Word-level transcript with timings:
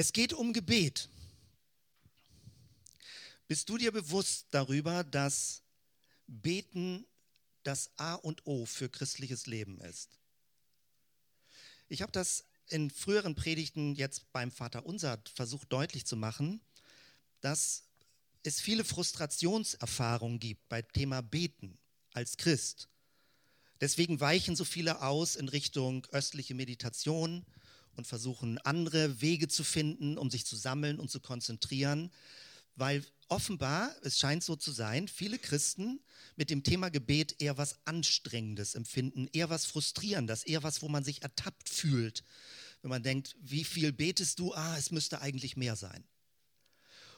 Es 0.00 0.14
geht 0.14 0.32
um 0.32 0.54
Gebet. 0.54 1.10
Bist 3.46 3.68
du 3.68 3.76
dir 3.76 3.92
bewusst 3.92 4.46
darüber, 4.50 5.04
dass 5.04 5.60
Beten 6.26 7.04
das 7.64 7.90
A 7.98 8.14
und 8.14 8.46
O 8.46 8.64
für 8.64 8.88
christliches 8.88 9.44
Leben 9.44 9.78
ist? 9.82 10.18
Ich 11.90 12.00
habe 12.00 12.12
das 12.12 12.46
in 12.68 12.88
früheren 12.88 13.34
Predigten 13.34 13.94
jetzt 13.94 14.32
beim 14.32 14.50
Vater 14.50 14.86
Unser 14.86 15.22
versucht 15.34 15.70
deutlich 15.70 16.06
zu 16.06 16.16
machen, 16.16 16.62
dass 17.42 17.84
es 18.42 18.58
viele 18.58 18.84
Frustrationserfahrungen 18.84 20.40
gibt 20.40 20.66
beim 20.70 20.90
Thema 20.92 21.20
Beten 21.20 21.76
als 22.14 22.38
Christ. 22.38 22.88
Deswegen 23.82 24.18
weichen 24.18 24.56
so 24.56 24.64
viele 24.64 25.02
aus 25.02 25.36
in 25.36 25.50
Richtung 25.50 26.06
östliche 26.06 26.54
Meditation 26.54 27.44
und 28.00 28.06
versuchen 28.06 28.56
andere 28.60 29.20
Wege 29.20 29.46
zu 29.46 29.62
finden, 29.62 30.16
um 30.16 30.30
sich 30.30 30.46
zu 30.46 30.56
sammeln 30.56 30.98
und 30.98 31.10
zu 31.10 31.20
konzentrieren, 31.20 32.10
weil 32.74 33.04
offenbar, 33.28 33.94
es 34.00 34.18
scheint 34.18 34.42
so 34.42 34.56
zu 34.56 34.72
sein, 34.72 35.06
viele 35.06 35.38
Christen 35.38 36.00
mit 36.34 36.48
dem 36.48 36.62
Thema 36.62 36.88
Gebet 36.88 37.42
eher 37.42 37.58
was 37.58 37.76
Anstrengendes 37.84 38.74
empfinden, 38.74 39.28
eher 39.34 39.50
was 39.50 39.66
Frustrierendes, 39.66 40.44
eher 40.44 40.62
was, 40.62 40.80
wo 40.80 40.88
man 40.88 41.04
sich 41.04 41.20
ertappt 41.20 41.68
fühlt, 41.68 42.24
wenn 42.80 42.88
man 42.88 43.02
denkt, 43.02 43.36
wie 43.38 43.64
viel 43.64 43.92
betest 43.92 44.38
du? 44.38 44.54
Ah, 44.54 44.78
es 44.78 44.90
müsste 44.90 45.20
eigentlich 45.20 45.58
mehr 45.58 45.76
sein. 45.76 46.02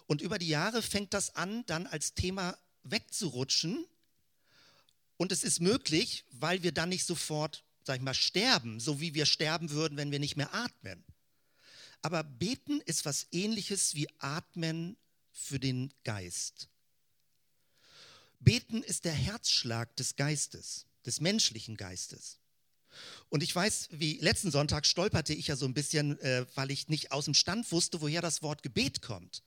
Und 0.09 0.21
über 0.21 0.41
die 0.41 0.49
Jahre 0.49 0.83
fängt 0.83 1.15
das 1.15 1.37
an, 1.37 1.65
dann 1.67 1.87
als 1.87 2.15
Thema 2.15 2.59
wegzurutschen. 2.83 3.87
Und 5.17 5.31
es 5.31 5.45
ist 5.45 5.61
möglich, 5.61 6.25
weil 6.33 6.65
wir 6.65 6.73
dann 6.73 6.89
nicht 6.89 7.07
sofort, 7.07 7.63
sag 7.85 7.97
ich 7.97 8.03
mal, 8.03 8.15
sterben, 8.15 8.81
so 8.81 9.01
wie 9.01 9.15
wir 9.15 9.27
sterben 9.27 9.71
würden, 9.71 9.97
wenn 9.97 10.11
wir 10.11 10.19
nicht 10.19 10.37
mehr 10.37 10.55
atmen. 10.55 11.05
Aber 12.03 12.25
beten 12.25 12.81
ist 12.81 13.05
was 13.05 13.27
ähnliches 13.31 13.95
wie 13.95 14.09
atmen 14.19 14.97
für 15.31 15.61
den 15.61 15.93
Geist. 16.05 16.69
Beten 18.41 18.83
ist 18.83 19.05
der 19.05 19.13
Herzschlag 19.13 19.95
des 19.97 20.17
Geistes, 20.17 20.87
des 21.07 21.21
menschlichen 21.21 21.77
Geistes. 21.77 22.39
Und 23.29 23.43
ich 23.43 23.55
weiß, 23.55 23.89
wie 23.93 24.19
letzten 24.19 24.51
Sonntag 24.51 24.85
stolperte 24.85 25.33
ich 25.33 25.47
ja 25.47 25.57
so 25.57 25.65
ein 25.65 25.75
bisschen, 25.75 26.19
äh, 26.21 26.45
weil 26.55 26.71
ich 26.71 26.89
nicht 26.89 27.13
aus 27.13 27.25
dem 27.25 27.35
Stand 27.35 27.71
wusste, 27.73 28.01
woher 28.01 28.21
das 28.21 28.43
Wort 28.43 28.63
Gebet 28.63 29.01
kommt. 29.01 29.43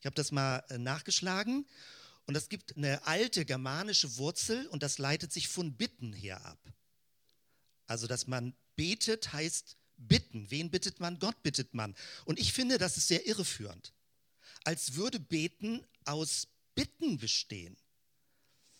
Ich 0.00 0.06
habe 0.06 0.14
das 0.14 0.30
mal 0.30 0.62
äh, 0.68 0.78
nachgeschlagen 0.78 1.66
und 2.26 2.36
es 2.36 2.48
gibt 2.48 2.76
eine 2.76 3.04
alte 3.06 3.44
germanische 3.44 4.16
Wurzel 4.18 4.66
und 4.68 4.82
das 4.82 4.98
leitet 4.98 5.32
sich 5.32 5.48
von 5.48 5.76
Bitten 5.76 6.12
her 6.12 6.44
ab. 6.44 6.58
Also, 7.88 8.06
dass 8.06 8.28
man 8.28 8.54
betet, 8.76 9.32
heißt 9.32 9.76
bitten. 9.96 10.50
Wen 10.50 10.70
bittet 10.70 11.00
man? 11.00 11.18
Gott 11.18 11.42
bittet 11.42 11.74
man. 11.74 11.96
Und 12.24 12.38
ich 12.38 12.52
finde, 12.52 12.78
das 12.78 12.96
ist 12.96 13.08
sehr 13.08 13.26
irreführend. 13.26 13.92
Als 14.62 14.94
würde 14.94 15.18
Beten 15.18 15.84
aus 16.04 16.46
Bitten 16.74 17.18
bestehen. 17.18 17.76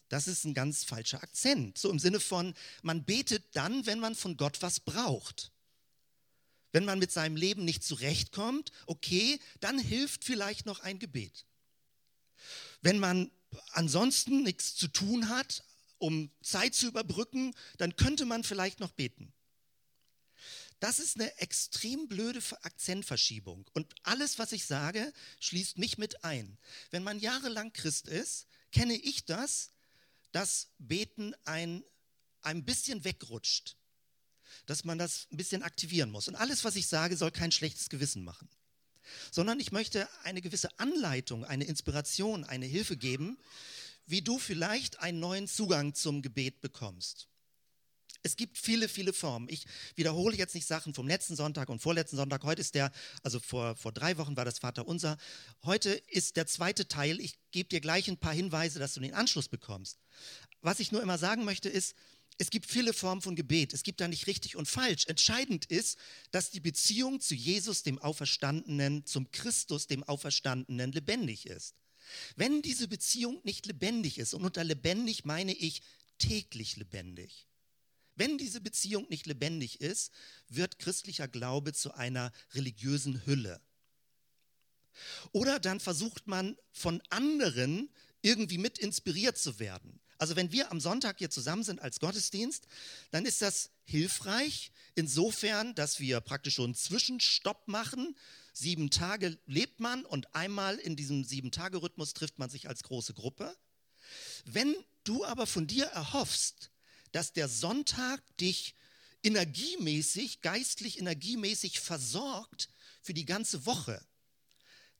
Das 0.08 0.28
ist 0.28 0.44
ein 0.44 0.54
ganz 0.54 0.84
falscher 0.84 1.22
Akzent. 1.22 1.78
So 1.78 1.90
im 1.90 1.98
Sinne 1.98 2.20
von, 2.20 2.54
man 2.82 3.04
betet 3.04 3.44
dann, 3.56 3.86
wenn 3.86 3.98
man 3.98 4.14
von 4.14 4.36
Gott 4.36 4.62
was 4.62 4.80
braucht. 4.80 5.50
Wenn 6.70 6.84
man 6.84 6.98
mit 6.98 7.10
seinem 7.10 7.36
Leben 7.36 7.64
nicht 7.64 7.82
zurechtkommt, 7.82 8.72
okay, 8.86 9.40
dann 9.60 9.78
hilft 9.78 10.24
vielleicht 10.24 10.66
noch 10.66 10.80
ein 10.80 10.98
Gebet. 10.98 11.46
Wenn 12.82 12.98
man 12.98 13.30
ansonsten 13.72 14.42
nichts 14.42 14.76
zu 14.76 14.88
tun 14.88 15.28
hat, 15.28 15.64
um 15.98 16.30
Zeit 16.42 16.74
zu 16.74 16.86
überbrücken, 16.86 17.54
dann 17.77 17.96
könnte 17.96 18.24
man 18.24 18.44
vielleicht 18.44 18.80
noch 18.80 18.92
beten. 18.92 19.32
Das 20.80 21.00
ist 21.00 21.16
eine 21.16 21.36
extrem 21.38 22.06
blöde 22.06 22.41
Akzentverschiebung. 22.62 23.68
Und 23.72 23.92
alles, 24.04 24.38
was 24.38 24.52
ich 24.52 24.64
sage, 24.64 25.12
schließt 25.41 25.78
mich 25.78 25.98
mit 25.98 26.24
ein. 26.24 26.56
Wenn 26.91 27.02
man 27.02 27.19
jahrelang 27.19 27.72
Christ 27.72 28.06
ist, 28.06 28.46
kenne 28.70 28.94
ich 28.94 29.24
das, 29.24 29.72
dass 30.30 30.69
Beten 30.78 31.34
ein, 31.44 31.82
ein 32.42 32.65
bisschen 32.65 33.03
wegrutscht, 33.04 33.76
dass 34.66 34.84
man 34.84 34.98
das 34.98 35.26
ein 35.32 35.36
bisschen 35.36 35.62
aktivieren 35.62 36.10
muss. 36.10 36.28
Und 36.28 36.36
alles, 36.36 36.65
was 36.65 36.76
ich 36.76 36.86
sage, 36.86 37.16
soll 37.16 37.32
kein 37.32 37.50
schlechtes 37.50 37.88
Gewissen 37.88 38.22
machen, 38.22 38.48
sondern 39.32 39.59
ich 39.59 39.72
möchte 39.72 40.09
eine 40.22 40.42
gewisse 40.42 40.78
Anleitung, 40.78 41.44
eine 41.44 41.65
Inspiration, 41.65 42.44
eine 42.44 42.66
Hilfe 42.66 42.97
geben, 42.97 43.38
wie 44.08 44.22
du 44.22 44.38
vielleicht 44.38 44.98
einen 45.00 45.20
neuen 45.20 45.46
Zugang 45.46 45.94
zum 45.94 46.22
Gebet 46.22 46.60
bekommst. 46.60 47.28
Es 48.22 48.36
gibt 48.36 48.58
viele, 48.58 48.88
viele 48.88 49.12
Formen. 49.12 49.48
Ich 49.48 49.66
wiederhole 49.94 50.36
jetzt 50.36 50.54
nicht 50.54 50.66
Sachen 50.66 50.92
vom 50.92 51.06
letzten 51.06 51.36
Sonntag 51.36 51.69
und 51.69 51.80
vorletzten 51.80 52.16
Sonntag. 52.16 52.42
Heute 52.42 52.60
ist 52.60 52.74
der, 52.74 52.91
also 53.22 53.38
vor, 53.38 53.76
vor 53.76 53.92
drei 53.92 54.18
Wochen 54.18 54.36
war 54.36 54.44
das 54.44 54.58
Vater 54.58 54.88
Unser. 54.88 55.16
Heute 55.64 55.91
ist 55.91 56.36
der 56.36 56.47
zweite 56.47 56.88
Teil. 56.88 57.20
Ich 57.20 57.38
gebe 57.52 57.68
dir 57.68 57.80
gleich 57.80 58.08
ein 58.08 58.18
paar 58.18 58.32
Hinweise, 58.32 58.80
dass 58.80 58.94
du 58.94 59.00
den 59.00 59.14
Anschluss 59.14 59.48
bekommst. 59.48 59.98
Was 60.62 60.80
ich 60.80 60.91
nur 60.91 61.02
immer 61.02 61.18
sagen 61.18 61.44
möchte, 61.44 61.68
ist, 61.68 61.94
es 62.38 62.50
gibt 62.50 62.66
viele 62.66 62.92
Formen 62.92 63.22
von 63.22 63.36
Gebet. 63.36 63.72
Es 63.72 63.82
gibt 63.82 64.00
da 64.00 64.08
nicht 64.08 64.26
richtig 64.26 64.56
und 64.56 64.66
falsch. 64.66 65.06
Entscheidend 65.06 65.66
ist, 65.66 65.98
dass 66.30 66.50
die 66.50 66.60
Beziehung 66.60 67.20
zu 67.20 67.34
Jesus, 67.34 67.82
dem 67.82 67.98
Auferstandenen, 67.98 69.06
zum 69.06 69.30
Christus, 69.30 69.86
dem 69.86 70.02
Auferstandenen, 70.04 70.92
lebendig 70.92 71.47
ist. 71.47 71.74
Wenn 72.36 72.62
diese 72.62 72.88
Beziehung 72.88 73.41
nicht 73.44 73.66
lebendig 73.66 74.19
ist, 74.19 74.34
und 74.34 74.44
unter 74.44 74.64
lebendig 74.64 75.24
meine 75.24 75.54
ich 75.54 75.82
täglich 76.19 76.76
lebendig, 76.76 77.46
wenn 78.19 78.36
diese 78.36 78.60
Beziehung 78.60 79.06
nicht 79.08 79.26
lebendig 79.26 79.80
ist, 79.80 80.12
wird 80.48 80.80
christlicher 80.80 81.28
Glaube 81.28 81.72
zu 81.72 81.94
einer 81.94 82.32
religiösen 82.52 83.24
Hülle. 83.26 83.60
Oder 85.30 85.60
dann 85.60 85.78
versucht 85.78 86.26
man 86.26 86.56
von 86.72 87.00
anderen 87.10 87.88
irgendwie 88.20 88.58
mit 88.58 88.78
inspiriert 88.78 89.38
zu 89.38 89.60
werden. 89.60 90.00
Also 90.18 90.34
wenn 90.34 90.50
wir 90.50 90.72
am 90.72 90.80
Sonntag 90.80 91.18
hier 91.18 91.30
zusammen 91.30 91.62
sind 91.62 91.80
als 91.80 92.00
Gottesdienst, 92.00 92.66
dann 93.12 93.24
ist 93.24 93.41
das 93.41 93.70
hilfreich 93.84 94.72
insofern, 94.97 95.76
dass 95.76 96.00
wir 96.00 96.20
praktisch 96.20 96.56
so 96.56 96.64
einen 96.64 96.74
Zwischenstopp 96.74 97.68
machen. 97.68 98.16
Sieben 98.58 98.91
Tage 98.91 99.38
lebt 99.46 99.78
man 99.78 100.04
und 100.04 100.34
einmal 100.34 100.78
in 100.78 100.96
diesem 100.96 101.22
Sieben-Tage-Rhythmus 101.22 102.12
trifft 102.12 102.41
man 102.41 102.50
sich 102.50 102.69
als 102.69 102.82
große 102.82 103.14
Gruppe. 103.14 103.56
Wenn 104.46 104.74
du 105.04 105.24
aber 105.24 105.46
von 105.46 105.69
dir 105.69 105.84
erhoffst, 105.84 106.72
dass 107.12 107.32
der 107.32 107.48
Sonntag 107.48 108.20
dich 108.38 108.74
energiemäßig, 109.22 110.41
geistlich 110.41 110.98
energiemäßig 110.98 111.78
versorgt 111.78 112.68
für 113.00 113.14
die 113.14 113.26
ganze 113.26 113.64
Woche, 113.64 114.04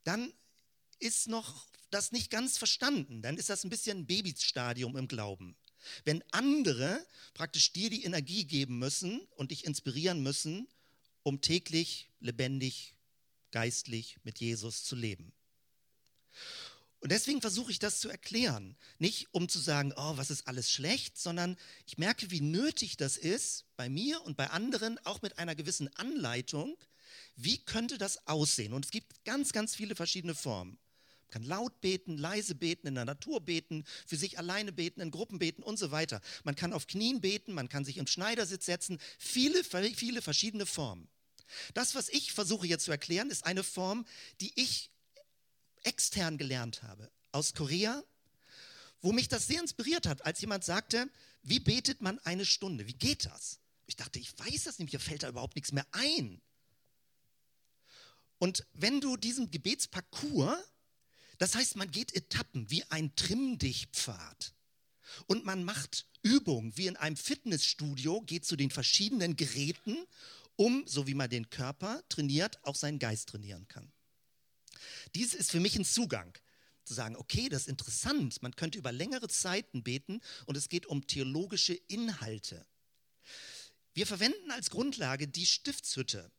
dann 0.05 0.33
ist 1.01 1.27
noch 1.27 1.67
das 1.91 2.13
nicht 2.13 2.31
ganz 2.31 2.59
verstanden. 2.59 3.23
Dann 3.23 3.37
ist 3.39 3.49
das 3.49 3.65
ein 3.65 3.71
bisschen 3.71 3.99
ein 3.99 4.07
Babystadium 4.07 4.97
im 4.97 5.09
Glauben. 5.09 5.57
Wenn 6.05 6.23
andere 6.31 7.05
praktisch 7.35 7.73
dir 7.73 7.91
die 7.91 8.05
Energie 8.05 8.45
geben 8.45 8.79
müssen 8.79 9.19
und 9.35 9.51
dich 9.51 9.65
inspirieren 9.65 10.23
müssen, 10.23 10.69
um 11.25 11.41
täglich 11.41 12.09
lebendig, 12.21 12.95
geistlich 13.51 14.19
mit 14.25 14.39
Jesus 14.39 14.85
zu 14.85 14.97
leben. 14.97 15.33
Und 17.01 17.13
deswegen 17.13 17.41
versuche 17.41 17.71
ich 17.71 17.79
das 17.79 18.01
zu 18.01 18.09
erklären. 18.09 18.77
Nicht 18.99 19.33
um 19.33 19.49
zu 19.49 19.61
sagen, 19.61 19.93
oh, 19.97 20.17
was 20.17 20.31
ist 20.31 20.49
alles 20.49 20.71
schlecht, 20.71 21.17
sondern 21.17 21.57
ich 21.87 21.97
merke, 21.97 22.31
wie 22.31 22.41
nötig 22.41 22.97
das 22.97 23.17
ist, 23.17 23.67
bei 23.77 23.89
mir 23.89 24.21
und 24.23 24.37
bei 24.37 24.51
anderen, 24.51 24.99
auch 25.05 25.23
mit 25.23 25.39
einer 25.39 25.55
gewissen 25.55 25.89
Anleitung, 25.97 26.77
wie 27.37 27.59
könnte 27.59 27.99
das 27.99 28.27
aussehen? 28.27 28.73
Und 28.73 28.85
es 28.85 28.91
gibt 28.91 29.25
ganz, 29.25 29.53
ganz 29.53 29.77
viele 29.77 29.95
verschiedene 29.95 30.35
Formen. 30.35 30.79
Man 31.23 31.31
kann 31.31 31.43
laut 31.45 31.81
beten, 31.81 32.17
leise 32.17 32.55
beten, 32.55 32.89
in 32.89 32.97
der 32.97 33.05
Natur 33.05 33.41
beten, 33.41 33.85
für 34.07 34.17
sich 34.17 34.39
alleine 34.39 34.73
beten, 34.73 35.01
in 35.01 35.13
Gruppen 35.13 35.39
beten 35.39 35.63
und 35.63 35.79
so 35.79 35.93
weiter. 35.93 36.21
Man 36.43 36.57
kann 36.57 36.73
auf 36.73 36.87
Knien 36.89 37.21
beten, 37.21 37.53
man 37.53 37.69
kann 37.69 37.85
sich 37.85 37.99
im 37.99 38.07
Schneidersitz 38.07 38.67
setzen. 38.67 38.99
Viele, 39.19 39.63
viele 39.63 40.21
verschiedene 40.21 40.67
Formen. 40.67 41.09
Das, 41.75 41.95
was 41.95 42.09
ich 42.09 42.33
versuche 42.33 42.67
jetzt 42.67 42.85
zu 42.85 42.91
erklären, 42.91 43.31
ist 43.31 43.45
eine 43.45 43.65
Form, 43.65 44.07
die 44.41 44.53
ich 44.55 44.91
extern 45.83 46.39
gelernt 46.39 46.83
habe, 46.83 47.11
aus 47.33 47.55
Korea, 47.55 48.03
wo 49.01 49.13
mich 49.13 49.29
das 49.29 49.47
sehr 49.47 49.61
inspiriert 49.61 50.07
hat, 50.07 50.25
als 50.25 50.41
jemand 50.41 50.65
sagte, 50.65 51.09
wie 51.43 51.61
betet 51.61 52.03
man 52.03 52.19
eine 52.21 52.45
Stunde? 52.45 52.87
Wie 52.87 52.95
geht 52.95 53.27
das? 53.27 53.61
Ich 53.87 53.97
dachte, 53.97 54.19
ich 54.19 54.39
weiß 54.39 54.65
das 54.65 54.79
nicht, 54.79 54.93
mir 54.93 54.99
fällt 54.99 55.23
da 55.23 55.29
überhaupt 55.29 55.55
nichts 55.55 55.73
mehr 55.73 55.87
ein. 55.93 56.43
Und 58.39 58.67
wenn 58.73 59.01
du 59.01 59.17
diesen 59.17 59.51
Gebetsparcours, 59.51 60.59
das 61.39 61.55
heißt, 61.55 61.77
man 61.77 61.91
geht 61.91 62.15
Etappen 62.15 62.71
wie 62.71 62.85
ein 62.85 63.15
Trimm-dich-Pfad 63.17 64.55
und 65.27 65.45
man 65.45 65.65
macht 65.65 66.07
Übungen 66.23 66.77
wie 66.77 66.87
in 66.87 66.97
einem 66.97 67.17
Fitnessstudio, 67.17 68.21
geht 68.23 68.45
zu 68.45 68.57
den 68.57 68.71
verschiedenen 68.71 69.37
Geräten, 69.37 69.97
um, 70.59 70.83
so 70.87 71.07
wie 71.07 71.15
man 71.15 71.31
den 71.31 71.49
Körper 71.51 72.03
trainiert, 72.09 72.59
auch 72.65 72.75
seinen 72.75 72.99
Geist 72.99 73.29
trainieren 73.29 73.67
kann. 73.69 73.93
Dies 75.15 75.35
ist 75.35 75.51
für 75.51 75.61
mich 75.61 75.77
ein 75.77 75.85
Zugang 75.85 76.37
zu 76.85 76.95
sagen, 76.95 77.17
okay, 77.17 77.49
das 77.49 77.63
ist 77.63 77.69
interessant, 77.69 78.43
man 78.43 78.57
könnte 78.57 78.79
über 78.79 78.93
längere 78.93 79.29
Zeiten 79.29 79.83
beten 79.83 80.21
und 80.47 80.57
es 80.57 80.69
geht 80.69 80.87
um 80.87 81.07
theologische 81.07 81.75
Inhalte. 81.75 82.67
Wir 83.95 84.07
verwenden 84.07 84.51
als 84.51 84.71
Grundlage 84.71 85.29
die 85.29 85.47
Stiftshütte 85.47 86.31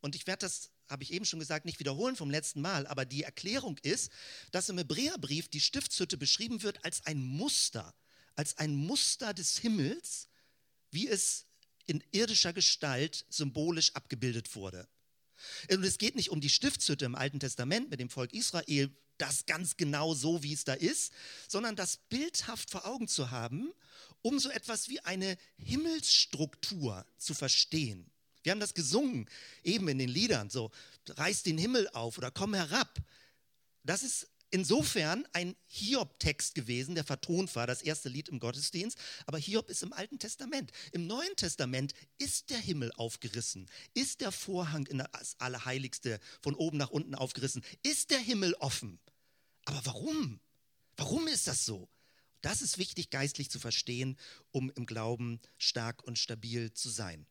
und 0.00 0.14
ich 0.14 0.26
werde 0.26 0.46
das 0.46 0.70
habe 0.88 1.02
ich 1.02 1.12
eben 1.12 1.26
schon 1.26 1.38
gesagt, 1.38 1.66
nicht 1.66 1.80
wiederholen 1.80 2.16
vom 2.16 2.30
letzten 2.30 2.62
Mal, 2.62 2.86
aber 2.86 3.04
die 3.04 3.22
Erklärung 3.22 3.76
ist, 3.82 4.10
dass 4.52 4.70
im 4.70 4.78
Hebräerbrief 4.78 5.48
die 5.48 5.60
Stiftshütte 5.60 6.16
beschrieben 6.16 6.62
wird 6.62 6.82
als 6.82 7.04
ein 7.04 7.22
Muster, 7.22 7.94
als 8.34 8.56
ein 8.56 8.74
Muster 8.74 9.34
des 9.34 9.58
Himmels, 9.58 10.28
wie 10.90 11.06
es 11.06 11.47
in 11.88 12.04
irdischer 12.12 12.52
Gestalt 12.52 13.24
symbolisch 13.28 13.94
abgebildet 13.94 14.54
wurde. 14.54 14.86
Und 15.70 15.84
es 15.84 15.98
geht 15.98 16.16
nicht 16.16 16.30
um 16.30 16.40
die 16.40 16.50
Stiftshütte 16.50 17.04
im 17.04 17.14
Alten 17.14 17.40
Testament 17.40 17.90
mit 17.90 17.98
dem 17.98 18.10
Volk 18.10 18.32
Israel, 18.32 18.90
das 19.16 19.46
ganz 19.46 19.76
genau 19.76 20.14
so, 20.14 20.42
wie 20.42 20.52
es 20.52 20.64
da 20.64 20.74
ist, 20.74 21.12
sondern 21.48 21.74
das 21.76 21.96
bildhaft 21.96 22.70
vor 22.70 22.86
Augen 22.86 23.08
zu 23.08 23.30
haben, 23.30 23.72
um 24.22 24.38
so 24.38 24.50
etwas 24.50 24.88
wie 24.88 25.00
eine 25.00 25.36
Himmelsstruktur 25.56 27.04
zu 27.16 27.34
verstehen. 27.34 28.10
Wir 28.42 28.52
haben 28.52 28.60
das 28.60 28.74
gesungen, 28.74 29.28
eben 29.64 29.88
in 29.88 29.98
den 29.98 30.08
Liedern, 30.08 30.50
so, 30.50 30.70
reiß 31.08 31.42
den 31.42 31.58
Himmel 31.58 31.88
auf 31.90 32.18
oder 32.18 32.30
komm 32.30 32.54
herab. 32.54 32.98
Das 33.82 34.02
ist 34.02 34.28
insofern 34.50 35.26
ein 35.32 35.56
Hiob-Text 35.66 36.54
gewesen, 36.54 36.94
der 36.94 37.04
vertont 37.04 37.54
war, 37.54 37.66
das 37.66 37.82
erste 37.82 38.08
Lied 38.08 38.28
im 38.28 38.38
Gottesdienst. 38.38 38.98
Aber 39.26 39.38
Hiob 39.38 39.68
ist 39.68 39.82
im 39.82 39.92
Alten 39.92 40.18
Testament. 40.18 40.72
Im 40.92 41.06
Neuen 41.06 41.34
Testament 41.36 41.92
ist 42.18 42.50
der 42.50 42.58
Himmel 42.58 42.92
aufgerissen, 42.96 43.70
ist 43.94 44.20
der 44.20 44.32
Vorhang 44.32 44.86
in 44.86 44.98
das 44.98 45.36
Allerheiligste 45.38 46.20
von 46.40 46.54
oben 46.54 46.78
nach 46.78 46.90
unten 46.90 47.14
aufgerissen, 47.14 47.64
ist 47.82 48.10
der 48.10 48.20
Himmel 48.20 48.54
offen. 48.54 48.98
Aber 49.64 49.84
warum? 49.84 50.40
Warum 50.96 51.28
ist 51.28 51.46
das 51.46 51.64
so? 51.64 51.88
Das 52.40 52.62
ist 52.62 52.78
wichtig 52.78 53.10
geistlich 53.10 53.50
zu 53.50 53.58
verstehen, 53.58 54.16
um 54.50 54.70
im 54.70 54.86
Glauben 54.86 55.40
stark 55.56 56.02
und 56.04 56.18
stabil 56.18 56.72
zu 56.72 56.88
sein. 56.88 57.26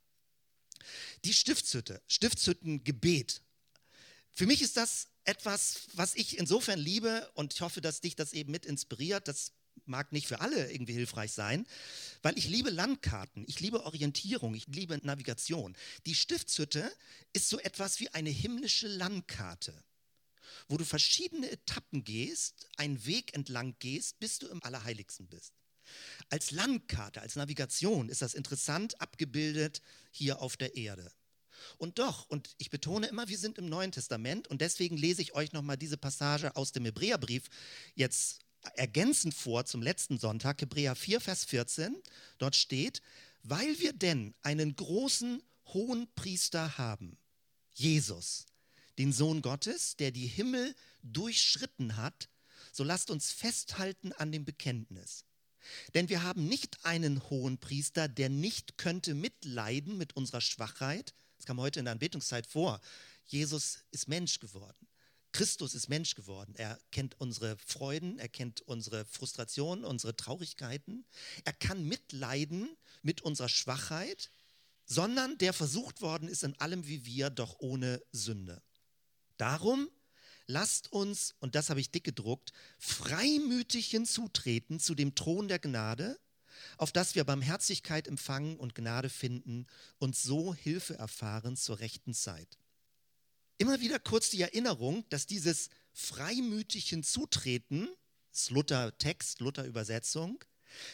Die 1.25 1.33
Stiftshütte, 1.33 2.01
Stiftshüttengebet. 2.07 3.41
Für 4.33 4.45
mich 4.45 4.61
ist 4.61 4.77
das 4.77 5.09
etwas, 5.27 5.87
was 5.93 6.15
ich 6.15 6.37
insofern 6.37 6.79
liebe 6.79 7.29
und 7.33 7.53
ich 7.53 7.61
hoffe, 7.61 7.81
dass 7.81 8.01
dich 8.01 8.15
das 8.15 8.33
eben 8.33 8.51
mit 8.51 8.65
inspiriert. 8.65 9.27
Das 9.27 9.51
mag 9.85 10.11
nicht 10.11 10.27
für 10.27 10.39
alle 10.39 10.71
irgendwie 10.71 10.93
hilfreich 10.93 11.33
sein, 11.33 11.67
weil 12.21 12.37
ich 12.37 12.47
liebe 12.47 12.69
Landkarten, 12.69 13.45
ich 13.47 13.59
liebe 13.59 13.83
Orientierung, 13.85 14.55
ich 14.55 14.67
liebe 14.67 14.97
Navigation. 15.03 15.75
Die 16.05 16.15
Stiftshütte 16.15 16.91
ist 17.33 17.49
so 17.49 17.59
etwas 17.59 17.99
wie 17.99 18.09
eine 18.09 18.29
himmlische 18.29 18.87
Landkarte, 18.87 19.83
wo 20.67 20.77
du 20.77 20.85
verschiedene 20.85 21.51
Etappen 21.51 22.03
gehst, 22.03 22.69
einen 22.77 23.05
Weg 23.05 23.35
entlang 23.35 23.75
gehst, 23.79 24.19
bis 24.19 24.39
du 24.39 24.47
im 24.47 24.63
Allerheiligsten 24.63 25.27
bist. 25.27 25.53
Als 26.29 26.51
Landkarte, 26.51 27.21
als 27.21 27.35
Navigation 27.35 28.09
ist 28.09 28.21
das 28.21 28.33
interessant 28.33 28.99
abgebildet 28.99 29.81
hier 30.11 30.41
auf 30.41 30.57
der 30.57 30.75
Erde. 30.75 31.11
Und 31.77 31.99
doch, 31.99 32.27
und 32.29 32.55
ich 32.57 32.69
betone 32.69 33.07
immer, 33.07 33.27
wir 33.27 33.37
sind 33.37 33.57
im 33.57 33.69
Neuen 33.69 33.91
Testament 33.91 34.47
und 34.47 34.61
deswegen 34.61 34.97
lese 34.97 35.21
ich 35.21 35.33
euch 35.33 35.53
nochmal 35.53 35.77
diese 35.77 35.97
Passage 35.97 36.55
aus 36.55 36.71
dem 36.71 36.85
Hebräerbrief 36.85 37.45
jetzt 37.95 38.39
ergänzend 38.75 39.33
vor 39.33 39.65
zum 39.65 39.81
letzten 39.81 40.19
Sonntag, 40.19 40.61
Hebräer 40.61 40.95
4, 40.95 41.21
Vers 41.21 41.45
14. 41.45 41.95
Dort 42.37 42.55
steht, 42.55 43.01
weil 43.43 43.79
wir 43.79 43.93
denn 43.93 44.33
einen 44.41 44.75
großen 44.75 45.41
hohen 45.67 46.07
Priester 46.15 46.77
haben, 46.77 47.17
Jesus, 47.73 48.45
den 48.97 49.13
Sohn 49.13 49.41
Gottes, 49.41 49.95
der 49.95 50.11
die 50.11 50.27
Himmel 50.27 50.75
durchschritten 51.03 51.97
hat, 51.97 52.29
so 52.71 52.83
lasst 52.83 53.09
uns 53.09 53.31
festhalten 53.31 54.11
an 54.13 54.31
dem 54.31 54.45
Bekenntnis. 54.45 55.25
Denn 55.93 56.09
wir 56.09 56.23
haben 56.23 56.47
nicht 56.47 56.85
einen 56.85 57.29
hohen 57.29 57.57
Priester, 57.57 58.07
der 58.07 58.29
nicht 58.29 58.77
könnte 58.77 59.13
mitleiden 59.13 59.97
mit 59.97 60.15
unserer 60.15 60.41
Schwachheit, 60.41 61.13
kam 61.47 61.61
heute 61.61 61.79
in 61.79 61.85
der 61.85 61.93
Anbetungszeit 61.93 62.45
vor. 62.45 62.81
Jesus 63.25 63.79
ist 63.91 64.09
Mensch 64.09 64.39
geworden. 64.39 64.85
Christus 65.31 65.75
ist 65.75 65.87
Mensch 65.87 66.13
geworden. 66.13 66.53
Er 66.57 66.77
kennt 66.91 67.19
unsere 67.21 67.57
Freuden, 67.57 68.19
er 68.19 68.27
kennt 68.27 68.61
unsere 68.63 69.05
Frustrationen, 69.05 69.85
unsere 69.85 70.13
Traurigkeiten. 70.17 71.05
Er 71.45 71.53
kann 71.53 71.87
mitleiden 71.87 72.67
mit 73.01 73.21
unserer 73.21 73.47
Schwachheit, 73.47 74.29
sondern 74.85 75.37
der 75.37 75.53
versucht 75.53 76.01
worden 76.01 76.27
ist 76.27 76.43
in 76.43 76.59
allem 76.59 76.85
wie 76.85 77.05
wir, 77.05 77.29
doch 77.29 77.59
ohne 77.59 78.03
Sünde. 78.11 78.61
Darum 79.37 79.89
lasst 80.47 80.91
uns, 80.91 81.33
und 81.39 81.55
das 81.55 81.69
habe 81.69 81.79
ich 81.79 81.91
dick 81.91 82.03
gedruckt, 82.03 82.51
freimütig 82.77 83.87
hinzutreten 83.87 84.81
zu 84.81 84.95
dem 84.95 85.15
Thron 85.15 85.47
der 85.47 85.59
Gnade 85.59 86.19
auf 86.77 86.91
dass 86.91 87.15
wir 87.15 87.23
Barmherzigkeit 87.23 88.07
empfangen 88.07 88.57
und 88.57 88.75
Gnade 88.75 89.09
finden 89.09 89.67
und 89.97 90.15
so 90.15 90.53
Hilfe 90.53 90.97
erfahren 90.97 91.55
zur 91.55 91.79
rechten 91.79 92.13
Zeit. 92.13 92.57
Immer 93.57 93.79
wieder 93.79 93.99
kurz 93.99 94.29
die 94.29 94.41
Erinnerung, 94.41 95.03
dass 95.09 95.25
dieses 95.25 95.69
freimütig 95.93 96.89
hinzutreten, 96.89 97.89
das 98.31 98.51
Luther-Text, 98.51 99.39
Luther-Übersetzung, 99.39 100.43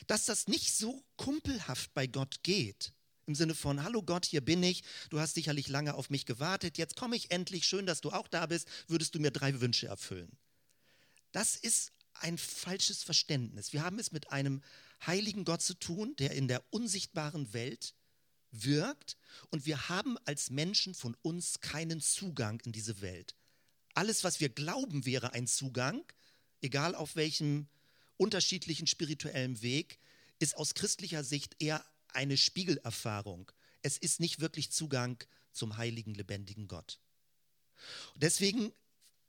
dass 0.07 0.25
das 0.25 0.47
nicht 0.47 0.73
so 0.73 1.03
kumpelhaft 1.17 1.93
bei 1.93 2.07
Gott 2.07 2.43
geht. 2.43 2.93
Im 3.25 3.35
Sinne 3.35 3.55
von, 3.55 3.83
hallo 3.83 4.01
Gott, 4.01 4.25
hier 4.25 4.41
bin 4.41 4.63
ich, 4.63 4.83
du 5.09 5.19
hast 5.19 5.35
sicherlich 5.35 5.67
lange 5.67 5.93
auf 5.93 6.09
mich 6.09 6.25
gewartet, 6.25 6.77
jetzt 6.77 6.95
komme 6.95 7.15
ich 7.15 7.31
endlich, 7.31 7.65
schön, 7.65 7.85
dass 7.85 8.01
du 8.01 8.11
auch 8.11 8.27
da 8.27 8.45
bist, 8.45 8.67
würdest 8.87 9.15
du 9.15 9.19
mir 9.19 9.31
drei 9.31 9.61
Wünsche 9.61 9.87
erfüllen. 9.87 10.31
Das 11.31 11.55
ist 11.55 11.91
ein 12.15 12.37
falsches 12.37 13.03
Verständnis. 13.03 13.73
Wir 13.73 13.83
haben 13.83 13.99
es 13.99 14.11
mit 14.11 14.31
einem 14.31 14.61
heiligen 15.07 15.45
Gott 15.45 15.61
zu 15.61 15.73
tun, 15.73 16.15
der 16.17 16.31
in 16.31 16.47
der 16.47 16.63
unsichtbaren 16.71 17.53
Welt 17.53 17.95
wirkt 18.51 19.17
und 19.49 19.65
wir 19.65 19.89
haben 19.89 20.17
als 20.25 20.49
Menschen 20.49 20.93
von 20.93 21.15
uns 21.21 21.59
keinen 21.59 22.01
Zugang 22.01 22.59
in 22.61 22.71
diese 22.71 23.01
Welt. 23.01 23.35
Alles, 23.95 24.23
was 24.23 24.39
wir 24.39 24.49
glauben, 24.49 25.05
wäre 25.05 25.33
ein 25.33 25.47
Zugang, 25.47 26.03
egal 26.61 26.95
auf 26.95 27.15
welchem 27.15 27.67
unterschiedlichen 28.17 28.87
spirituellen 28.87 29.61
Weg, 29.61 29.99
ist 30.39 30.55
aus 30.55 30.73
christlicher 30.73 31.23
Sicht 31.23 31.55
eher 31.59 31.83
eine 32.09 32.37
Spiegelerfahrung. 32.37 33.51
Es 33.81 33.97
ist 33.97 34.19
nicht 34.19 34.39
wirklich 34.39 34.71
Zugang 34.71 35.23
zum 35.51 35.77
heiligen, 35.77 36.13
lebendigen 36.13 36.67
Gott. 36.67 36.99
deswegen 38.15 38.71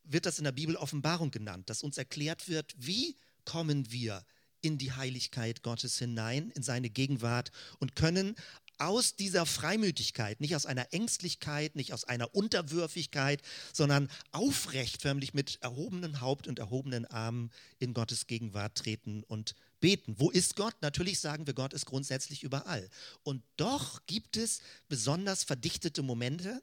wird 0.05 0.27
das 0.27 0.39
in 0.39 0.45
der 0.45 0.53
Bibel 0.53 0.77
Offenbarung 0.77 1.31
genannt, 1.31 1.71
dass 1.71 1.83
uns 1.83 1.97
erklärt 1.97 2.49
wird, 2.49 2.75
wie 2.77 3.17
kommen 3.45 3.91
wir 3.91 4.25
in 4.65 4.79
die 4.79 4.93
Heiligkeit 4.93 5.63
Gottes 5.63 5.99
hinein, 5.99 6.51
in 6.53 6.63
seine 6.63 6.91
Gegenwart 6.91 7.53
und 7.79 7.95
können 7.95 8.35
aus 8.79 9.15
dieser 9.15 9.47
Freimütigkeit, 9.47 10.41
nicht 10.41 10.57
aus 10.57 10.67
einer 10.67 10.93
Ängstlichkeit, 10.93 11.77
nicht 11.77 11.93
aus 11.93 12.05
einer 12.05 12.35
Unterwürfigkeit, 12.35 13.41
sondern 13.73 14.11
aufrecht, 14.33 15.03
förmlich 15.03 15.35
mit 15.35 15.59
erhobenem 15.61 16.21
Haupt 16.21 16.49
und 16.49 16.59
erhobenen 16.59 17.07
Armen 17.07 17.51
in 17.79 17.95
Gottes 17.95 18.27
Gegenwart 18.27 18.77
treten 18.77 19.23
und 19.25 19.55
beten. 19.81 20.17
Wo 20.19 20.31
ist 20.31 20.57
Gott? 20.57 20.75
Natürlich 20.81 21.21
sagen 21.21 21.47
wir, 21.47 21.55
Gott 21.55 21.73
ist 21.73 21.87
grundsätzlich 21.87 22.43
überall. 22.43 22.89
Und 23.23 23.43
doch 23.57 24.05
gibt 24.07 24.37
es 24.37 24.61
besonders 24.89 25.45
verdichtete 25.45 26.03
Momente 26.03 26.63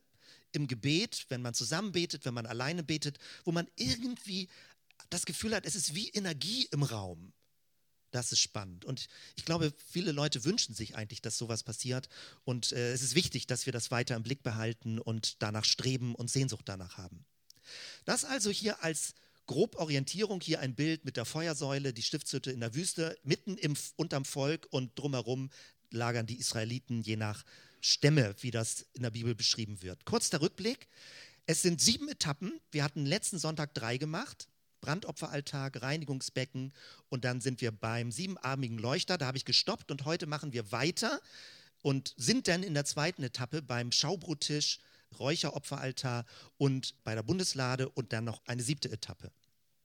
im 0.52 0.68
Gebet, 0.68 1.26
wenn 1.30 1.42
man 1.42 1.54
zusammen 1.54 1.94
betet, 1.94 2.26
wenn 2.26 2.34
man 2.34 2.46
alleine 2.46 2.84
betet, 2.84 3.20
wo 3.46 3.52
man 3.52 3.68
irgendwie 3.78 4.50
das 5.10 5.26
Gefühl 5.26 5.56
hat, 5.56 5.66
es 5.66 5.76
ist 5.76 5.96
wie 5.96 6.10
Energie 6.10 6.68
im 6.72 6.84
Raum. 6.84 7.32
Das 8.12 8.32
ist 8.32 8.40
spannend. 8.40 8.86
Und 8.86 9.08
ich 9.36 9.46
glaube, 9.46 9.74
viele 9.88 10.12
Leute 10.12 10.44
wünschen 10.44 10.76
sich 10.76 10.96
eigentlich, 10.96 11.22
dass 11.22 11.38
sowas 11.38 11.64
passiert. 11.64 12.10
Und 12.44 12.72
äh, 12.74 12.92
es 12.92 13.02
ist 13.02 13.16
wichtig, 13.16 13.48
dass 13.48 13.66
wir 13.66 13.74
das 13.74 13.90
weiter 13.90 14.16
im 14.16 14.24
Blick 14.24 14.44
behalten 14.44 15.00
und 15.00 15.42
danach 15.42 15.66
streben 15.66 16.14
und 16.16 16.30
Sehnsucht 16.30 16.64
danach 16.66 16.98
haben. 16.98 17.26
Das 18.06 18.26
also 18.26 18.50
hier 18.50 18.84
als 18.84 19.14
grob 19.48 19.76
Orientierung, 19.76 20.42
hier 20.42 20.60
ein 20.60 20.76
Bild 20.76 21.06
mit 21.06 21.18
der 21.18 21.26
Feuersäule, 21.26 21.94
die 21.94 22.04
Stiftshütte 22.04 22.52
in 22.52 22.60
der 22.60 22.76
Wüste, 22.76 23.18
mitten 23.24 23.58
im, 23.58 23.76
unterm 23.96 24.26
Volk 24.26 24.68
und 24.72 24.98
drumherum 24.98 25.50
lagern 25.90 26.26
die 26.26 26.40
Israeliten 26.40 27.02
je 27.02 27.16
nach 27.16 27.44
Stämme, 27.82 28.36
wie 28.42 28.52
das 28.52 28.86
in 28.94 29.04
der 29.04 29.10
Bibel 29.10 29.36
beschrieben 29.36 29.82
wird. 29.82 30.06
Kurz 30.06 30.30
der 30.30 30.42
Rückblick. 30.42 30.88
Es 31.48 31.62
sind 31.62 31.82
sieben 31.82 32.08
Etappen. 32.08 32.60
Wir 32.72 32.84
hatten 32.84 33.06
letzten 33.06 33.40
Sonntag 33.40 33.74
drei 33.74 33.98
gemacht. 33.98 34.48
Brandopferalltag, 34.82 35.82
Reinigungsbecken 35.82 36.74
und 37.10 37.24
dann 37.24 37.40
sind 37.40 37.62
wir 37.62 37.72
beim 37.72 38.12
siebenarmigen 38.12 38.78
Leuchter. 38.78 39.18
Da 39.18 39.28
habe 39.28 39.38
ich 39.38 39.46
gestoppt 39.46 39.92
und 39.92 40.06
heute 40.06 40.26
machen 40.26 40.54
wir 40.54 40.72
weiter 40.72 41.22
und 41.82 42.14
sind 42.18 42.48
dann 42.48 42.64
in 42.64 42.74
der 42.74 42.86
zweiten 42.86 43.24
Etappe 43.24 43.62
beim 43.62 43.92
Schaubrottisch, 43.92 44.80
Räucheropferaltar 45.20 46.26
und 46.58 46.96
bei 47.04 47.16
der 47.16 47.24
Bundeslade 47.24 47.90
und 47.90 48.14
dann 48.14 48.26
noch 48.26 48.42
eine 48.46 48.64
siebte 48.64 48.92
Etappe. 48.92 49.32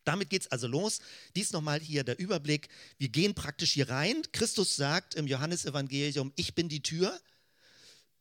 Damit 0.04 0.30
geht 0.30 0.42
es 0.42 0.52
also 0.52 0.68
los. 0.68 1.00
Dies 1.34 1.52
nochmal 1.52 1.80
hier 1.80 2.04
der 2.04 2.18
Überblick. 2.18 2.68
Wir 2.96 3.08
gehen 3.08 3.34
praktisch 3.34 3.72
hier 3.72 3.88
rein. 3.88 4.22
Christus 4.32 4.76
sagt 4.76 5.16
im 5.16 5.26
Johannesevangelium, 5.26 6.32
ich 6.36 6.54
bin 6.54 6.68
die 6.68 6.82
Tür, 6.82 7.18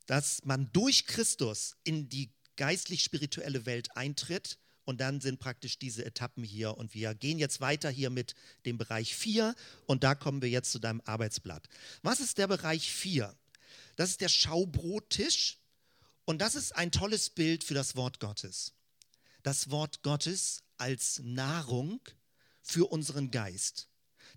dass 0.07 0.43
man 0.45 0.71
durch 0.73 1.05
Christus 1.05 1.77
in 1.83 2.09
die 2.09 2.31
geistlich-spirituelle 2.55 3.65
Welt 3.65 3.95
eintritt 3.95 4.57
und 4.85 5.01
dann 5.01 5.19
sind 5.19 5.39
praktisch 5.39 5.77
diese 5.77 6.05
Etappen 6.05 6.43
hier. 6.43 6.77
Und 6.77 6.93
wir 6.93 7.13
gehen 7.15 7.39
jetzt 7.39 7.59
weiter 7.59 7.89
hier 7.89 8.09
mit 8.09 8.35
dem 8.65 8.77
Bereich 8.77 9.15
4 9.15 9.55
und 9.85 10.03
da 10.03 10.15
kommen 10.15 10.41
wir 10.41 10.49
jetzt 10.49 10.71
zu 10.71 10.79
deinem 10.79 11.01
Arbeitsblatt. 11.05 11.67
Was 12.03 12.19
ist 12.19 12.37
der 12.37 12.47
Bereich 12.47 12.91
4? 12.91 13.35
Das 13.95 14.11
ist 14.11 14.21
der 14.21 14.29
Schaubrottisch 14.29 15.57
Und 16.27 16.39
das 16.39 16.55
ist 16.55 16.75
ein 16.75 16.91
tolles 16.91 17.29
Bild 17.29 17.63
für 17.63 17.75
das 17.75 17.95
Wort 17.95 18.19
Gottes. 18.19 18.73
Das 19.43 19.69
Wort 19.69 20.01
Gottes 20.01 20.63
als 20.77 21.21
Nahrung 21.23 22.01
für 22.61 22.91
unseren 22.91 23.29
Geist. 23.29 23.89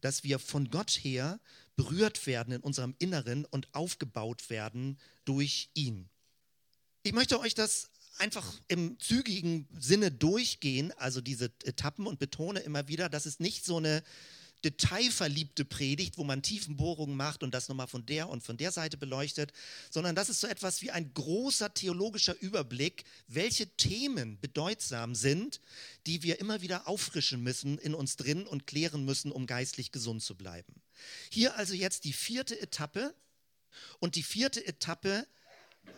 Dass 0.03 0.23
wir 0.23 0.39
von 0.39 0.71
Gott 0.71 0.91
her 0.91 1.41
berührt 1.77 2.27
werden 2.27 2.53
in 2.53 2.61
unserem 2.61 2.95
Inneren 2.99 3.47
und 3.47 3.73
aufgebaut 3.75 4.51
werden 4.51 4.99
durch 5.25 5.71
ihn. 5.75 6.11
Ich 7.03 7.13
möchte 7.13 7.41
euch 7.41 7.55
das 7.55 7.91
einfach 8.19 8.61
im 8.69 8.99
zügigen 8.99 9.69
Sinne 9.79 10.11
durchgehen, 10.11 10.93
also 10.97 11.21
diese 11.21 11.47
Etappen 11.65 12.07
und 12.07 12.19
betone 12.19 12.61
immer 12.61 12.89
wieder, 12.89 13.09
dass 13.09 13.27
es 13.27 13.41
nicht 13.41 13.65
so 13.65 13.77
eine 13.77 14.03
detailverliebte 14.65 15.65
Predigt, 15.65 16.19
wo 16.19 16.25
man 16.25 16.43
Tiefenbohrungen 16.43 17.17
macht 17.17 17.43
und 17.43 17.55
das 17.55 17.69
nochmal 17.69 17.87
von 17.87 18.05
der 18.07 18.29
und 18.29 18.43
von 18.43 18.57
der 18.57 18.73
Seite 18.73 18.97
beleuchtet, 18.97 19.53
sondern 19.91 20.15
das 20.15 20.29
ist 20.29 20.41
so 20.41 20.47
etwas 20.47 20.83
wie 20.83 20.91
ein 20.91 21.13
großer 21.15 21.73
theologischer 21.73 22.37
Überblick, 22.41 23.05
welche 23.29 23.69
Themen 23.77 24.39
bedeutsam 24.41 25.15
sind, 25.15 25.61
die 26.07 26.23
wir 26.23 26.41
immer 26.41 26.61
wieder 26.61 26.89
auffrischen 26.89 27.43
müssen 27.43 27.79
in 27.79 27.95
uns 27.95 28.17
drin 28.17 28.47
und 28.47 28.67
klären 28.67 29.05
müssen, 29.05 29.31
um 29.31 29.47
geistlich 29.47 29.93
gesund 29.93 30.23
zu 30.23 30.35
bleiben. 30.35 30.75
Hier 31.31 31.57
also 31.57 31.75
jetzt 31.75 32.05
die 32.05 32.13
vierte 32.13 32.61
Etappe 32.61 33.15
und 34.01 34.17
die 34.17 34.25
vierte 34.25 34.67
Etappe 34.67 35.27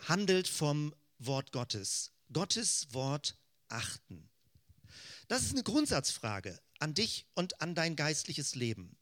handelt 0.07 0.47
vom 0.47 0.93
Wort 1.25 1.51
Gottes. 1.51 2.11
Gottes 2.33 2.87
Wort 2.93 3.37
achten. 3.67 4.29
Das 5.27 5.43
ist 5.43 5.51
eine 5.51 5.63
Grundsatzfrage 5.63 6.59
an 6.79 6.93
dich 6.93 7.27
und 7.35 7.61
an 7.61 7.75
dein 7.75 7.95
geistliches 7.95 8.55
Leben. 8.55 8.97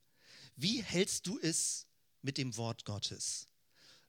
Wie 0.56 0.84
hältst 0.84 1.28
du 1.28 1.40
es 1.40 1.88
mit 2.22 2.38
dem 2.38 2.58
Wort 2.58 2.84
Gottes? 2.86 3.48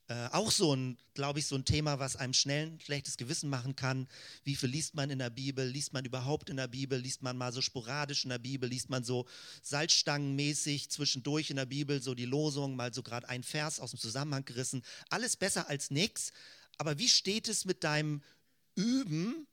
Äh, 0.09 0.29
auch 0.33 0.51
so 0.51 0.75
ein, 0.75 0.99
glaube 1.15 1.39
ich, 1.39 1.47
so 1.47 1.55
ein 1.55 1.65
Thema, 1.65 2.01
was 2.01 2.17
einem 2.17 2.35
schnell 2.35 2.67
ein 2.67 2.81
schlechtes 2.81 3.17
Gewissen 3.17 3.49
machen 3.49 3.77
kann. 3.77 4.09
Wie 4.43 4.57
viel 4.57 4.69
liest 4.69 4.97
man 4.97 5.09
in 5.09 5.21
der 5.21 5.31
Bibel? 5.31 5.65
Liest 5.65 5.93
man 5.93 6.05
überhaupt 6.05 6.51
in 6.51 6.57
der 6.57 6.67
Bibel? 6.67 6.99
Liest 6.99 7.23
man 7.23 7.37
mal 7.37 7.53
so 7.53 7.61
sporadisch 7.63 8.25
in 8.25 8.31
der 8.31 8.39
Bibel? 8.39 8.69
Liest 8.69 8.91
man 8.91 9.05
so 9.05 9.29
salzstangenmäßig 9.63 10.91
zwischendurch 10.91 11.51
in 11.51 11.57
der 11.57 11.67
Bibel 11.67 12.03
so 12.03 12.17
die 12.17 12.25
Losung, 12.25 12.75
mal 12.75 12.93
so 12.93 13.05
gerade 13.05 13.29
ein 13.29 13.45
Vers 13.45 13.79
aus 13.79 13.91
dem 13.91 14.01
Zusammenhang 14.01 14.45
gerissen? 14.45 14.83
Alles 15.11 15.37
besser 15.37 15.69
als 15.69 15.93
nichts. 15.93 16.33
Aber 16.81 16.99
wie 16.99 17.11
steht 17.11 17.47
es 17.47 17.67
mit 17.67 17.85
deinem 17.85 18.23
Üben, 18.75 19.47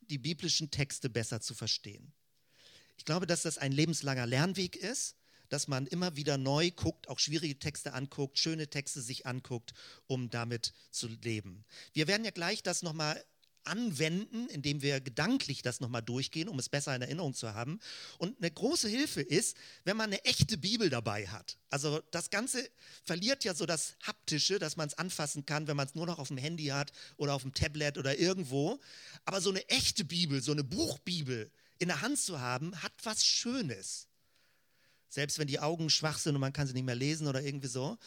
die 0.00 0.16
biblischen 0.16 0.70
Texte 0.70 1.10
besser 1.10 1.42
zu 1.42 1.52
verstehen? 1.52 2.14
Ich 2.96 3.04
glaube, 3.04 3.26
dass 3.26 3.42
das 3.42 3.58
ein 3.58 3.70
lebenslanger 3.70 4.24
Lernweg 4.24 4.76
ist, 4.76 5.14
dass 5.50 5.68
man 5.68 5.86
immer 5.86 6.16
wieder 6.16 6.38
neu 6.38 6.70
guckt, 6.70 7.06
auch 7.10 7.18
schwierige 7.18 7.58
Texte 7.58 7.92
anguckt, 7.92 8.38
schöne 8.38 8.66
Texte 8.66 9.02
sich 9.02 9.26
anguckt, 9.26 9.74
um 10.06 10.30
damit 10.30 10.72
zu 10.90 11.08
leben. 11.08 11.66
Wir 11.92 12.06
werden 12.06 12.24
ja 12.24 12.30
gleich 12.30 12.62
das 12.62 12.80
nochmal 12.80 13.22
anwenden, 13.64 14.48
indem 14.48 14.82
wir 14.82 15.00
gedanklich 15.00 15.62
das 15.62 15.80
nochmal 15.80 16.02
durchgehen, 16.02 16.48
um 16.48 16.58
es 16.58 16.68
besser 16.68 16.94
in 16.94 17.02
Erinnerung 17.02 17.34
zu 17.34 17.54
haben. 17.54 17.80
Und 18.18 18.38
eine 18.38 18.50
große 18.50 18.88
Hilfe 18.88 19.20
ist, 19.20 19.56
wenn 19.84 19.96
man 19.96 20.10
eine 20.10 20.24
echte 20.24 20.58
Bibel 20.58 20.90
dabei 20.90 21.26
hat. 21.28 21.58
Also 21.70 22.00
das 22.10 22.30
Ganze 22.30 22.68
verliert 23.04 23.44
ja 23.44 23.54
so 23.54 23.66
das 23.66 23.96
Haptische, 24.02 24.58
dass 24.58 24.76
man 24.76 24.88
es 24.88 24.94
anfassen 24.94 25.46
kann, 25.46 25.66
wenn 25.66 25.76
man 25.76 25.86
es 25.86 25.94
nur 25.94 26.06
noch 26.06 26.18
auf 26.18 26.28
dem 26.28 26.38
Handy 26.38 26.66
hat 26.66 26.92
oder 27.16 27.34
auf 27.34 27.42
dem 27.42 27.54
Tablet 27.54 27.98
oder 27.98 28.18
irgendwo. 28.18 28.80
Aber 29.24 29.40
so 29.40 29.50
eine 29.50 29.68
echte 29.68 30.04
Bibel, 30.04 30.42
so 30.42 30.52
eine 30.52 30.64
Buchbibel, 30.64 31.50
in 31.78 31.88
der 31.88 32.02
Hand 32.02 32.18
zu 32.18 32.40
haben, 32.40 32.80
hat 32.82 32.92
was 33.04 33.24
Schönes. 33.24 34.06
Selbst 35.08 35.38
wenn 35.38 35.48
die 35.48 35.58
Augen 35.58 35.90
schwach 35.90 36.18
sind 36.18 36.36
und 36.36 36.40
man 36.40 36.52
kann 36.52 36.68
sie 36.68 36.72
nicht 36.72 36.84
mehr 36.84 36.94
lesen 36.94 37.26
oder 37.26 37.42
irgendwie 37.42 37.68
so. 37.68 37.98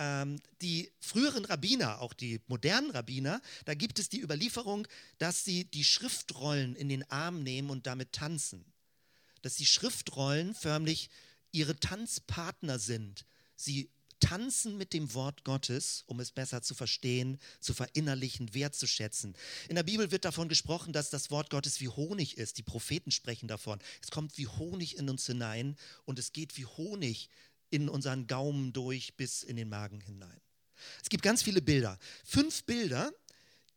Ähm, 0.00 0.40
die 0.62 0.90
früheren 0.98 1.44
Rabbiner, 1.44 2.00
auch 2.00 2.14
die 2.14 2.40
modernen 2.48 2.90
Rabbiner, 2.90 3.42
da 3.66 3.74
gibt 3.74 3.98
es 3.98 4.08
die 4.08 4.22
Überlieferung, 4.22 4.88
dass 5.18 5.44
sie 5.44 5.64
die 5.64 5.84
Schriftrollen 5.84 6.74
in 6.74 6.88
den 6.88 7.08
Arm 7.10 7.42
nehmen 7.42 7.68
und 7.68 7.86
damit 7.86 8.12
tanzen. 8.12 8.64
Dass 9.42 9.56
die 9.56 9.66
Schriftrollen 9.66 10.54
förmlich 10.54 11.10
ihre 11.52 11.76
Tanzpartner 11.76 12.78
sind. 12.78 13.26
Sie 13.56 13.90
tanzen 14.20 14.78
mit 14.78 14.92
dem 14.94 15.12
Wort 15.12 15.44
Gottes, 15.44 16.04
um 16.06 16.20
es 16.20 16.30
besser 16.30 16.62
zu 16.62 16.74
verstehen, 16.74 17.38
zu 17.60 17.74
verinnerlichen, 17.74 18.54
wertzuschätzen. 18.54 19.34
In 19.68 19.76
der 19.76 19.82
Bibel 19.82 20.10
wird 20.10 20.24
davon 20.24 20.48
gesprochen, 20.48 20.92
dass 20.92 21.10
das 21.10 21.30
Wort 21.30 21.50
Gottes 21.50 21.80
wie 21.80 21.88
Honig 21.88 22.38
ist. 22.38 22.58
Die 22.58 22.62
Propheten 22.62 23.10
sprechen 23.10 23.48
davon. 23.48 23.80
Es 24.02 24.10
kommt 24.10 24.38
wie 24.38 24.46
Honig 24.46 24.96
in 24.96 25.10
uns 25.10 25.26
hinein 25.26 25.76
und 26.04 26.18
es 26.18 26.32
geht 26.32 26.56
wie 26.56 26.66
Honig 26.66 27.28
in 27.70 27.88
unseren 27.88 28.26
Gaumen 28.26 28.72
durch 28.72 29.16
bis 29.16 29.42
in 29.42 29.56
den 29.56 29.68
Magen 29.68 30.00
hinein. 30.00 30.40
Es 31.02 31.08
gibt 31.08 31.22
ganz 31.22 31.42
viele 31.42 31.62
Bilder. 31.62 31.98
Fünf 32.24 32.64
Bilder, 32.64 33.12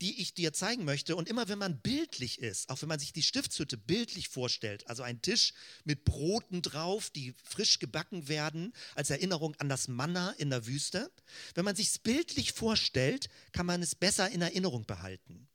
die 0.02 0.22
ich 0.22 0.34
dir 0.34 0.52
zeigen 0.52 0.84
möchte. 0.84 1.16
Und 1.16 1.30
immer 1.30 1.48
wenn 1.48 1.58
man 1.60 1.80
bildlich 1.80 2.40
ist, 2.40 2.70
auch 2.70 2.82
wenn 2.82 2.90
man 2.90 3.00
sich 3.00 3.14
die 3.14 3.24
Stiftshütte 3.24 3.78
bildlich 3.78 4.28
vorstellt, 4.28 4.86
also 4.88 5.04
ein 5.04 5.22
Tisch 5.22 5.54
mit 5.86 6.04
Broten 6.04 6.62
drauf, 6.62 7.10
die 7.10 7.34
frisch 7.44 7.80
gebacken 7.80 8.28
werden, 8.28 8.74
als 8.96 9.10
Erinnerung 9.10 9.56
an 9.60 9.70
das 9.70 9.88
Manna 9.88 10.32
in 10.32 10.50
der 10.50 10.66
Wüste, 10.66 11.10
wenn 11.56 11.66
man 11.66 11.76
sich 11.76 11.88
es 11.88 12.00
bildlich 12.00 12.52
vorstellt, 12.52 13.30
kann 13.54 13.66
man 13.66 13.82
es 13.82 13.96
besser 13.96 14.30
in 14.30 14.42
Erinnerung 14.42 14.86
behalten. 14.86 15.48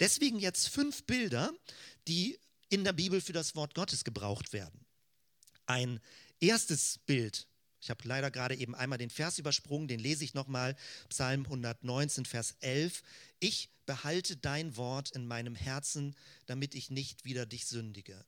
Deswegen 0.00 0.38
jetzt 0.38 0.68
fünf 0.68 1.04
Bilder, 1.04 1.52
die 2.06 2.38
in 2.68 2.84
der 2.84 2.92
Bibel 2.92 3.20
für 3.20 3.32
das 3.32 3.54
Wort 3.54 3.74
Gottes 3.74 4.04
gebraucht 4.04 4.52
werden. 4.52 4.84
Ein 5.66 6.00
erstes 6.40 6.98
Bild 7.06 7.46
ich 7.84 7.90
habe 7.90 8.08
leider 8.08 8.30
gerade 8.30 8.54
eben 8.54 8.74
einmal 8.74 8.96
den 8.96 9.10
Vers 9.10 9.38
übersprungen, 9.38 9.88
den 9.88 10.00
lese 10.00 10.24
ich 10.24 10.32
nochmal. 10.32 10.74
Psalm 11.10 11.44
119, 11.44 12.24
Vers 12.24 12.56
11. 12.60 13.02
Ich 13.40 13.68
behalte 13.84 14.38
dein 14.38 14.78
Wort 14.78 15.10
in 15.10 15.26
meinem 15.26 15.54
Herzen, 15.54 16.16
damit 16.46 16.74
ich 16.74 16.88
nicht 16.88 17.26
wieder 17.26 17.44
dich 17.44 17.66
sündige. 17.66 18.24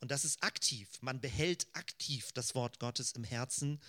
Und 0.00 0.10
das 0.10 0.24
ist 0.24 0.42
aktiv. 0.42 0.88
Man 1.00 1.20
behält 1.20 1.66
aktiv 1.72 2.30
das 2.32 2.54
Wort 2.54 2.78
Gottes 2.78 3.12
im 3.12 3.24
Herzen. 3.24 3.80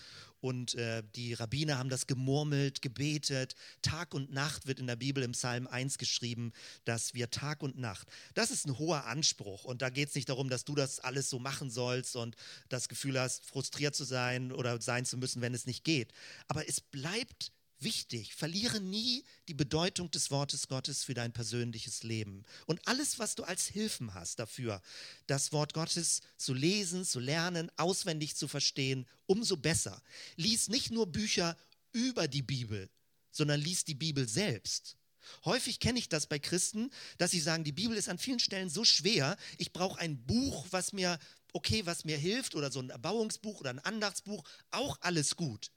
Und 0.42 0.74
äh, 0.76 1.04
die 1.16 1.34
Rabbiner 1.34 1.78
haben 1.78 1.90
das 1.90 2.08
gemurmelt, 2.08 2.82
gebetet. 2.82 3.56
Tag 3.82 4.14
und 4.14 4.32
Nacht 4.32 4.66
wird 4.66 4.80
in 4.80 4.88
der 4.88 4.96
Bibel 4.96 5.22
im 5.24 5.34
Psalm 5.34 5.68
1 5.68 5.98
geschrieben, 5.98 6.54
dass 6.86 7.14
wir 7.14 7.30
Tag 7.30 7.62
und 7.62 7.78
Nacht. 7.78 8.08
Das 8.34 8.50
ist 8.50 8.66
ein 8.66 8.78
hoher 8.80 9.06
Anspruch. 9.06 9.66
Und 9.66 9.82
da 9.82 9.90
geht 9.90 10.10
es 10.10 10.16
nicht 10.16 10.30
darum, 10.30 10.50
dass 10.50 10.66
du 10.66 10.76
das 10.76 11.00
alles 11.00 11.30
so 11.30 11.40
machen 11.40 11.70
sollst 11.70 12.16
und 12.16 12.36
das 12.70 12.90
Gefühl 12.90 13.20
hast, 13.20 13.46
frustriert 13.46 13.96
zu 13.96 14.04
sein 14.04 14.52
oder 14.52 14.82
sein 14.82 15.06
zu 15.06 15.18
müssen, 15.18 15.42
wenn 15.42 15.54
es 15.54 15.66
nicht 15.66 15.84
geht. 15.84 16.14
Aber 16.48 16.68
es 16.68 16.82
bleibt 16.82 17.52
wichtig. 17.82 18.36
Verliere 18.36 18.80
nie 18.80 19.24
die 19.48 19.54
Bedeutung 19.54 20.12
des 20.12 20.32
Wortes 20.32 20.68
Gottes 20.68 21.04
für 21.04 21.14
dein 21.14 21.32
persönliches 21.32 22.04
Leben. 22.04 22.44
Und 22.66 22.86
alles, 22.88 23.20
was 23.20 23.36
du 23.36 23.44
als 23.44 23.68
Hilfen 23.68 24.14
hast 24.14 24.40
dafür, 24.40 24.82
das 25.28 25.52
Wort 25.52 25.74
Gottes 25.74 26.22
zu 26.38 26.54
lesen, 26.54 27.06
zu 27.06 27.20
lernen, 27.20 27.72
auswendig 27.78 28.36
zu 28.36 28.48
verstehen, 28.48 29.08
umso 29.26 29.58
besser. 29.58 30.02
Lies 30.36 30.68
nicht 30.68 30.92
nur 30.92 31.08
Bücher 31.08 31.58
über 31.92 32.28
die 32.28 32.44
Bibel, 32.44 32.90
sondern 33.32 33.60
lies 33.60 33.86
die 33.86 33.96
Bibel 33.96 34.28
selbst. 34.28 34.96
Häufig 35.46 35.80
kenne 35.80 36.00
ich 36.00 36.10
das 36.10 36.28
bei 36.28 36.40
Christen, 36.40 36.90
dass 37.18 37.32
sie 37.32 37.40
sagen, 37.40 37.64
die 37.64 37.72
Bibel 37.72 37.96
ist 37.96 38.10
an 38.10 38.18
vielen 38.18 38.40
Stellen 38.40 38.70
so 38.70 38.84
schwer, 38.84 39.38
ich 39.58 39.74
brauche 39.74 40.00
ein 40.00 40.26
Buch, 40.26 40.68
was 40.72 40.92
mir, 40.92 41.20
okay, 41.54 41.86
was 41.86 42.04
mir 42.04 42.18
hilft, 42.18 42.56
oder 42.56 42.72
so 42.72 42.80
ein 42.80 42.90
Erbauungsbuch 42.90 43.60
oder 43.60 43.70
ein 43.70 43.80
Andachtsbuch, 43.80 44.44
auch 44.72 44.98
alles 45.02 45.36
gut 45.36 45.72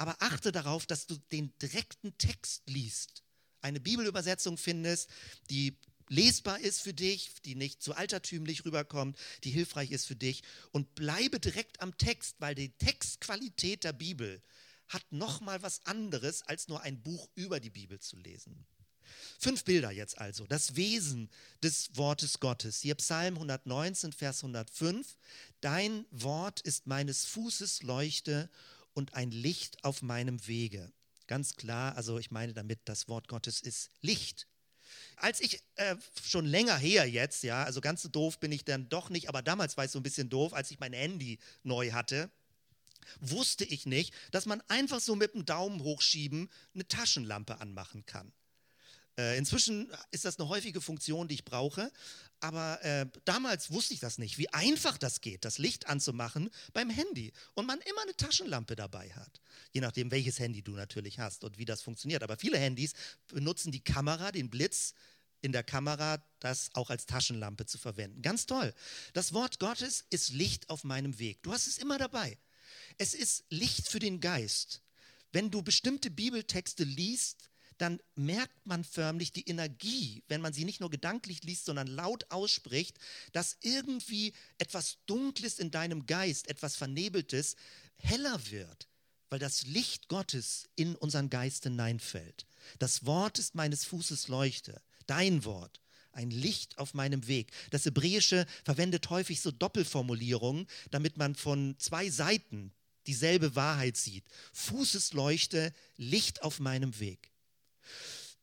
aber 0.00 0.16
achte 0.20 0.50
darauf, 0.50 0.86
dass 0.86 1.06
du 1.06 1.18
den 1.30 1.52
direkten 1.58 2.16
Text 2.16 2.62
liest. 2.66 3.22
Eine 3.60 3.80
Bibelübersetzung 3.80 4.56
findest, 4.56 5.10
die 5.50 5.76
lesbar 6.08 6.58
ist 6.58 6.80
für 6.80 6.94
dich, 6.94 7.34
die 7.44 7.54
nicht 7.54 7.82
zu 7.82 7.94
altertümlich 7.94 8.64
rüberkommt, 8.64 9.18
die 9.44 9.50
hilfreich 9.50 9.90
ist 9.90 10.06
für 10.06 10.16
dich 10.16 10.42
und 10.72 10.94
bleibe 10.94 11.38
direkt 11.38 11.82
am 11.82 11.98
Text, 11.98 12.36
weil 12.38 12.54
die 12.54 12.70
Textqualität 12.78 13.84
der 13.84 13.92
Bibel 13.92 14.42
hat 14.88 15.04
noch 15.10 15.42
mal 15.42 15.60
was 15.62 15.84
anderes 15.84 16.40
als 16.44 16.68
nur 16.68 16.80
ein 16.80 17.02
Buch 17.02 17.28
über 17.34 17.60
die 17.60 17.68
Bibel 17.68 18.00
zu 18.00 18.16
lesen. 18.16 18.64
Fünf 19.38 19.64
Bilder 19.64 19.90
jetzt 19.90 20.16
also, 20.16 20.46
das 20.46 20.76
Wesen 20.76 21.28
des 21.62 21.94
Wortes 21.96 22.40
Gottes. 22.40 22.80
Hier 22.80 22.94
Psalm 22.94 23.34
119, 23.34 24.14
Vers 24.14 24.38
105. 24.42 25.18
Dein 25.60 26.06
Wort 26.10 26.62
ist 26.62 26.86
meines 26.86 27.26
Fußes 27.26 27.82
Leuchte 27.82 28.48
und 28.94 29.14
ein 29.14 29.30
Licht 29.30 29.84
auf 29.84 30.02
meinem 30.02 30.46
Wege. 30.46 30.92
Ganz 31.26 31.56
klar, 31.56 31.96
also 31.96 32.18
ich 32.18 32.30
meine 32.30 32.52
damit, 32.52 32.80
das 32.84 33.08
Wort 33.08 33.28
Gottes 33.28 33.60
ist 33.60 33.90
Licht. 34.00 34.48
Als 35.16 35.40
ich 35.40 35.62
äh, 35.76 35.96
schon 36.22 36.44
länger 36.44 36.76
her 36.76 37.08
jetzt, 37.08 37.44
ja, 37.44 37.62
also 37.62 37.80
ganz 37.80 38.02
so 38.02 38.08
doof 38.08 38.40
bin 38.40 38.50
ich 38.50 38.64
dann 38.64 38.88
doch 38.88 39.10
nicht, 39.10 39.28
aber 39.28 39.42
damals 39.42 39.76
war 39.76 39.84
ich 39.84 39.90
so 39.90 40.00
ein 40.00 40.02
bisschen 40.02 40.28
doof, 40.28 40.52
als 40.52 40.70
ich 40.70 40.80
mein 40.80 40.92
Handy 40.92 41.38
neu 41.62 41.92
hatte, 41.92 42.30
wusste 43.20 43.64
ich 43.64 43.86
nicht, 43.86 44.12
dass 44.30 44.46
man 44.46 44.62
einfach 44.68 45.00
so 45.00 45.14
mit 45.14 45.34
dem 45.34 45.44
Daumen 45.44 45.82
hochschieben 45.82 46.50
eine 46.74 46.86
Taschenlampe 46.86 47.60
anmachen 47.60 48.04
kann. 48.06 48.32
Äh, 49.20 49.36
inzwischen 49.36 49.92
ist 50.12 50.24
das 50.24 50.38
eine 50.38 50.48
häufige 50.48 50.80
Funktion, 50.80 51.28
die 51.28 51.34
ich 51.34 51.44
brauche. 51.44 51.92
Aber 52.40 52.82
äh, 52.82 53.04
damals 53.26 53.70
wusste 53.70 53.92
ich 53.92 54.00
das 54.00 54.16
nicht, 54.16 54.38
wie 54.38 54.48
einfach 54.48 54.96
das 54.96 55.20
geht, 55.20 55.44
das 55.44 55.58
Licht 55.58 55.88
anzumachen 55.88 56.48
beim 56.72 56.88
Handy. 56.88 57.32
Und 57.52 57.66
man 57.66 57.78
immer 57.80 58.00
eine 58.02 58.16
Taschenlampe 58.16 58.76
dabei 58.76 59.12
hat. 59.12 59.42
Je 59.72 59.82
nachdem, 59.82 60.10
welches 60.10 60.38
Handy 60.38 60.62
du 60.62 60.72
natürlich 60.72 61.18
hast 61.18 61.44
und 61.44 61.58
wie 61.58 61.66
das 61.66 61.82
funktioniert. 61.82 62.22
Aber 62.22 62.38
viele 62.38 62.56
Handys 62.56 62.94
benutzen 63.28 63.72
die 63.72 63.84
Kamera, 63.84 64.32
den 64.32 64.48
Blitz 64.48 64.94
in 65.42 65.52
der 65.52 65.64
Kamera, 65.64 66.24
das 66.38 66.70
auch 66.72 66.88
als 66.88 67.04
Taschenlampe 67.04 67.66
zu 67.66 67.76
verwenden. 67.76 68.22
Ganz 68.22 68.46
toll. 68.46 68.72
Das 69.12 69.34
Wort 69.34 69.58
Gottes 69.58 70.06
ist 70.08 70.30
Licht 70.30 70.70
auf 70.70 70.82
meinem 70.82 71.18
Weg. 71.18 71.42
Du 71.42 71.52
hast 71.52 71.66
es 71.66 71.76
immer 71.76 71.98
dabei. 71.98 72.38
Es 72.96 73.12
ist 73.12 73.44
Licht 73.50 73.86
für 73.86 73.98
den 73.98 74.20
Geist. 74.20 74.80
Wenn 75.32 75.50
du 75.50 75.62
bestimmte 75.62 76.10
Bibeltexte 76.10 76.84
liest, 76.84 77.49
dann 77.80 77.98
merkt 78.14 78.66
man 78.66 78.84
förmlich 78.84 79.32
die 79.32 79.48
Energie, 79.48 80.22
wenn 80.28 80.40
man 80.40 80.52
sie 80.52 80.64
nicht 80.64 80.80
nur 80.80 80.90
gedanklich 80.90 81.42
liest, 81.44 81.64
sondern 81.64 81.86
laut 81.86 82.30
ausspricht, 82.30 82.98
dass 83.32 83.56
irgendwie 83.62 84.34
etwas 84.58 84.98
Dunkles 85.06 85.58
in 85.58 85.70
deinem 85.70 86.06
Geist, 86.06 86.48
etwas 86.48 86.76
Vernebeltes, 86.76 87.56
heller 87.96 88.38
wird, 88.50 88.88
weil 89.30 89.38
das 89.38 89.66
Licht 89.66 90.08
Gottes 90.08 90.68
in 90.76 90.94
unseren 90.94 91.30
Geist 91.30 91.62
hineinfällt. 91.62 92.46
Das 92.78 93.06
Wort 93.06 93.38
ist 93.38 93.54
meines 93.54 93.84
Fußes 93.84 94.28
Leuchte, 94.28 94.82
dein 95.06 95.44
Wort 95.44 95.80
ein 96.12 96.30
Licht 96.30 96.76
auf 96.78 96.92
meinem 96.92 97.28
Weg. 97.28 97.52
Das 97.70 97.84
Hebräische 97.84 98.46
verwendet 98.64 99.10
häufig 99.10 99.40
so 99.40 99.52
Doppelformulierungen, 99.52 100.66
damit 100.90 101.16
man 101.16 101.34
von 101.34 101.76
zwei 101.78 102.10
Seiten 102.10 102.72
dieselbe 103.06 103.54
Wahrheit 103.54 103.96
sieht. 103.96 104.24
Fußesleuchte, 104.52 105.72
Licht 105.96 106.42
auf 106.42 106.58
meinem 106.60 106.98
Weg. 106.98 107.29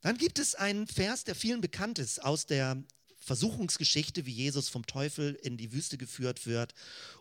Dann 0.02 0.18
gibt 0.18 0.40
es 0.40 0.56
einen 0.56 0.88
Vers, 0.88 1.24
der 1.24 1.36
vielen 1.36 1.62
bekannt 1.62 2.00
ist 2.00 2.24
aus 2.24 2.46
der 2.46 2.84
Versuchungsgeschichte, 3.28 4.26
wie 4.26 4.32
Jesus 4.32 4.70
vom 4.70 4.86
Teufel 4.86 5.36
in 5.36 5.58
die 5.58 5.74
Wüste 5.74 5.98
geführt 5.98 6.46
wird. 6.46 6.74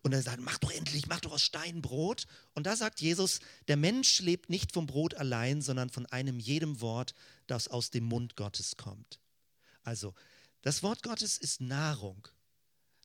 Und 0.02 0.12
er 0.12 0.22
sagt, 0.22 0.40
mach 0.40 0.58
doch 0.58 0.70
endlich, 0.70 1.08
mach 1.08 1.20
doch 1.20 1.32
aus 1.32 1.42
Stein 1.42 1.82
Brot. 1.82 2.26
Und 2.54 2.64
da 2.66 2.76
sagt 2.76 3.00
Jesus, 3.00 3.40
der 3.66 3.76
Mensch 3.76 4.20
lebt 4.20 4.48
nicht 4.48 4.72
vom 4.72 4.86
Brot 4.86 5.14
allein, 5.14 5.62
sondern 5.62 5.90
von 5.90 6.06
einem 6.06 6.38
jedem 6.38 6.80
Wort, 6.80 7.12
das 7.48 7.66
aus 7.66 7.90
dem 7.90 8.04
Mund 8.04 8.36
Gottes 8.36 8.76
kommt. 8.76 9.18
Also, 9.82 10.14
das 10.62 10.82
Wort 10.84 11.02
Gottes 11.02 11.38
ist 11.38 11.60
Nahrung. 11.60 12.28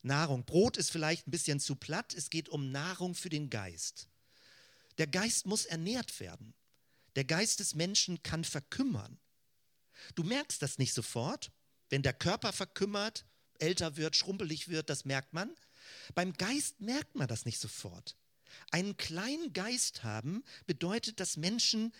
Nahrung. 0.03 0.45
Brot 0.45 0.77
ist 0.77 0.91
vielleicht 0.91 1.27
ein 1.27 1.31
bisschen 1.31 1.59
zu 1.59 1.75
platt. 1.75 2.13
Es 2.13 2.29
geht 2.29 2.49
um 2.49 2.71
Nahrung 2.71 3.15
für 3.15 3.29
den 3.29 3.49
Geist. 3.49 4.07
Der 4.97 5.07
Geist 5.07 5.47
muss 5.47 5.65
ernährt 5.65 6.19
werden. 6.19 6.53
Der 7.15 7.25
Geist 7.25 7.59
des 7.59 7.75
Menschen 7.75 8.23
kann 8.23 8.43
verkümmern. 8.43 9.19
Du 10.15 10.23
merkst 10.23 10.61
das 10.61 10.77
nicht 10.77 10.93
sofort, 10.93 11.51
wenn 11.89 12.03
der 12.03 12.13
Körper 12.13 12.53
verkümmert, 12.53 13.25
älter 13.59 13.97
wird, 13.97 14.15
schrumpelig 14.15 14.69
wird, 14.69 14.89
das 14.89 15.05
merkt 15.05 15.33
man. 15.33 15.53
Beim 16.15 16.33
Geist 16.33 16.79
merkt 16.79 17.15
man 17.15 17.27
das 17.27 17.45
nicht 17.45 17.59
sofort. 17.59 18.15
Einen 18.71 18.97
kleinen 18.97 19.53
Geist 19.53 20.03
haben 20.03 20.43
bedeutet, 20.65 21.19
dass 21.19 21.37
Menschen 21.37 21.93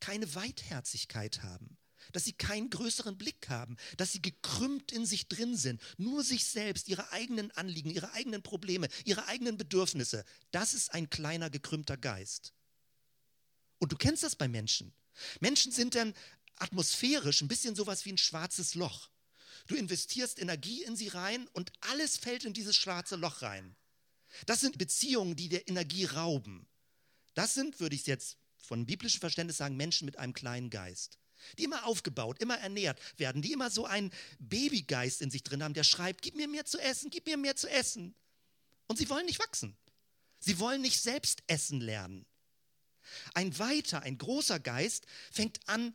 keine 0.00 0.34
Weitherzigkeit 0.34 1.42
haben, 1.42 1.76
dass 2.12 2.24
sie 2.24 2.32
keinen 2.32 2.70
größeren 2.70 3.18
Blick 3.18 3.48
haben, 3.48 3.76
dass 3.96 4.12
sie 4.12 4.22
gekrümmt 4.22 4.92
in 4.92 5.06
sich 5.06 5.28
drin 5.28 5.56
sind, 5.56 5.80
nur 5.96 6.22
sich 6.22 6.44
selbst, 6.46 6.88
ihre 6.88 7.12
eigenen 7.12 7.50
Anliegen, 7.52 7.90
ihre 7.90 8.12
eigenen 8.12 8.42
Probleme, 8.42 8.88
ihre 9.04 9.26
eigenen 9.26 9.56
Bedürfnisse. 9.56 10.24
Das 10.50 10.74
ist 10.74 10.92
ein 10.92 11.10
kleiner 11.10 11.50
gekrümmter 11.50 11.96
Geist. 11.96 12.54
Und 13.78 13.92
du 13.92 13.96
kennst 13.96 14.22
das 14.22 14.36
bei 14.36 14.48
Menschen. 14.48 14.92
Menschen 15.40 15.72
sind 15.72 15.94
dann 15.94 16.14
atmosphärisch 16.56 17.40
ein 17.40 17.48
bisschen 17.48 17.74
sowas 17.74 18.04
wie 18.04 18.12
ein 18.12 18.18
schwarzes 18.18 18.74
Loch. 18.74 19.10
Du 19.66 19.74
investierst 19.74 20.38
Energie 20.38 20.82
in 20.82 20.96
sie 20.96 21.08
rein 21.08 21.46
und 21.52 21.72
alles 21.80 22.16
fällt 22.16 22.44
in 22.44 22.52
dieses 22.52 22.76
schwarze 22.76 23.16
Loch 23.16 23.42
rein. 23.42 23.76
Das 24.46 24.60
sind 24.60 24.78
Beziehungen, 24.78 25.36
die 25.36 25.48
dir 25.48 25.68
Energie 25.68 26.04
rauben. 26.04 26.66
Das 27.34 27.54
sind, 27.54 27.80
würde 27.80 27.94
ich 27.94 28.06
jetzt 28.06 28.36
von 28.56 28.86
biblischem 28.86 29.20
Verständnis 29.20 29.56
sagen, 29.56 29.76
Menschen 29.76 30.06
mit 30.06 30.18
einem 30.18 30.32
kleinen 30.32 30.70
Geist. 30.70 31.18
Die 31.58 31.64
immer 31.64 31.86
aufgebaut, 31.86 32.40
immer 32.40 32.58
ernährt 32.58 33.00
werden, 33.18 33.42
die 33.42 33.52
immer 33.52 33.70
so 33.70 33.86
einen 33.86 34.10
Babygeist 34.40 35.22
in 35.22 35.30
sich 35.30 35.44
drin 35.44 35.62
haben, 35.62 35.74
der 35.74 35.84
schreibt, 35.84 36.22
gib 36.22 36.34
mir 36.34 36.48
mehr 36.48 36.64
zu 36.64 36.78
essen, 36.78 37.10
gib 37.10 37.26
mir 37.26 37.36
mehr 37.36 37.56
zu 37.56 37.70
essen. 37.70 38.14
Und 38.86 38.96
sie 38.98 39.08
wollen 39.08 39.26
nicht 39.26 39.38
wachsen. 39.38 39.76
Sie 40.40 40.58
wollen 40.58 40.82
nicht 40.82 41.00
selbst 41.00 41.42
essen 41.46 41.80
lernen. 41.80 42.26
Ein 43.34 43.58
weiter, 43.58 44.02
ein 44.02 44.18
großer 44.18 44.60
Geist 44.60 45.06
fängt 45.30 45.60
an, 45.68 45.94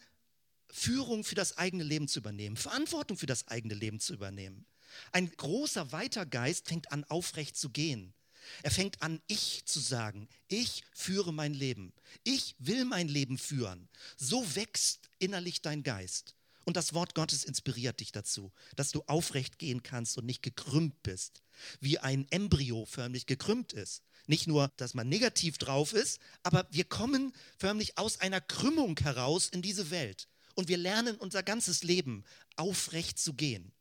Führung 0.72 1.24
für 1.24 1.36
das 1.36 1.58
eigene 1.58 1.84
Leben 1.84 2.08
zu 2.08 2.20
übernehmen, 2.20 2.58
Verantwortung 2.58 3.18
für 3.18 3.28
das 3.28 3.48
eigene 3.48 3.76
Leben 3.76 4.00
zu 4.00 4.14
übernehmen. 4.14 4.66
Ein 5.12 5.30
großer, 5.30 5.92
weiter 5.92 6.26
Geist 6.26 6.68
fängt 6.68 6.92
an, 6.92 7.04
aufrecht 7.06 7.56
zu 7.56 7.70
gehen. 7.70 8.14
Er 8.62 8.72
fängt 8.72 9.02
an, 9.02 9.22
ich 9.28 9.66
zu 9.66 9.80
sagen. 9.80 10.28
Ich 10.48 10.84
führe 10.94 11.34
mein 11.34 11.54
Leben. 11.54 11.94
Ich 12.24 12.56
will 12.60 12.86
mein 12.86 13.08
Leben 13.08 13.38
führen. 13.38 13.88
So 14.18 14.56
wächst 14.56 15.10
innerlich 15.20 15.62
dein 15.62 15.84
Geist. 15.84 16.36
Und 16.66 16.78
das 16.78 16.94
Wort 16.94 17.14
Gottes 17.14 17.44
inspiriert 17.44 18.00
dich 18.00 18.12
dazu, 18.12 18.52
dass 18.76 18.92
du 18.92 19.04
aufrecht 19.08 19.60
gehen 19.60 19.84
kannst 19.84 20.18
und 20.18 20.26
nicht 20.26 20.42
gekrümmt 20.42 21.04
bist, 21.04 21.42
wie 21.82 22.00
ein 22.00 22.26
Embryo 22.30 22.86
förmlich 22.86 23.26
gekrümmt 23.26 23.74
ist. 23.74 24.04
Nicht 24.28 24.48
nur, 24.48 24.70
dass 24.78 24.94
man 24.94 25.10
negativ 25.10 25.58
drauf 25.58 25.94
ist, 25.94 26.20
aber 26.44 26.68
wir 26.72 26.86
kommen 26.86 27.34
förmlich 27.58 27.98
aus 27.98 28.22
einer 28.22 28.40
Krümmung 28.42 28.98
heraus 29.00 29.50
in 29.50 29.62
diese 29.62 29.92
Welt. 29.92 30.28
Und 30.56 30.68
wir 30.68 30.78
lernen 30.78 31.16
unser 31.18 31.44
ganzes 31.44 31.84
Leben 31.84 32.24
aufrecht 32.56 33.20
zu 33.20 33.34
gehen. 33.34 33.74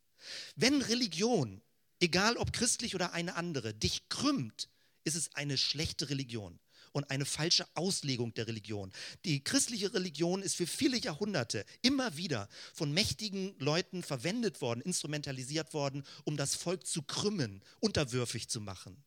Wenn 0.57 0.83
Religion, 0.83 1.61
egal 2.00 2.37
ob 2.37 2.52
christlich 2.52 2.94
oder 2.94 3.12
eine 3.12 3.37
andere, 3.37 3.74
dich 3.74 4.09
krümmt, 4.09 4.68
ist 5.05 5.16
es 5.16 5.35
eine 5.35 5.59
schlechte 5.59 6.09
Religion 6.09 6.59
und 6.92 7.11
eine 7.11 7.24
falsche 7.24 7.66
Auslegung 7.74 8.35
der 8.35 8.46
Religion. 8.46 8.92
Die 9.24 9.42
christliche 9.42 9.94
Religion 9.94 10.42
ist 10.42 10.57
für 10.57 10.66
viele 10.66 10.98
Jahrhunderte 10.98 11.64
immer 11.81 12.16
wieder 12.16 12.48
von 12.74 12.92
mächtigen 12.92 13.55
Leuten 13.59 14.02
verwendet 14.02 14.61
worden, 14.61 14.81
instrumentalisiert 14.83 15.72
worden, 15.74 16.05
um 16.24 16.37
das 16.37 16.55
Volk 16.55 16.87
zu 16.87 17.02
krümmen, 17.02 17.62
unterwürfig 17.81 18.48
zu 18.48 18.61
machen. 18.61 19.02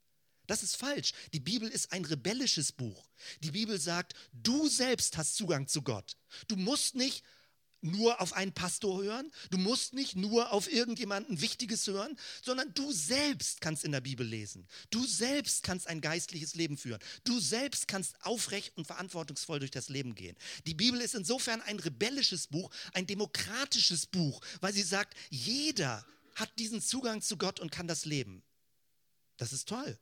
Das 0.48 0.64
ist 0.64 0.78
falsch. 0.78 1.14
Die 1.34 1.40
Bibel 1.40 1.70
ist 1.70 1.92
ein 1.92 2.06
rebellisches 2.06 2.72
Buch. 2.72 3.10
Die 3.42 3.52
Bibel 3.52 3.80
sagt, 3.80 4.14
du 4.34 4.68
selbst 4.68 5.18
hast 5.18 5.36
Zugang 5.36 5.68
zu 5.68 5.82
Gott. 5.82 6.18
Du 6.48 6.56
musst 6.56 6.96
nicht 6.96 7.24
nur 7.86 8.20
auf 8.20 8.34
einen 8.34 8.52
Pastor 8.52 9.04
hören, 9.04 9.32
du 9.52 9.58
musst 9.58 9.94
nicht 9.94 10.16
nur 10.16 10.52
auf 10.52 10.72
irgendjemanden 10.72 11.42
Wichtiges 11.42 11.86
hören, 11.88 12.18
sondern 12.44 12.74
du 12.74 12.92
selbst 12.92 13.62
kannst 13.62 13.84
in 13.84 13.92
der 13.92 14.02
Bibel 14.02 14.26
lesen. 14.26 14.68
Du 14.90 15.06
selbst 15.06 15.64
kannst 15.64 15.88
ein 15.88 16.02
geistliches 16.02 16.56
Leben 16.56 16.78
führen. 16.78 17.00
Du 17.24 17.40
selbst 17.40 17.88
kannst 17.88 18.16
aufrecht 18.26 18.76
und 18.76 18.88
verantwortungsvoll 18.88 19.60
durch 19.60 19.72
das 19.72 19.90
Leben 19.90 20.16
gehen. 20.16 20.36
Die 20.66 20.74
Bibel 20.74 21.00
ist 21.00 21.16
insofern 21.16 21.62
ein 21.62 21.80
rebellisches 21.80 22.48
Buch, 22.48 22.72
ein 22.94 23.08
demokratisches 23.08 24.08
Buch, 24.08 24.42
weil 24.62 24.74
sie 24.74 24.84
sagt, 24.84 25.16
jeder 25.30 26.06
hat 26.36 26.50
diesen 26.60 26.82
Zugang 26.82 27.22
zu 27.22 27.38
Gott 27.38 27.60
und 27.60 27.72
kann 27.72 27.88
das 27.88 28.06
leben. 28.06 28.44
Das 29.38 29.54
ist 29.54 29.70
toll. 29.70 29.98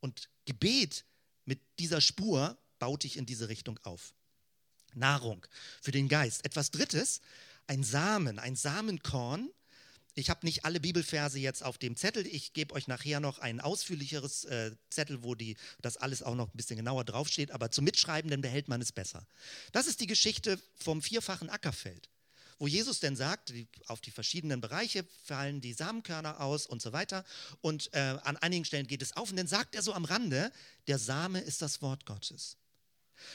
Und 0.00 0.28
Gebet 0.46 1.04
mit 1.44 1.60
dieser 1.78 2.00
Spur 2.00 2.58
baut 2.78 3.04
dich 3.04 3.16
in 3.16 3.26
diese 3.26 3.48
Richtung 3.48 3.78
auf. 3.82 4.14
Nahrung 4.94 5.46
für 5.80 5.92
den 5.92 6.08
Geist. 6.08 6.44
Etwas 6.44 6.70
Drittes, 6.70 7.20
ein 7.66 7.84
Samen, 7.84 8.38
ein 8.38 8.56
Samenkorn. 8.56 9.50
Ich 10.14 10.28
habe 10.28 10.44
nicht 10.44 10.64
alle 10.64 10.80
Bibelverse 10.80 11.38
jetzt 11.38 11.62
auf 11.62 11.78
dem 11.78 11.96
Zettel. 11.96 12.26
Ich 12.26 12.52
gebe 12.52 12.74
euch 12.74 12.88
nachher 12.88 13.20
noch 13.20 13.38
ein 13.38 13.60
ausführlicheres 13.60 14.44
äh, 14.44 14.72
Zettel, 14.90 15.22
wo 15.22 15.36
die, 15.36 15.56
das 15.80 15.96
alles 15.96 16.22
auch 16.22 16.34
noch 16.34 16.48
ein 16.48 16.56
bisschen 16.56 16.76
genauer 16.76 17.04
draufsteht. 17.04 17.52
Aber 17.52 17.70
zum 17.70 17.84
Mitschreiben, 17.84 18.30
dann 18.30 18.40
behält 18.40 18.68
man 18.68 18.82
es 18.82 18.90
besser. 18.90 19.24
Das 19.70 19.86
ist 19.86 20.00
die 20.00 20.08
Geschichte 20.08 20.60
vom 20.74 21.00
vierfachen 21.00 21.48
Ackerfeld 21.48 22.09
wo 22.60 22.68
Jesus 22.68 23.00
denn 23.00 23.16
sagt, 23.16 23.54
auf 23.86 24.02
die 24.02 24.10
verschiedenen 24.10 24.60
Bereiche 24.60 25.06
fallen 25.24 25.62
die 25.62 25.72
Samenkörner 25.72 26.40
aus 26.40 26.66
und 26.66 26.82
so 26.82 26.92
weiter. 26.92 27.24
Und 27.62 27.92
äh, 27.94 28.18
an 28.22 28.36
einigen 28.36 28.66
Stellen 28.66 28.86
geht 28.86 29.00
es 29.00 29.16
auf. 29.16 29.30
Und 29.30 29.38
dann 29.38 29.46
sagt 29.46 29.74
er 29.74 29.80
so 29.80 29.94
am 29.94 30.04
Rande, 30.04 30.52
der 30.86 30.98
Same 30.98 31.40
ist 31.40 31.62
das 31.62 31.80
Wort 31.80 32.04
Gottes. 32.04 32.58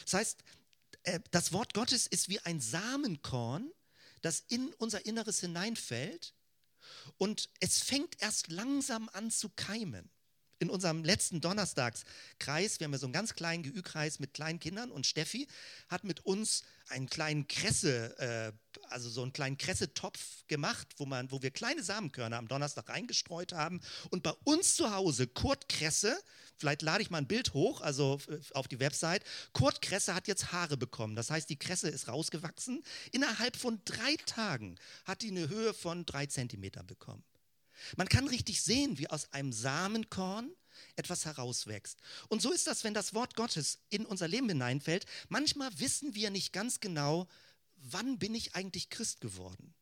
Das 0.04 0.14
heißt, 0.14 0.44
äh, 1.04 1.20
das 1.32 1.52
Wort 1.54 1.74
Gottes 1.74 2.06
ist 2.06 2.30
wie 2.30 2.40
ein 2.42 2.62
Samenkorn, 2.62 3.72
das 4.22 4.44
in 4.48 4.72
unser 4.76 5.08
Inneres 5.08 5.40
hineinfällt. 5.40 6.36
Und 7.18 7.50
es 7.60 7.82
fängt 7.82 8.22
erst 8.22 8.50
langsam 8.50 9.10
an 9.12 9.32
zu 9.32 9.50
keimen. 9.50 10.08
In 10.60 10.70
unserem 10.70 11.04
letzten 11.04 11.42
Donnerstagskreis, 11.42 12.80
wir 12.80 12.86
haben 12.86 12.94
ja 12.94 13.00
so 13.00 13.06
einen 13.06 13.14
ganz 13.14 13.36
kleinen 13.36 13.64
GÜ-Kreis 13.64 14.20
mit 14.20 14.34
kleinen 14.34 14.60
Kindern 14.60 14.92
und 14.92 15.06
Steffi 15.06 15.48
hat 15.90 16.04
mit 16.04 16.26
uns 16.26 16.64
einen 16.90 17.10
kleinen 17.10 17.48
Kresse, 17.48 18.18
äh, 18.20 18.80
also 18.90 19.10
so 19.10 19.24
einen 19.24 19.34
kleinen 19.34 19.58
Kressetopf 19.58 20.46
gemacht, 20.48 20.88
wo, 20.98 21.06
man, 21.06 21.32
wo 21.32 21.42
wir 21.42 21.52
kleine 21.52 21.84
Samenkörner 21.84 22.38
am 22.38 22.48
Donnerstag 22.48 22.90
reingestreut 22.90 23.54
haben. 23.54 23.82
Und 24.12 24.24
bei 24.24 24.34
uns 24.44 24.76
zu 24.76 24.92
Hause, 24.92 25.28
Kurt 25.28 25.68
Kresse, 25.68 26.18
vielleicht 26.58 26.82
lade 26.84 27.02
ich 27.02 27.10
mal 27.10 27.18
ein 27.18 27.28
Bild 27.28 27.54
hoch, 27.54 27.82
also 27.82 28.20
auf 28.54 28.68
die 28.68 28.80
Website, 28.80 29.24
Kurt 29.54 29.82
Kresse 29.82 30.14
hat 30.14 30.28
jetzt 30.28 30.52
Haare 30.52 30.78
bekommen. 30.78 31.16
Das 31.16 31.32
heißt, 31.32 31.50
die 31.50 31.58
Kresse 31.58 31.90
ist 31.90 32.08
rausgewachsen. 32.08 32.84
Innerhalb 33.12 33.58
von 33.58 33.82
drei 33.86 34.16
Tagen 34.26 34.78
hat 35.06 35.22
die 35.22 35.32
eine 35.32 35.50
Höhe 35.50 35.74
von 35.74 36.06
drei 36.06 36.28
Zentimetern 36.28 36.86
bekommen. 36.86 37.24
Man 37.98 38.10
kann 38.10 38.28
richtig 38.28 38.62
sehen, 38.62 38.98
wie 38.98 39.10
aus 39.10 39.32
einem 39.34 39.52
Samenkorn 39.52 40.52
etwas 40.96 41.26
herauswächst. 41.26 42.00
Und 42.28 42.42
so 42.42 42.52
ist 42.52 42.68
das, 42.68 42.84
wenn 42.84 42.94
das 42.94 43.14
Wort 43.14 43.36
Gottes 43.36 43.80
in 43.90 44.06
unser 44.06 44.28
Leben 44.28 44.50
hineinfällt. 44.50 45.06
Manchmal 45.30 45.78
wissen 45.80 46.16
wir 46.16 46.30
nicht 46.30 46.54
ganz 46.54 46.80
genau, 46.80 47.28
wann 47.78 48.20
bin 48.20 48.36
ich 48.36 48.56
eigentlich 48.56 48.90
Christ 48.90 49.22
geworden. 49.22 49.74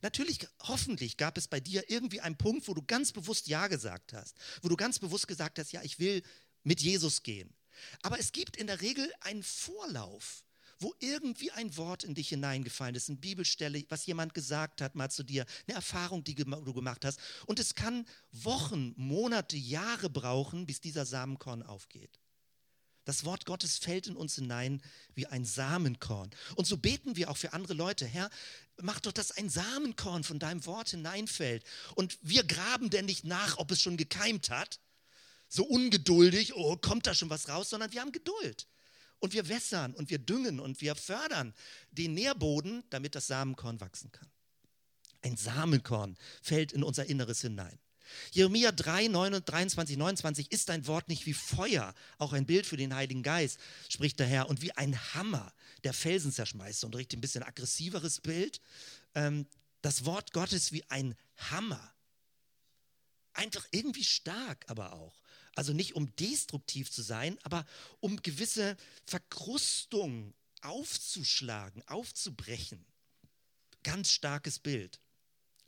Natürlich, 0.00 0.46
hoffentlich 0.60 1.16
gab 1.16 1.36
es 1.36 1.48
bei 1.48 1.60
dir 1.60 1.90
irgendwie 1.90 2.20
einen 2.20 2.38
Punkt, 2.38 2.66
wo 2.66 2.74
du 2.74 2.82
ganz 2.82 3.12
bewusst 3.12 3.46
Ja 3.46 3.66
gesagt 3.68 4.12
hast, 4.14 4.38
wo 4.62 4.68
du 4.68 4.76
ganz 4.76 4.98
bewusst 4.98 5.28
gesagt 5.28 5.58
hast, 5.58 5.72
ja, 5.72 5.82
ich 5.82 5.98
will 5.98 6.22
mit 6.62 6.80
Jesus 6.80 7.22
gehen. 7.22 7.54
Aber 8.00 8.18
es 8.18 8.32
gibt 8.32 8.56
in 8.56 8.66
der 8.66 8.80
Regel 8.80 9.12
einen 9.20 9.42
Vorlauf 9.42 10.44
wo 10.82 10.94
irgendwie 11.00 11.50
ein 11.52 11.76
Wort 11.76 12.04
in 12.04 12.14
dich 12.14 12.28
hineingefallen 12.30 12.94
ist, 12.94 13.08
eine 13.08 13.18
Bibelstelle, 13.18 13.84
was 13.88 14.06
jemand 14.06 14.34
gesagt 14.34 14.80
hat 14.80 14.94
mal 14.94 15.10
zu 15.10 15.22
dir, 15.22 15.46
eine 15.66 15.76
Erfahrung, 15.76 16.24
die 16.24 16.34
du 16.34 16.72
gemacht 16.72 17.04
hast. 17.04 17.20
Und 17.46 17.58
es 17.58 17.74
kann 17.74 18.06
Wochen, 18.32 18.92
Monate, 18.96 19.56
Jahre 19.56 20.10
brauchen, 20.10 20.66
bis 20.66 20.80
dieser 20.80 21.06
Samenkorn 21.06 21.62
aufgeht. 21.62 22.18
Das 23.04 23.24
Wort 23.24 23.46
Gottes 23.46 23.78
fällt 23.78 24.06
in 24.06 24.16
uns 24.16 24.36
hinein 24.36 24.80
wie 25.14 25.26
ein 25.26 25.44
Samenkorn. 25.44 26.30
Und 26.54 26.66
so 26.66 26.76
beten 26.76 27.16
wir 27.16 27.30
auch 27.30 27.36
für 27.36 27.52
andere 27.52 27.74
Leute. 27.74 28.06
Herr, 28.06 28.30
mach 28.80 29.00
doch, 29.00 29.12
dass 29.12 29.32
ein 29.32 29.48
Samenkorn 29.48 30.22
von 30.22 30.38
deinem 30.38 30.64
Wort 30.66 30.90
hineinfällt. 30.90 31.64
Und 31.96 32.16
wir 32.22 32.44
graben 32.44 32.90
denn 32.90 33.06
nicht 33.06 33.24
nach, 33.24 33.58
ob 33.58 33.72
es 33.72 33.82
schon 33.82 33.96
gekeimt 33.96 34.50
hat. 34.50 34.78
So 35.48 35.64
ungeduldig, 35.64 36.54
oh, 36.54 36.76
kommt 36.76 37.06
da 37.06 37.14
schon 37.14 37.28
was 37.28 37.48
raus, 37.48 37.70
sondern 37.70 37.92
wir 37.92 38.00
haben 38.00 38.12
Geduld. 38.12 38.68
Und 39.22 39.34
wir 39.34 39.48
wässern 39.48 39.94
und 39.94 40.10
wir 40.10 40.18
düngen 40.18 40.58
und 40.58 40.80
wir 40.80 40.96
fördern 40.96 41.54
den 41.92 42.12
Nährboden, 42.14 42.82
damit 42.90 43.14
das 43.14 43.28
Samenkorn 43.28 43.80
wachsen 43.80 44.10
kann. 44.10 44.28
Ein 45.22 45.36
Samenkorn 45.36 46.16
fällt 46.42 46.72
in 46.72 46.82
unser 46.82 47.06
Inneres 47.06 47.40
hinein. 47.40 47.78
Jeremia 48.32 48.72
3, 48.72 49.06
23, 49.08 49.96
29 49.96 50.50
ist 50.50 50.70
ein 50.70 50.88
Wort 50.88 51.08
nicht 51.08 51.24
wie 51.24 51.34
Feuer, 51.34 51.94
auch 52.18 52.32
ein 52.32 52.46
Bild 52.46 52.66
für 52.66 52.76
den 52.76 52.96
Heiligen 52.96 53.22
Geist, 53.22 53.60
spricht 53.88 54.18
der 54.18 54.26
Herr, 54.26 54.48
und 54.48 54.60
wie 54.60 54.72
ein 54.72 54.98
Hammer, 55.14 55.52
der 55.84 55.92
Felsen 55.92 56.32
zerschmeißt. 56.32 56.84
Ein 56.84 56.94
richtig 56.94 57.18
ein 57.18 57.20
bisschen 57.20 57.44
aggressiveres 57.44 58.20
Bild. 58.20 58.60
Ähm, 59.14 59.46
das 59.82 60.04
Wort 60.04 60.32
Gottes 60.32 60.72
wie 60.72 60.82
ein 60.90 61.14
Hammer. 61.36 61.94
Einfach 63.34 63.66
irgendwie 63.70 64.04
stark, 64.04 64.64
aber 64.66 64.94
auch. 64.94 65.21
Also 65.54 65.72
nicht 65.72 65.94
um 65.94 66.14
destruktiv 66.16 66.90
zu 66.90 67.02
sein, 67.02 67.38
aber 67.42 67.66
um 68.00 68.16
gewisse 68.22 68.76
Verkrustungen 69.04 70.34
aufzuschlagen, 70.62 71.82
aufzubrechen. 71.88 72.84
Ganz 73.82 74.10
starkes 74.10 74.58
Bild. 74.58 75.00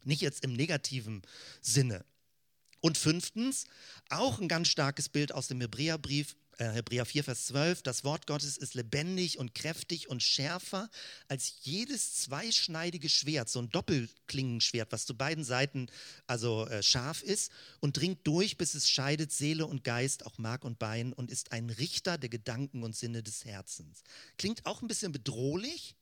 Nicht 0.05 0.23
jetzt 0.23 0.45
im 0.45 0.53
negativen 0.53 1.23
Sinne. 1.61 2.05
Und 2.81 2.99
fünftens, 2.99 3.65
auch 4.11 4.41
ein 4.41 4.49
ganz 4.49 4.69
starkes 4.69 5.09
Bild 5.09 5.33
aus 5.33 5.49
dem 5.49 5.61
Hebräerbrief, 5.61 6.37
äh, 6.59 6.71
Hebräer 6.71 7.05
4, 7.05 7.25
Vers 7.25 7.47
12, 7.47 7.83
das 7.83 8.05
Wort 8.05 8.27
Gottes 8.27 8.57
ist 8.57 8.75
lebendig 8.75 9.39
und 9.39 9.55
kräftig 9.55 10.09
und 10.09 10.23
schärfer 10.23 10.89
als 11.29 11.55
jedes 11.63 12.15
zweischneidige 12.17 13.09
Schwert, 13.09 13.49
so 13.49 13.61
ein 13.61 13.71
Doppelklingenschwert, 13.71 14.93
was 14.93 15.07
zu 15.07 15.17
beiden 15.17 15.45
Seiten 15.45 15.89
also 16.27 16.67
äh, 16.67 16.83
scharf 16.83 17.23
ist 17.23 17.51
und 17.81 17.97
dringt 17.97 18.27
durch, 18.27 18.57
bis 18.57 18.75
es 18.75 18.89
scheidet 18.89 19.33
Seele 19.33 19.67
und 19.67 19.85
Geist, 19.85 20.27
auch 20.27 20.39
Mark 20.39 20.65
und 20.65 20.79
Bein 20.79 21.13
und 21.13 21.31
ist 21.31 21.53
ein 21.53 21.71
Richter 21.71 22.19
der 22.19 22.29
Gedanken 22.29 22.83
und 22.83 22.97
Sinne 22.97 23.23
des 23.23 23.45
Herzens. 23.45 24.03
Klingt 24.39 24.67
auch 24.67 24.83
ein 24.83 24.89
bisschen 24.89 25.13
bedrohlich, 25.13 25.97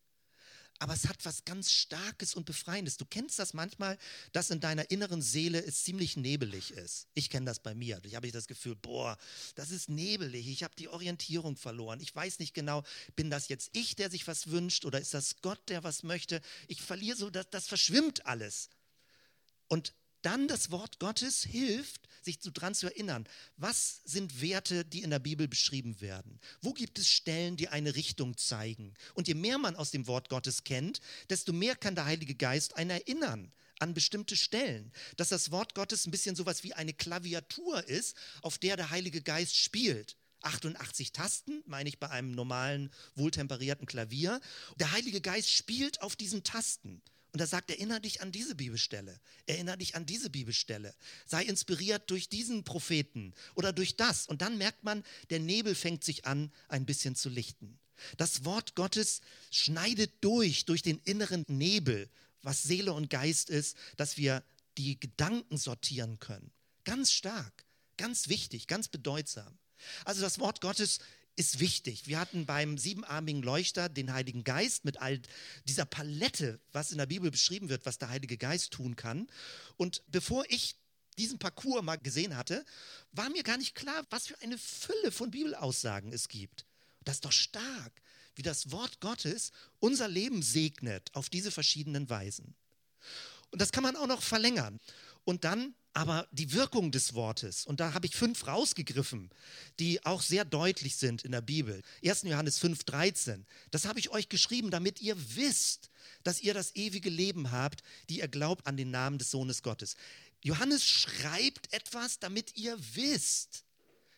aber 0.83 0.95
es 0.95 1.07
hat 1.07 1.25
was 1.25 1.45
ganz 1.45 1.71
Starkes 1.71 2.35
und 2.35 2.45
Befreiendes. 2.45 2.97
Du 2.97 3.05
kennst 3.05 3.39
das 3.39 3.55
manchmal, 3.55 3.97
dass 4.33 4.51
in 4.51 4.59
deiner 4.59 4.91
inneren 4.91 5.23
Seele 5.23 5.65
es 5.65 5.85
ziemlich 5.85 6.17
nebelig 6.17 6.73
ist. 6.73 7.07
Ich 7.15 7.31
kenne 7.31 7.47
das 7.47 7.61
bei 7.61 7.73
mir. 7.73 8.01
Ich 8.03 8.17
habe 8.17 8.33
das 8.33 8.49
Gefühl, 8.49 8.75
boah, 8.75 9.17
das 9.55 9.71
ist 9.71 9.89
nebelig. 9.89 10.49
Ich 10.49 10.65
habe 10.65 10.75
die 10.75 10.89
Orientierung 10.89 11.57
verloren. 11.57 12.01
Ich 12.01 12.13
weiß 12.13 12.41
nicht 12.41 12.53
genau, 12.53 12.83
bin 13.15 13.31
das 13.31 13.47
jetzt 13.47 13.71
ich, 13.75 13.95
der 13.95 14.11
sich 14.11 14.27
was 14.27 14.51
wünscht 14.51 14.85
oder 14.85 15.01
ist 15.01 15.15
das 15.15 15.37
Gott, 15.41 15.61
der 15.69 15.85
was 15.85 16.03
möchte? 16.03 16.41
Ich 16.67 16.83
verliere 16.83 17.17
so, 17.17 17.31
das, 17.31 17.49
das 17.51 17.69
verschwimmt 17.69 18.27
alles. 18.27 18.69
Und 19.69 19.95
dann 20.23 20.49
das 20.49 20.71
Wort 20.71 20.99
Gottes 20.99 21.43
hilft, 21.45 22.09
sich 22.23 22.39
daran 22.39 22.75
zu 22.75 22.87
erinnern, 22.87 23.29
was 23.57 24.01
sind 24.05 24.41
Werte, 24.41 24.85
die 24.85 25.03
in 25.03 25.11
der 25.11 25.19
Bibel 25.19 25.49
beschrieben 25.49 26.01
werden? 26.01 26.41
Wo 26.61 26.73
gibt 26.73 26.99
es 26.99 27.09
Stellen, 27.09 27.57
die 27.57 27.69
eine 27.69 27.95
Richtung 27.95 28.37
zeigen? 28.37 28.95
Und 29.15 29.29
je 29.29 29.35
mehr 29.35 29.59
man 29.59 29.77
aus 29.77 29.91
dem 29.91 30.07
Wort 30.07 30.29
Gottes 30.29 30.65
kennt, 30.65 31.01
desto 31.29 31.53
mehr 31.53 31.77
kann 31.77 31.95
der 31.95 32.07
Heilige 32.07 32.35
Geist 32.35 32.77
einen 32.77 32.91
erinnern 32.91 33.53
an 33.79 33.95
bestimmte 33.95 34.37
Stellen, 34.37 34.93
dass 35.17 35.31
das 35.31 35.51
Wort 35.51 35.75
Gottes 35.75 36.07
ein 36.07 36.13
bisschen 36.13 36.37
sowas 36.37 36.63
wie 36.63 36.73
eine 36.73 36.93
Klaviatur 36.93 37.87
ist, 37.89 38.17
auf 38.41 38.59
der 38.59 38.77
der 38.77 38.91
Heilige 38.91 39.23
Geist 39.23 39.57
spielt. 39.57 40.17
88 40.43 41.13
Tasten, 41.13 41.63
meine 41.67 41.89
ich 41.89 41.99
bei 41.99 42.11
einem 42.11 42.33
normalen, 42.33 42.91
wohltemperierten 43.15 43.87
Klavier. 43.87 44.41
Der 44.77 44.93
Heilige 44.93 45.21
Geist 45.21 45.51
spielt 45.51 46.03
auf 46.03 46.17
diesen 46.17 46.45
Tasten. 46.45 47.03
Und 47.33 47.41
er 47.41 47.47
sagt, 47.47 47.71
erinnere 47.71 48.01
dich 48.01 48.21
an 48.21 48.31
diese 48.31 48.55
Bibelstelle, 48.55 49.19
erinnere 49.47 49.79
dich 49.79 49.97
an 49.97 50.05
diese 50.05 50.29
Bibelstelle, 50.29 50.95
sei 51.27 51.45
inspiriert 51.45 52.11
durch 52.11 52.29
diesen 52.29 52.63
Propheten 52.63 53.33
oder 53.55 53.73
durch 53.73 53.97
das. 53.97 54.27
Und 54.27 54.43
dann 54.43 54.59
merkt 54.59 54.85
man, 54.85 55.03
der 55.31 55.41
Nebel 55.41 55.75
fängt 55.75 56.05
sich 56.05 56.27
an, 56.27 56.53
ein 56.69 56.85
bisschen 56.85 57.17
zu 57.17 57.31
lichten. 57.31 57.79
Das 58.19 58.45
Wort 58.45 58.75
Gottes 58.75 59.23
schneidet 59.51 60.13
durch, 60.21 60.67
durch 60.67 60.83
den 60.83 60.99
inneren 61.05 61.45
Nebel, 61.49 62.11
was 62.43 62.63
Seele 62.63 62.93
und 62.93 63.09
Geist 63.09 63.49
ist, 63.49 63.77
dass 63.97 64.19
wir 64.19 64.43
die 64.77 64.99
Gedanken 64.99 65.57
sortieren 65.57 66.19
können. 66.19 66.51
Ganz 66.85 67.13
stark, 67.13 67.65
ganz 67.97 68.29
wichtig, 68.29 68.67
ganz 68.67 68.89
bedeutsam. 68.89 69.59
Also 70.05 70.21
das 70.21 70.39
Wort 70.39 70.61
Gottes 70.61 70.99
ist 71.37 71.61
wichtig. 71.61 72.07
Wir 72.07 72.21
hatten 72.21 72.47
beim 72.47 72.77
siebenarmigen 72.79 73.43
Leuchter 73.43 73.89
den 73.89 74.13
Heiligen 74.13 74.45
Geist 74.45 74.85
mit 74.85 75.01
all 75.01 75.21
dieser 75.65 75.85
Palette, 75.85 76.61
was 76.73 76.93
in 76.93 76.99
der 76.99 77.07
Bibel 77.07 77.31
beschrieben 77.31 77.69
wird, 77.69 77.87
was 77.87 77.99
der 77.99 78.11
Heilige 78.11 78.37
Geist 78.37 78.73
tun 78.73 78.97
kann. 78.97 79.29
Und 79.77 80.03
bevor 80.09 80.45
ich 80.49 80.77
diesen 81.19 81.39
Parcours 81.39 81.83
mal 81.83 81.97
gesehen 81.97 82.37
hatte, 82.37 82.65
war 83.13 83.31
mir 83.31 83.43
gar 83.43 83.57
nicht 83.57 83.75
klar, 83.75 84.07
was 84.11 84.27
für 84.27 84.41
eine 84.41 84.59
Fülle 84.59 85.13
von 85.13 85.31
Bibelaussagen 85.31 86.13
es 86.13 86.29
gibt. 86.29 86.67
Das 87.05 87.17
ist 87.17 87.25
doch 87.25 87.33
stark, 87.33 87.93
wie 88.35 88.43
das 88.43 88.71
Wort 88.71 89.01
Gottes 89.01 89.53
unser 89.79 90.09
Leben 90.09 90.43
segnet 90.43 91.15
auf 91.15 91.29
diese 91.29 91.51
verschiedenen 91.51 92.09
Weisen. 92.09 92.55
Und 93.51 93.61
das 93.61 93.73
kann 93.73 93.83
man 93.83 93.97
auch 93.97 94.07
noch 94.07 94.23
verlängern. 94.23 94.81
Und 95.25 95.45
dann 95.45 95.75
aber 95.95 96.27
die 96.33 96.53
Wirkung 96.53 96.91
des 96.91 97.15
Wortes, 97.15 97.67
und 97.67 97.81
da 97.81 97.93
habe 97.93 98.07
ich 98.07 98.17
fünf 98.17 98.47
rausgegriffen, 98.47 99.31
die 99.79 100.05
auch 100.07 100.23
sehr 100.23 100.45
deutlich 100.45 100.97
sind 100.97 101.23
in 101.23 101.33
der 101.33 101.43
Bibel. 101.43 101.83
1. 102.05 102.23
Johannes 102.23 102.59
5, 102.59 102.85
13. 102.85 103.47
Das 103.71 103.85
habe 103.85 103.99
ich 103.99 104.11
euch 104.11 104.29
geschrieben, 104.29 104.71
damit 104.71 105.03
ihr 105.03 105.17
wisst, 105.37 105.91
dass 106.23 106.41
ihr 106.41 106.55
das 106.55 106.75
ewige 106.77 107.11
Leben 107.11 107.51
habt, 107.53 107.83
die 108.09 108.21
ihr 108.21 108.29
glaubt 108.29 108.67
an 108.67 108.77
den 108.77 108.91
Namen 108.91 109.19
des 109.19 109.31
Sohnes 109.31 109.63
Gottes. 109.63 109.97
Johannes 110.43 110.85
schreibt 110.85 111.73
etwas, 111.73 112.19
damit 112.19 112.57
ihr 112.57 112.79
wisst, 112.95 113.65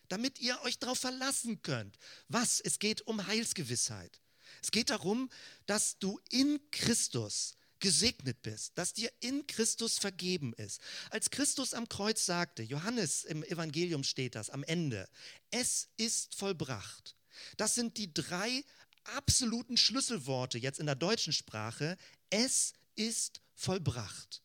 damit 0.07 0.39
ihr 0.39 0.59
euch 0.63 0.79
darauf 0.79 0.99
verlassen 0.99 1.61
könnt. 1.61 1.97
Was? 2.29 2.59
Es 2.61 2.79
geht 2.79 3.01
um 3.01 3.27
Heilsgewissheit. 3.27 4.21
Es 4.63 4.71
geht 4.71 4.89
darum, 4.89 5.29
dass 5.65 5.99
du 5.99 6.19
in 6.29 6.59
Christus 6.71 7.55
gesegnet 7.79 8.41
bist, 8.41 8.77
dass 8.77 8.93
dir 8.93 9.11
in 9.19 9.45
Christus 9.47 9.97
vergeben 9.97 10.53
ist. 10.53 10.81
Als 11.09 11.29
Christus 11.29 11.73
am 11.73 11.89
Kreuz 11.89 12.25
sagte, 12.25 12.63
Johannes 12.63 13.23
im 13.23 13.43
Evangelium 13.43 14.03
steht 14.03 14.35
das 14.35 14.49
am 14.49 14.63
Ende, 14.63 15.07
es 15.51 15.89
ist 15.97 16.35
vollbracht. 16.35 17.15
Das 17.57 17.75
sind 17.75 17.97
die 17.97 18.13
drei 18.13 18.63
absoluten 19.03 19.77
Schlüsselworte 19.77 20.57
jetzt 20.57 20.79
in 20.79 20.85
der 20.85 20.95
deutschen 20.95 21.33
Sprache. 21.33 21.97
Es 22.29 22.73
ist 22.95 23.41
vollbracht. 23.53 24.41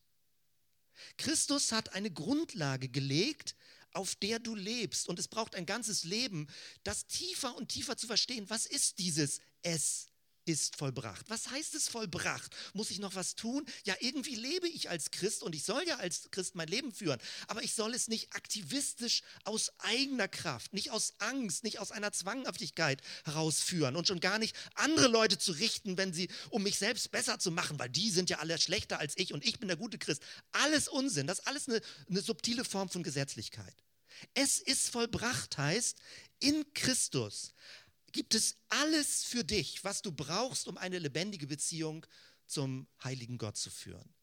Christus 1.17 1.71
hat 1.71 1.93
eine 1.93 2.11
Grundlage 2.11 2.89
gelegt, 2.89 3.55
auf 3.93 4.15
der 4.15 4.39
du 4.39 4.55
lebst. 4.55 5.07
Und 5.07 5.19
es 5.19 5.27
braucht 5.27 5.55
ein 5.55 5.65
ganzes 5.65 6.03
Leben, 6.03 6.47
das 6.83 7.07
tiefer 7.07 7.55
und 7.55 7.69
tiefer 7.69 7.97
zu 7.97 8.07
verstehen, 8.07 8.49
was 8.49 8.65
ist 8.65 8.99
dieses 8.99 9.39
Es 9.63 10.10
ist 10.45 10.75
vollbracht. 10.75 11.29
Was 11.29 11.49
heißt 11.49 11.75
es 11.75 11.87
vollbracht? 11.87 12.55
Muss 12.73 12.91
ich 12.91 12.99
noch 12.99 13.15
was 13.15 13.35
tun? 13.35 13.65
Ja, 13.85 13.95
irgendwie 13.99 14.35
lebe 14.35 14.67
ich 14.67 14.89
als 14.89 15.11
Christ 15.11 15.43
und 15.43 15.55
ich 15.55 15.63
soll 15.63 15.83
ja 15.87 15.97
als 15.97 16.29
Christ 16.31 16.55
mein 16.55 16.67
Leben 16.67 16.91
führen, 16.91 17.19
aber 17.47 17.63
ich 17.63 17.73
soll 17.73 17.93
es 17.93 18.07
nicht 18.07 18.33
aktivistisch 18.33 19.21
aus 19.43 19.71
eigener 19.79 20.27
Kraft, 20.27 20.73
nicht 20.73 20.91
aus 20.91 21.13
Angst, 21.19 21.63
nicht 21.63 21.79
aus 21.79 21.91
einer 21.91 22.11
Zwanghaftigkeit 22.11 23.01
herausführen 23.25 23.95
und 23.95 24.07
schon 24.07 24.19
gar 24.19 24.39
nicht 24.39 24.55
andere 24.75 25.07
Leute 25.07 25.37
zu 25.37 25.51
richten, 25.53 25.97
wenn 25.97 26.13
sie, 26.13 26.29
um 26.49 26.63
mich 26.63 26.77
selbst 26.77 27.11
besser 27.11 27.39
zu 27.39 27.51
machen, 27.51 27.79
weil 27.79 27.89
die 27.89 28.09
sind 28.09 28.29
ja 28.29 28.39
alle 28.39 28.57
schlechter 28.59 28.99
als 28.99 29.13
ich 29.17 29.33
und 29.33 29.45
ich 29.45 29.59
bin 29.59 29.67
der 29.67 29.77
gute 29.77 29.97
Christ. 29.97 30.23
Alles 30.51 30.87
Unsinn, 30.87 31.27
das 31.27 31.39
ist 31.39 31.47
alles 31.47 31.67
eine, 31.67 31.81
eine 32.09 32.21
subtile 32.21 32.65
Form 32.65 32.89
von 32.89 33.03
Gesetzlichkeit. 33.03 33.75
Es 34.33 34.59
ist 34.59 34.89
vollbracht 34.89 35.57
heißt, 35.57 35.97
in 36.39 36.65
Christus 36.73 37.53
gibt 38.11 38.35
es 38.35 38.57
alles 38.69 39.23
für 39.23 39.43
dich, 39.43 39.83
was 39.83 40.01
du 40.01 40.11
brauchst, 40.11 40.67
um 40.67 40.77
eine 40.77 40.99
lebendige 40.99 41.47
Beziehung 41.47 42.05
zum 42.45 42.87
heiligen 43.03 43.37
Gott 43.37 43.57
zu 43.57 43.69
führen. 43.69 44.13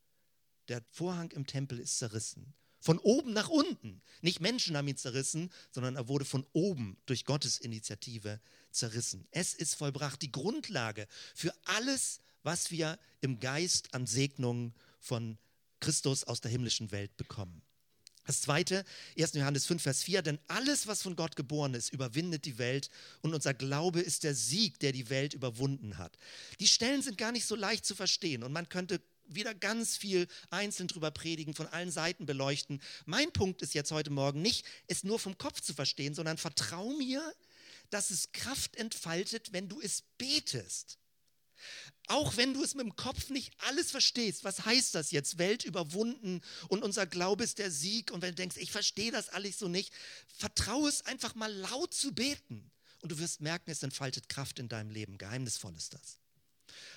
Der 0.69 0.83
Vorhang 0.91 1.31
im 1.31 1.47
Tempel 1.47 1.79
ist 1.79 1.99
zerrissen. 1.99 2.55
Von 2.81 2.99
oben 2.99 3.33
nach 3.33 3.49
unten. 3.49 4.03
Nicht 4.21 4.41
Menschen 4.41 4.77
haben 4.77 4.87
ihn 4.87 4.97
zerrissen, 4.97 5.51
sondern 5.73 5.97
er 5.97 6.09
wurde 6.09 6.25
von 6.25 6.47
oben 6.53 6.97
durch 7.07 7.25
Gottes 7.25 7.59
Initiative 7.59 8.41
zerrissen. 8.71 9.27
Es 9.31 9.55
ist 9.55 9.75
vollbracht, 9.75 10.23
die 10.23 10.31
Grundlage 10.31 11.09
für 11.35 11.53
alles, 11.65 12.21
was 12.43 12.71
wir 12.71 12.99
im 13.21 13.41
Geist 13.41 13.95
an 13.95 14.07
Segnungen 14.07 14.75
von 15.01 15.39
Christus 15.81 16.25
aus 16.25 16.41
der 16.41 16.51
himmlischen 16.51 16.93
Welt 16.93 17.17
bekommen. 17.17 17.63
Das 18.29 18.43
zweite, 18.43 18.85
1. 19.19 19.33
Johannes 19.33 19.65
5, 19.65 19.83
Vers 19.83 20.03
4, 20.03 20.21
denn 20.21 20.39
alles, 20.49 20.87
was 20.87 21.01
von 21.01 21.17
Gott 21.17 21.35
geboren 21.35 21.73
ist, 21.73 21.95
überwindet 21.95 22.45
die 22.45 22.59
Welt 22.59 22.91
und 23.23 23.33
unser 23.33 23.55
Glaube 23.55 24.01
ist 24.01 24.23
der 24.23 24.35
Sieg, 24.35 24.79
der 24.81 24.93
die 24.93 25.09
Welt 25.09 25.33
überwunden 25.33 25.97
hat. 25.97 26.19
Die 26.61 26.69
Stellen 26.69 27.01
sind 27.01 27.17
gar 27.17 27.33
nicht 27.33 27.47
so 27.47 27.57
leicht 27.57 27.87
zu 27.87 27.95
verstehen 27.95 28.43
und 28.43 28.53
man 28.53 28.69
könnte 28.69 29.01
wieder 29.25 29.55
ganz 29.55 29.97
viel 29.97 30.27
einzeln 30.51 30.89
drüber 30.89 31.11
predigen, 31.11 31.55
von 31.55 31.69
allen 31.69 31.91
Seiten 31.91 32.27
beleuchten. 32.27 32.83
Mein 33.07 33.33
Punkt 33.33 33.63
ist 33.63 33.73
jetzt 33.73 33.93
heute 33.93 34.11
Morgen 34.11 34.43
nicht, 34.43 34.67
es 34.89 35.05
nur 35.05 35.19
vom 35.19 35.39
Kopf 35.39 35.63
zu 35.63 35.73
verstehen, 35.73 36.13
sondern 36.13 36.37
vertrau 36.37 36.91
mir, 36.99 37.23
dass 37.89 38.11
es 38.11 38.33
Kraft 38.33 38.77
entfaltet, 38.77 39.55
wenn 39.55 39.71
du 39.71 39.81
es 39.81 40.03
betest. 40.19 40.99
Auch 42.09 42.37
wenn 42.37 42.55
du 42.55 42.65
es 42.65 42.75
mit 42.75 42.85
dem 42.85 42.97
Kopf 42.97 43.31
nicht 43.31 43.53
alles 43.67 43.91
verstehst, 43.91 44.43
was 44.43 44.65
heißt 44.65 44.95
das 44.95 45.11
jetzt? 45.11 45.39
Welt 45.39 45.65
überwunden 45.65 46.41
und 46.69 46.83
unser 46.83 47.07
Glaube 47.07 47.45
ist 47.45 47.59
der 47.59 47.71
Sieg. 47.71 48.11
Und 48.11 48.23
wenn 48.23 48.31
du 48.31 48.37
denkst, 48.37 48.57
ich 48.57 48.73
verstehe 48.73 49.13
das 49.13 49.29
alles 49.29 49.59
so 49.59 49.69
nicht, 49.69 49.93
vertraue 50.27 50.89
es 50.89 51.05
einfach 51.05 51.35
mal 51.35 51.53
laut 51.53 51.93
zu 51.93 52.13
beten. 52.13 52.71
Und 53.01 53.13
du 53.13 53.19
wirst 53.19 53.41
merken, 53.41 53.71
es 53.71 53.83
entfaltet 53.83 54.29
Kraft 54.29 54.59
in 54.59 54.69
deinem 54.69 54.91
Leben. 54.91 55.19
Geheimnisvoll 55.19 55.77
ist 55.77 55.95
das. 55.95 56.19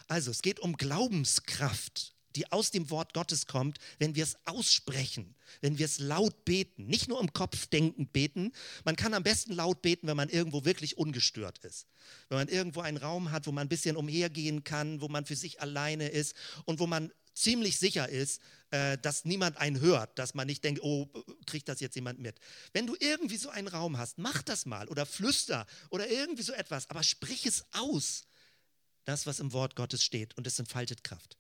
Also, 0.08 0.32
es 0.32 0.42
geht 0.42 0.60
um 0.60 0.76
Glaubenskraft 0.78 2.16
die 2.36 2.52
aus 2.52 2.72
dem 2.72 2.90
Wort 2.90 3.14
Gottes 3.14 3.48
kommt, 3.48 3.80
wenn 4.00 4.16
wir 4.16 4.24
es 4.24 4.38
aussprechen, 4.46 5.36
wenn 5.62 5.78
wir 5.78 5.86
es 5.86 6.00
laut 6.00 6.46
beten, 6.46 6.86
nicht 6.88 7.08
nur 7.08 7.20
im 7.20 7.34
Kopf 7.34 7.68
denkend 7.68 8.14
beten. 8.14 8.52
Man 8.84 8.96
kann 8.96 9.14
am 9.14 9.24
besten 9.24 9.54
laut 9.54 9.82
beten, 9.82 10.08
wenn 10.08 10.18
man 10.18 10.30
irgendwo 10.30 10.66
wirklich 10.66 10.98
ungestört 10.98 11.60
ist. 11.60 11.88
Wenn 12.30 12.38
man 12.38 12.48
irgendwo 12.48 12.82
einen 12.82 12.98
Raum 12.98 13.32
hat, 13.32 13.48
wo 13.48 13.52
man 13.52 13.66
ein 13.66 13.70
bisschen 13.70 13.96
umhergehen 13.96 14.64
kann, 14.64 15.02
wo 15.02 15.08
man 15.08 15.26
für 15.26 15.36
sich 15.36 15.62
alleine 15.62 16.08
ist 16.10 16.36
und 16.66 16.80
wo 16.80 16.88
man 16.88 17.12
ziemlich 17.34 17.78
sicher 17.80 18.10
ist, 18.10 18.42
äh, 18.72 18.98
dass 18.98 19.26
niemand 19.26 19.58
einen 19.58 19.80
hört, 19.80 20.18
dass 20.20 20.34
man 20.34 20.48
nicht 20.48 20.64
denkt, 20.64 20.82
oh, 20.84 21.08
kriegt 21.46 21.70
das 21.70 21.80
jetzt 21.80 21.96
jemand 21.96 22.20
mit. 22.20 22.40
Wenn 22.74 22.88
du 22.88 22.96
irgendwie 23.00 23.38
so 23.38 23.50
einen 23.50 23.68
Raum 23.68 23.98
hast, 23.98 24.18
mach 24.18 24.42
das 24.42 24.66
mal 24.66 24.88
oder 24.88 25.06
flüster 25.06 25.66
oder 25.90 26.10
irgendwie 26.10 26.44
so 26.44 26.54
etwas, 26.54 26.90
aber 26.90 27.04
sprich 27.04 27.46
es 27.46 27.66
aus, 27.72 28.24
das, 29.06 29.26
was 29.26 29.40
im 29.40 29.54
Wort 29.54 29.76
Gottes 29.76 30.04
steht 30.04 30.38
und 30.38 30.46
es 30.46 30.60
entfaltet 30.60 31.04
Kraft. 31.04 31.38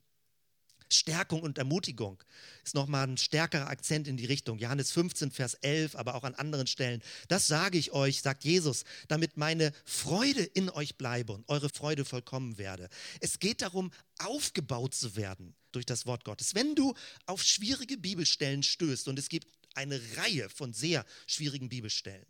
Stärkung 0.93 1.41
und 1.41 1.57
Ermutigung 1.57 2.21
ist 2.63 2.75
nochmal 2.75 3.07
ein 3.07 3.17
stärkerer 3.17 3.67
Akzent 3.67 4.07
in 4.07 4.17
die 4.17 4.25
Richtung. 4.25 4.57
Johannes 4.57 4.91
15, 4.91 5.31
Vers 5.31 5.55
11, 5.55 5.95
aber 5.95 6.15
auch 6.15 6.23
an 6.23 6.35
anderen 6.35 6.67
Stellen. 6.67 7.01
Das 7.27 7.47
sage 7.47 7.77
ich 7.77 7.91
euch, 7.91 8.21
sagt 8.21 8.43
Jesus, 8.43 8.83
damit 9.07 9.37
meine 9.37 9.71
Freude 9.85 10.43
in 10.43 10.69
euch 10.69 10.97
bleibe 10.97 11.33
und 11.33 11.47
eure 11.49 11.69
Freude 11.69 12.05
vollkommen 12.05 12.57
werde. 12.57 12.89
Es 13.19 13.39
geht 13.39 13.61
darum, 13.61 13.91
aufgebaut 14.19 14.93
zu 14.93 15.15
werden 15.15 15.55
durch 15.71 15.85
das 15.85 16.05
Wort 16.05 16.23
Gottes. 16.23 16.55
Wenn 16.55 16.75
du 16.75 16.93
auf 17.25 17.43
schwierige 17.43 17.97
Bibelstellen 17.97 18.63
stößt, 18.63 19.07
und 19.07 19.17
es 19.17 19.29
gibt 19.29 19.47
eine 19.73 20.01
Reihe 20.17 20.49
von 20.49 20.73
sehr 20.73 21.05
schwierigen 21.27 21.69
Bibelstellen, 21.69 22.25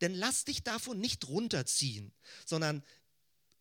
denn 0.00 0.14
lass 0.14 0.44
dich 0.44 0.62
davon 0.62 1.00
nicht 1.00 1.28
runterziehen, 1.28 2.12
sondern 2.44 2.82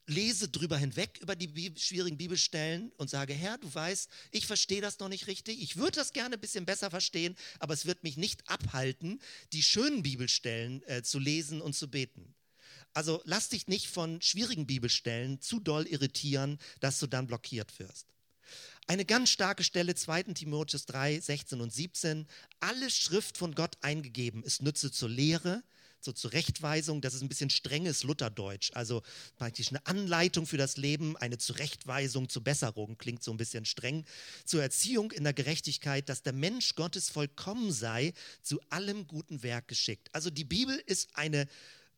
lese 0.07 0.49
drüber 0.49 0.77
hinweg 0.77 1.19
über 1.21 1.35
die 1.35 1.73
schwierigen 1.77 2.17
Bibelstellen 2.17 2.91
und 2.97 3.09
sage, 3.09 3.33
Herr, 3.33 3.57
du 3.57 3.73
weißt, 3.73 4.09
ich 4.31 4.47
verstehe 4.47 4.81
das 4.81 4.99
noch 4.99 5.09
nicht 5.09 5.27
richtig. 5.27 5.61
Ich 5.61 5.77
würde 5.77 5.97
das 5.97 6.13
gerne 6.13 6.35
ein 6.35 6.41
bisschen 6.41 6.65
besser 6.65 6.89
verstehen, 6.89 7.35
aber 7.59 7.73
es 7.73 7.85
wird 7.85 8.03
mich 8.03 8.17
nicht 8.17 8.47
abhalten, 8.49 9.21
die 9.53 9.63
schönen 9.63 10.03
Bibelstellen 10.03 10.83
äh, 10.87 11.03
zu 11.03 11.19
lesen 11.19 11.61
und 11.61 11.73
zu 11.73 11.89
beten. 11.89 12.33
Also 12.93 13.21
lass 13.25 13.49
dich 13.49 13.67
nicht 13.67 13.87
von 13.87 14.21
schwierigen 14.21 14.67
Bibelstellen 14.67 15.39
zu 15.39 15.59
doll 15.59 15.87
irritieren, 15.87 16.59
dass 16.81 16.99
du 16.99 17.07
dann 17.07 17.27
blockiert 17.27 17.79
wirst. 17.79 18.07
Eine 18.87 19.05
ganz 19.05 19.29
starke 19.29 19.63
Stelle, 19.63 19.95
2. 19.95 20.23
Timotheus 20.23 20.85
3, 20.85 21.19
16 21.19 21.61
und 21.61 21.71
17. 21.71 22.27
Alle 22.59 22.89
Schrift 22.89 23.37
von 23.37 23.55
Gott 23.55 23.77
eingegeben 23.81 24.43
ist 24.43 24.61
Nütze 24.61 24.91
zur 24.91 25.07
Lehre, 25.07 25.63
zur 26.01 26.15
Zurechtweisung. 26.15 27.01
Das 27.01 27.13
ist 27.13 27.21
ein 27.21 27.29
bisschen 27.29 27.49
strenges 27.49 28.03
Lutherdeutsch. 28.03 28.71
Also 28.73 29.01
praktisch 29.37 29.69
eine 29.69 29.85
Anleitung 29.85 30.45
für 30.45 30.57
das 30.57 30.77
Leben, 30.77 31.17
eine 31.17 31.37
Zurechtweisung 31.37 32.29
zur 32.29 32.43
Besserung, 32.43 32.97
klingt 32.97 33.23
so 33.23 33.31
ein 33.31 33.37
bisschen 33.37 33.65
streng. 33.65 34.05
Zur 34.45 34.61
Erziehung 34.61 35.11
in 35.11 35.23
der 35.23 35.33
Gerechtigkeit, 35.33 36.09
dass 36.09 36.23
der 36.23 36.33
Mensch 36.33 36.75
Gottes 36.75 37.09
vollkommen 37.09 37.71
sei, 37.71 38.13
zu 38.41 38.59
allem 38.69 39.07
guten 39.07 39.43
Werk 39.43 39.67
geschickt. 39.67 40.09
Also 40.13 40.29
die 40.29 40.45
Bibel 40.45 40.81
ist 40.85 41.15
eine, 41.15 41.47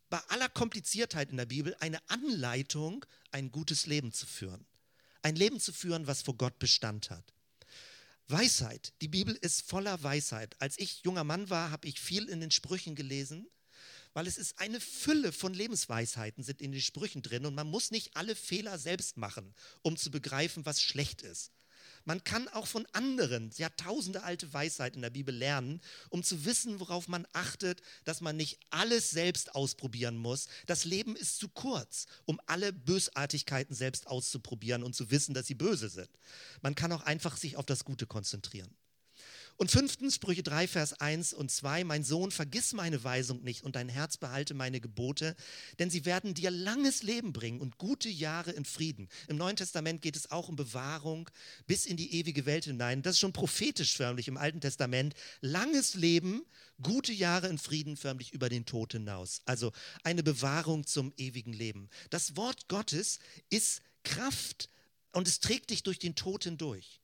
bei 0.09 0.19
aller 0.29 0.49
Kompliziertheit 0.49 1.31
in 1.31 1.37
der 1.37 1.45
Bibel, 1.45 1.75
eine 1.79 1.99
Anleitung, 2.09 3.05
ein 3.31 3.51
gutes 3.51 3.85
Leben 3.87 4.11
zu 4.11 4.25
führen. 4.25 4.65
Ein 5.21 5.35
Leben 5.35 5.59
zu 5.59 5.71
führen, 5.71 6.05
was 6.07 6.21
vor 6.21 6.35
Gott 6.35 6.59
Bestand 6.59 7.09
hat. 7.09 7.33
Weisheit. 8.27 8.93
Die 9.01 9.07
Bibel 9.07 9.35
ist 9.41 9.61
voller 9.61 10.01
Weisheit. 10.01 10.55
Als 10.59 10.77
ich 10.79 11.03
junger 11.03 11.23
Mann 11.23 11.49
war, 11.49 11.71
habe 11.71 11.87
ich 11.87 11.99
viel 11.99 12.29
in 12.29 12.39
den 12.39 12.51
Sprüchen 12.51 12.95
gelesen 12.95 13.47
weil 14.13 14.27
es 14.27 14.37
ist 14.37 14.59
eine 14.59 14.79
Fülle 14.79 15.31
von 15.31 15.53
Lebensweisheiten 15.53 16.43
sind 16.43 16.61
in 16.61 16.71
den 16.71 16.81
Sprüchen 16.81 17.21
drin 17.21 17.45
und 17.45 17.55
man 17.55 17.67
muss 17.67 17.91
nicht 17.91 18.15
alle 18.15 18.35
Fehler 18.35 18.77
selbst 18.77 19.17
machen, 19.17 19.53
um 19.81 19.97
zu 19.97 20.11
begreifen, 20.11 20.65
was 20.65 20.81
schlecht 20.81 21.21
ist. 21.21 21.51
Man 22.05 22.23
kann 22.23 22.49
auch 22.49 22.67
von 22.67 22.85
anderen 22.91 23.49
Jahrtausende 23.55 24.23
alte 24.23 24.51
Weisheit 24.51 24.95
in 24.95 25.01
der 25.01 25.09
Bibel 25.09 25.33
lernen, 25.33 25.79
um 26.09 26.21
zu 26.21 26.43
wissen, 26.43 26.79
worauf 26.81 27.07
man 27.07 27.25
achtet, 27.31 27.81
dass 28.03 28.19
man 28.19 28.35
nicht 28.35 28.59
alles 28.71 29.09
selbst 29.09 29.55
ausprobieren 29.55 30.17
muss. 30.17 30.47
Das 30.65 30.83
Leben 30.83 31.15
ist 31.15 31.37
zu 31.37 31.47
kurz, 31.47 32.07
um 32.25 32.41
alle 32.45 32.73
Bösartigkeiten 32.73 33.73
selbst 33.73 34.07
auszuprobieren 34.07 34.83
und 34.83 34.95
zu 34.95 35.11
wissen, 35.11 35.33
dass 35.33 35.47
sie 35.47 35.55
böse 35.55 35.87
sind. 35.87 36.09
Man 36.61 36.75
kann 36.75 36.91
auch 36.91 37.03
einfach 37.03 37.37
sich 37.37 37.55
auf 37.55 37.65
das 37.65 37.85
Gute 37.85 38.05
konzentrieren. 38.05 38.75
Und 39.55 39.69
fünftens, 39.69 40.15
Sprüche 40.15 40.41
3, 40.41 40.67
Vers 40.67 40.99
1 40.99 41.33
und 41.33 41.51
2, 41.51 41.83
mein 41.83 42.03
Sohn, 42.03 42.31
vergiss 42.31 42.73
meine 42.73 43.03
Weisung 43.03 43.43
nicht 43.43 43.63
und 43.63 43.75
dein 43.75 43.87
Herz 43.87 44.17
behalte 44.17 44.53
meine 44.55 44.81
Gebote, 44.81 45.35
denn 45.79 45.89
sie 45.89 46.05
werden 46.05 46.33
dir 46.33 46.49
langes 46.49 47.03
Leben 47.03 47.33
bringen 47.33 47.61
und 47.61 47.77
gute 47.77 48.09
Jahre 48.09 48.51
in 48.51 48.65
Frieden. 48.65 49.07
Im 49.27 49.37
Neuen 49.37 49.55
Testament 49.55 50.01
geht 50.01 50.15
es 50.15 50.31
auch 50.31 50.49
um 50.49 50.55
Bewahrung 50.55 51.29
bis 51.67 51.85
in 51.85 51.97
die 51.97 52.15
ewige 52.15 52.45
Welt 52.45 52.65
hinein. 52.65 53.03
Das 53.03 53.13
ist 53.13 53.19
schon 53.19 53.33
prophetisch 53.33 53.95
förmlich 53.95 54.27
im 54.27 54.37
Alten 54.37 54.59
Testament. 54.59 55.13
Langes 55.41 55.93
Leben, 55.93 56.43
gute 56.81 57.13
Jahre 57.13 57.47
in 57.47 57.59
Frieden 57.59 57.95
förmlich 57.95 58.33
über 58.33 58.49
den 58.49 58.65
Tod 58.65 58.93
hinaus. 58.93 59.41
Also 59.45 59.71
eine 60.03 60.23
Bewahrung 60.23 60.87
zum 60.87 61.13
ewigen 61.17 61.53
Leben. 61.53 61.89
Das 62.09 62.35
Wort 62.35 62.67
Gottes 62.69 63.19
ist 63.49 63.81
Kraft 64.03 64.69
und 65.11 65.27
es 65.27 65.39
trägt 65.39 65.69
dich 65.69 65.83
durch 65.83 65.99
den 65.99 66.15
Tod 66.15 66.43
hindurch. 66.45 67.02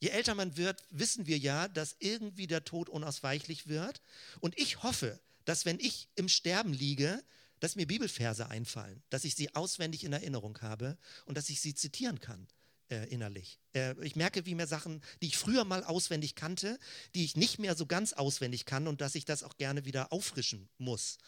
Je 0.00 0.08
älter 0.08 0.34
man 0.34 0.56
wird, 0.56 0.82
wissen 0.90 1.26
wir 1.26 1.38
ja, 1.38 1.68
dass 1.68 1.96
irgendwie 1.98 2.46
der 2.46 2.64
Tod 2.64 2.88
unausweichlich 2.88 3.68
wird. 3.68 4.00
Und 4.40 4.58
ich 4.58 4.82
hoffe, 4.82 5.20
dass 5.44 5.66
wenn 5.66 5.78
ich 5.78 6.08
im 6.16 6.28
Sterben 6.28 6.72
liege, 6.72 7.22
dass 7.60 7.76
mir 7.76 7.86
Bibelverse 7.86 8.48
einfallen, 8.48 9.02
dass 9.10 9.24
ich 9.24 9.34
sie 9.34 9.54
auswendig 9.54 10.04
in 10.04 10.12
Erinnerung 10.12 10.58
habe 10.62 10.96
und 11.26 11.36
dass 11.36 11.50
ich 11.50 11.60
sie 11.60 11.74
zitieren 11.74 12.18
kann 12.18 12.48
äh, 12.88 13.06
innerlich. 13.08 13.58
Äh, 13.74 13.94
ich 14.02 14.16
merke, 14.16 14.46
wie 14.46 14.54
mir 14.54 14.66
Sachen, 14.66 15.02
die 15.20 15.26
ich 15.26 15.36
früher 15.36 15.64
mal 15.64 15.84
auswendig 15.84 16.34
kannte, 16.34 16.78
die 17.14 17.24
ich 17.24 17.36
nicht 17.36 17.58
mehr 17.58 17.76
so 17.76 17.86
ganz 17.86 18.14
auswendig 18.14 18.64
kann 18.64 18.88
und 18.88 19.02
dass 19.02 19.14
ich 19.14 19.26
das 19.26 19.42
auch 19.42 19.56
gerne 19.58 19.84
wieder 19.84 20.12
auffrischen 20.12 20.68
muss. 20.78 21.18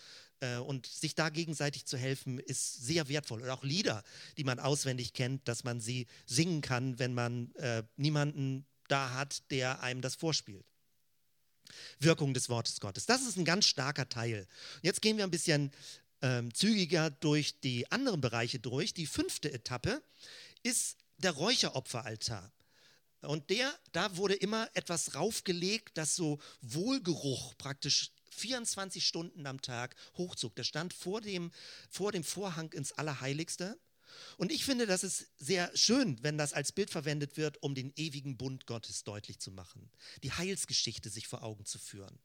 Äh, 0.42 0.56
und 0.56 0.86
sich 0.86 1.14
da 1.14 1.30
gegenseitig 1.30 1.86
zu 1.86 1.96
helfen, 1.96 2.38
ist 2.38 2.84
sehr 2.84 3.08
wertvoll. 3.08 3.42
Und 3.42 3.48
auch 3.48 3.62
Lieder, 3.62 4.02
die 4.36 4.44
man 4.44 4.58
auswendig 4.58 5.12
kennt, 5.12 5.46
dass 5.46 5.64
man 5.64 5.80
sie 5.80 6.06
singen 6.26 6.60
kann, 6.60 6.98
wenn 6.98 7.14
man 7.14 7.54
äh, 7.54 7.84
niemanden 7.96 8.66
da 8.88 9.14
hat, 9.14 9.50
der 9.50 9.82
einem 9.82 10.02
das 10.02 10.16
vorspielt. 10.16 10.66
Wirkung 12.00 12.34
des 12.34 12.48
Wortes 12.48 12.80
Gottes. 12.80 13.06
Das 13.06 13.22
ist 13.22 13.38
ein 13.38 13.44
ganz 13.44 13.66
starker 13.66 14.08
Teil. 14.08 14.46
Jetzt 14.82 15.00
gehen 15.00 15.16
wir 15.16 15.24
ein 15.24 15.30
bisschen 15.30 15.70
ähm, 16.20 16.52
zügiger 16.52 17.10
durch 17.10 17.60
die 17.60 17.90
anderen 17.90 18.20
Bereiche 18.20 18.58
durch. 18.58 18.92
Die 18.92 19.06
fünfte 19.06 19.52
Etappe 19.52 20.02
ist 20.62 20.98
der 21.18 21.30
Räucheropferaltar. 21.30 22.52
Und 23.20 23.48
der, 23.50 23.72
da 23.92 24.16
wurde 24.16 24.34
immer 24.34 24.68
etwas 24.74 25.14
raufgelegt, 25.14 25.96
das 25.96 26.16
so 26.16 26.40
Wohlgeruch 26.60 27.56
praktisch 27.56 28.10
24 28.32 29.06
Stunden 29.06 29.46
am 29.46 29.60
Tag 29.60 29.94
hochzog. 30.16 30.54
Der 30.56 30.64
stand 30.64 30.94
vor 30.94 31.20
dem, 31.20 31.50
vor 31.90 32.12
dem 32.12 32.24
Vorhang 32.24 32.72
ins 32.72 32.92
Allerheiligste. 32.92 33.78
Und 34.36 34.52
ich 34.52 34.64
finde, 34.64 34.86
das 34.86 35.04
ist 35.04 35.26
sehr 35.38 35.74
schön, 35.74 36.22
wenn 36.22 36.36
das 36.36 36.52
als 36.52 36.72
Bild 36.72 36.90
verwendet 36.90 37.36
wird, 37.36 37.62
um 37.62 37.74
den 37.74 37.92
ewigen 37.96 38.36
Bund 38.36 38.66
Gottes 38.66 39.04
deutlich 39.04 39.38
zu 39.38 39.50
machen, 39.50 39.90
die 40.22 40.32
Heilsgeschichte 40.32 41.08
sich 41.08 41.28
vor 41.28 41.42
Augen 41.42 41.64
zu 41.64 41.78
führen. 41.78 42.18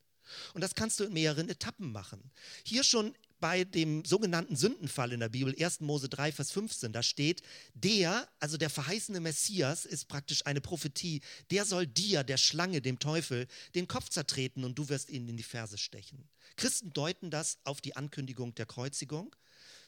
Und 0.54 0.62
das 0.62 0.76
kannst 0.76 1.00
du 1.00 1.06
in 1.06 1.14
mehreren 1.14 1.50
Etappen 1.50 1.92
machen. 1.92 2.32
Hier 2.64 2.84
schon 2.84 3.16
bei 3.40 3.64
dem 3.64 4.04
sogenannten 4.06 4.56
Sündenfall 4.56 5.14
in 5.14 5.20
der 5.20 5.30
Bibel, 5.30 5.56
1. 5.60 5.82
Mose 5.82 6.10
3, 6.10 6.32
Vers 6.32 6.52
15, 6.52 6.92
da 6.92 7.04
steht, 7.04 7.42
der, 7.74 8.28
also 8.40 8.58
der 8.58 8.70
verheißene 8.70 9.20
Messias, 9.20 9.86
ist 9.86 10.08
praktisch 10.08 10.46
eine 10.46 10.62
Prophetie, 10.62 11.22
der 11.52 11.66
soll 11.66 11.88
dir, 11.88 12.24
der 12.24 12.38
Schlange, 12.38 12.82
dem 12.82 13.00
Teufel, 13.00 13.48
den 13.76 13.88
Kopf 13.88 14.10
zertreten 14.10 14.64
und 14.64 14.78
du 14.78 14.90
wirst 14.90 15.10
ihn 15.10 15.28
in 15.28 15.38
die 15.38 15.44
Ferse 15.44 15.78
stechen. 15.78 16.28
Christen 16.56 16.92
deuten 16.94 17.30
das 17.30 17.60
auf 17.64 17.82
die 17.82 17.96
Ankündigung 17.96 18.56
der 18.56 18.66
Kreuzigung 18.66 19.36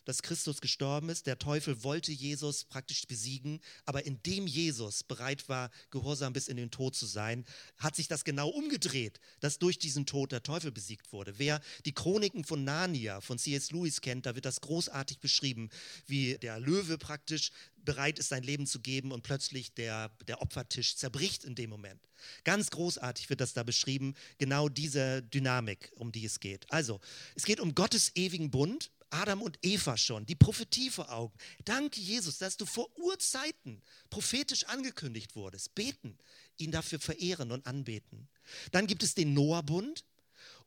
dass 0.10 0.24
Christus 0.24 0.60
gestorben 0.60 1.10
ist. 1.10 1.28
Der 1.28 1.38
Teufel 1.38 1.84
wollte 1.84 2.12
Jesus 2.12 2.66
praktisch 2.66 3.06
besiegen, 3.06 3.60
aber 3.86 4.08
indem 4.08 4.48
Jesus 4.48 5.04
bereit 5.04 5.48
war, 5.48 5.70
gehorsam 5.92 6.34
bis 6.34 6.48
in 6.48 6.58
den 6.58 6.72
Tod 6.72 6.96
zu 6.96 7.06
sein, 7.06 7.46
hat 7.78 7.96
sich 7.96 8.08
das 8.08 8.24
genau 8.24 8.50
umgedreht, 8.50 9.20
dass 9.40 9.60
durch 9.60 9.78
diesen 9.78 10.08
Tod 10.08 10.32
der 10.32 10.42
Teufel 10.42 10.72
besiegt 10.72 11.14
wurde. 11.14 11.38
Wer 11.38 11.62
die 11.86 11.94
Chroniken 11.94 12.44
von 12.44 12.64
Narnia 12.64 13.22
von 13.22 13.38
C.S. 13.38 13.72
Lewis 13.72 14.02
kennt, 14.02 14.26
da 14.26 14.34
wird 14.34 14.46
das 14.46 14.62
großartig 14.62 15.20
beschrieben, 15.20 15.70
wie 16.08 16.40
der 16.40 16.60
Löwe 16.60 16.98
praktisch 16.98 17.52
bereit 17.86 18.18
ist, 18.18 18.30
sein 18.30 18.44
Leben 18.44 18.66
zu 18.66 18.80
geben 18.80 19.12
und 19.12 19.22
plötzlich 19.22 19.76
der, 19.76 20.10
der 20.28 20.42
Opfertisch 20.42 20.96
zerbricht 20.96 21.44
in 21.44 21.54
dem 21.54 21.70
Moment. 21.70 22.02
Ganz 22.44 22.72
großartig 22.72 23.30
wird 23.30 23.42
das 23.42 23.54
da 23.54 23.62
beschrieben, 23.62 24.16
genau 24.40 24.70
diese 24.70 25.22
Dynamik, 25.22 25.92
um 25.96 26.12
die 26.12 26.26
es 26.26 26.40
geht. 26.40 26.66
Also, 26.72 27.00
es 27.36 27.46
geht 27.46 27.60
um 27.60 27.76
Gottes 27.76 28.12
ewigen 28.16 28.50
Bund, 28.50 28.92
Adam 29.10 29.42
und 29.42 29.58
Eva 29.62 29.98
schon, 29.98 30.26
die 30.26 30.36
Prophetie 30.36 30.90
vor 30.90 31.12
Augen. 31.12 31.38
Danke, 31.66 32.00
Jesus, 32.00 32.38
dass 32.38 32.58
du 32.58 32.66
vor 32.66 32.90
Urzeiten 32.98 33.82
prophetisch 34.10 34.66
angekündigt 34.66 35.36
wurdest. 35.36 35.76
Beten, 35.76 36.18
ihn 36.58 36.72
dafür 36.72 37.00
verehren 37.00 37.52
und 37.52 37.66
anbeten. 37.66 38.28
Dann 38.72 38.88
gibt 38.88 39.04
es 39.04 39.16
den 39.16 39.34
Noah-Bund. 39.34 40.04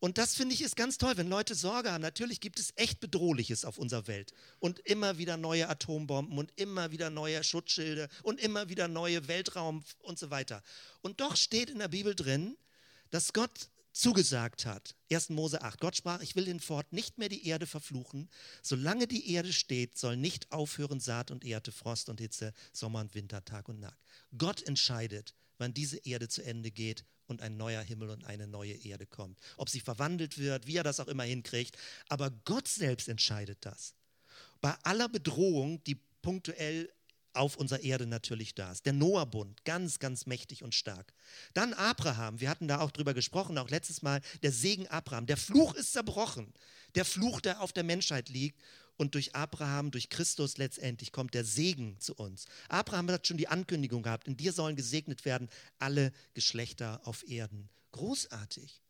Und 0.00 0.18
das 0.18 0.34
finde 0.34 0.54
ich 0.54 0.62
ist 0.62 0.76
ganz 0.76 0.98
toll, 0.98 1.16
wenn 1.16 1.28
Leute 1.28 1.54
Sorge 1.54 1.92
haben. 1.92 2.02
Natürlich 2.02 2.40
gibt 2.40 2.58
es 2.58 2.72
echt 2.76 2.98
Bedrohliches 3.00 3.64
auf 3.64 3.78
unserer 3.78 4.08
Welt 4.08 4.34
und 4.58 4.80
immer 4.80 5.16
wieder 5.16 5.36
neue 5.36 5.68
Atombomben 5.68 6.36
und 6.36 6.52
immer 6.56 6.90
wieder 6.90 7.08
neue 7.08 7.44
Schutzschilde 7.44 8.08
und 8.22 8.40
immer 8.40 8.68
wieder 8.68 8.88
neue 8.88 9.28
Weltraum 9.28 9.84
und 10.00 10.18
so 10.18 10.30
weiter. 10.30 10.62
Und 11.02 11.20
doch 11.20 11.36
steht 11.36 11.70
in 11.70 11.78
der 11.78 11.88
Bibel 11.88 12.16
drin, 12.16 12.56
dass 13.10 13.32
Gott 13.32 13.68
zugesagt 13.92 14.66
hat. 14.66 14.96
1. 15.10 15.30
Mose 15.30 15.62
8. 15.62 15.80
Gott 15.80 15.96
sprach, 15.96 16.20
ich 16.20 16.34
will 16.34 16.46
hinfort 16.46 16.92
nicht 16.92 17.18
mehr 17.18 17.28
die 17.28 17.46
Erde 17.46 17.66
verfluchen. 17.66 18.28
Solange 18.62 19.06
die 19.06 19.32
Erde 19.32 19.52
steht, 19.52 19.98
soll 19.98 20.16
nicht 20.16 20.50
aufhören 20.50 21.00
Saat 21.00 21.30
und 21.30 21.44
Erde, 21.44 21.72
Frost 21.72 22.08
und 22.08 22.20
Hitze, 22.20 22.52
Sommer 22.72 23.00
und 23.00 23.14
Winter, 23.14 23.44
Tag 23.44 23.68
und 23.68 23.80
Nacht. 23.80 23.98
Gott 24.36 24.62
entscheidet, 24.66 25.34
wann 25.58 25.74
diese 25.74 25.98
Erde 25.98 26.28
zu 26.28 26.42
Ende 26.42 26.70
geht 26.70 27.04
und 27.26 27.42
ein 27.42 27.56
neuer 27.56 27.82
Himmel 27.82 28.10
und 28.10 28.24
eine 28.24 28.46
neue 28.46 28.74
Erde 28.74 29.06
kommt. 29.06 29.38
Ob 29.56 29.68
sie 29.68 29.80
verwandelt 29.80 30.38
wird, 30.38 30.66
wie 30.66 30.76
er 30.76 30.84
das 30.84 31.00
auch 31.00 31.08
immer 31.08 31.24
hinkriegt. 31.24 31.76
Aber 32.08 32.30
Gott 32.44 32.68
selbst 32.68 33.08
entscheidet 33.08 33.58
das. 33.62 33.94
Bei 34.60 34.74
aller 34.82 35.08
Bedrohung, 35.08 35.82
die 35.84 36.00
punktuell 36.22 36.92
auf 37.34 37.56
unserer 37.56 37.80
Erde 37.80 38.06
natürlich 38.06 38.54
da 38.54 38.72
ist. 38.72 38.86
Der 38.86 38.92
Noah-Bund, 38.92 39.64
ganz, 39.64 39.98
ganz 39.98 40.26
mächtig 40.26 40.62
und 40.62 40.74
stark. 40.74 41.12
Dann 41.54 41.72
Abraham, 41.74 42.40
wir 42.40 42.50
hatten 42.50 42.68
da 42.68 42.80
auch 42.80 42.90
drüber 42.90 43.14
gesprochen, 43.14 43.58
auch 43.58 43.70
letztes 43.70 44.02
Mal, 44.02 44.20
der 44.42 44.52
Segen 44.52 44.86
Abraham. 44.88 45.26
Der 45.26 45.36
Fluch 45.36 45.74
ist 45.74 45.92
zerbrochen. 45.92 46.52
Der 46.94 47.04
Fluch, 47.04 47.40
der 47.40 47.60
auf 47.60 47.72
der 47.72 47.84
Menschheit 47.84 48.28
liegt. 48.28 48.60
Und 48.96 49.14
durch 49.14 49.34
Abraham, 49.34 49.90
durch 49.90 50.10
Christus 50.10 50.58
letztendlich 50.58 51.12
kommt 51.12 51.34
der 51.34 51.44
Segen 51.44 51.98
zu 51.98 52.14
uns. 52.14 52.44
Abraham 52.68 53.10
hat 53.10 53.26
schon 53.26 53.38
die 53.38 53.48
Ankündigung 53.48 54.02
gehabt, 54.02 54.28
in 54.28 54.36
dir 54.36 54.52
sollen 54.52 54.76
gesegnet 54.76 55.24
werden 55.24 55.48
alle 55.78 56.12
Geschlechter 56.34 57.00
auf 57.04 57.26
Erden. 57.26 57.68
Großartig 57.92 58.82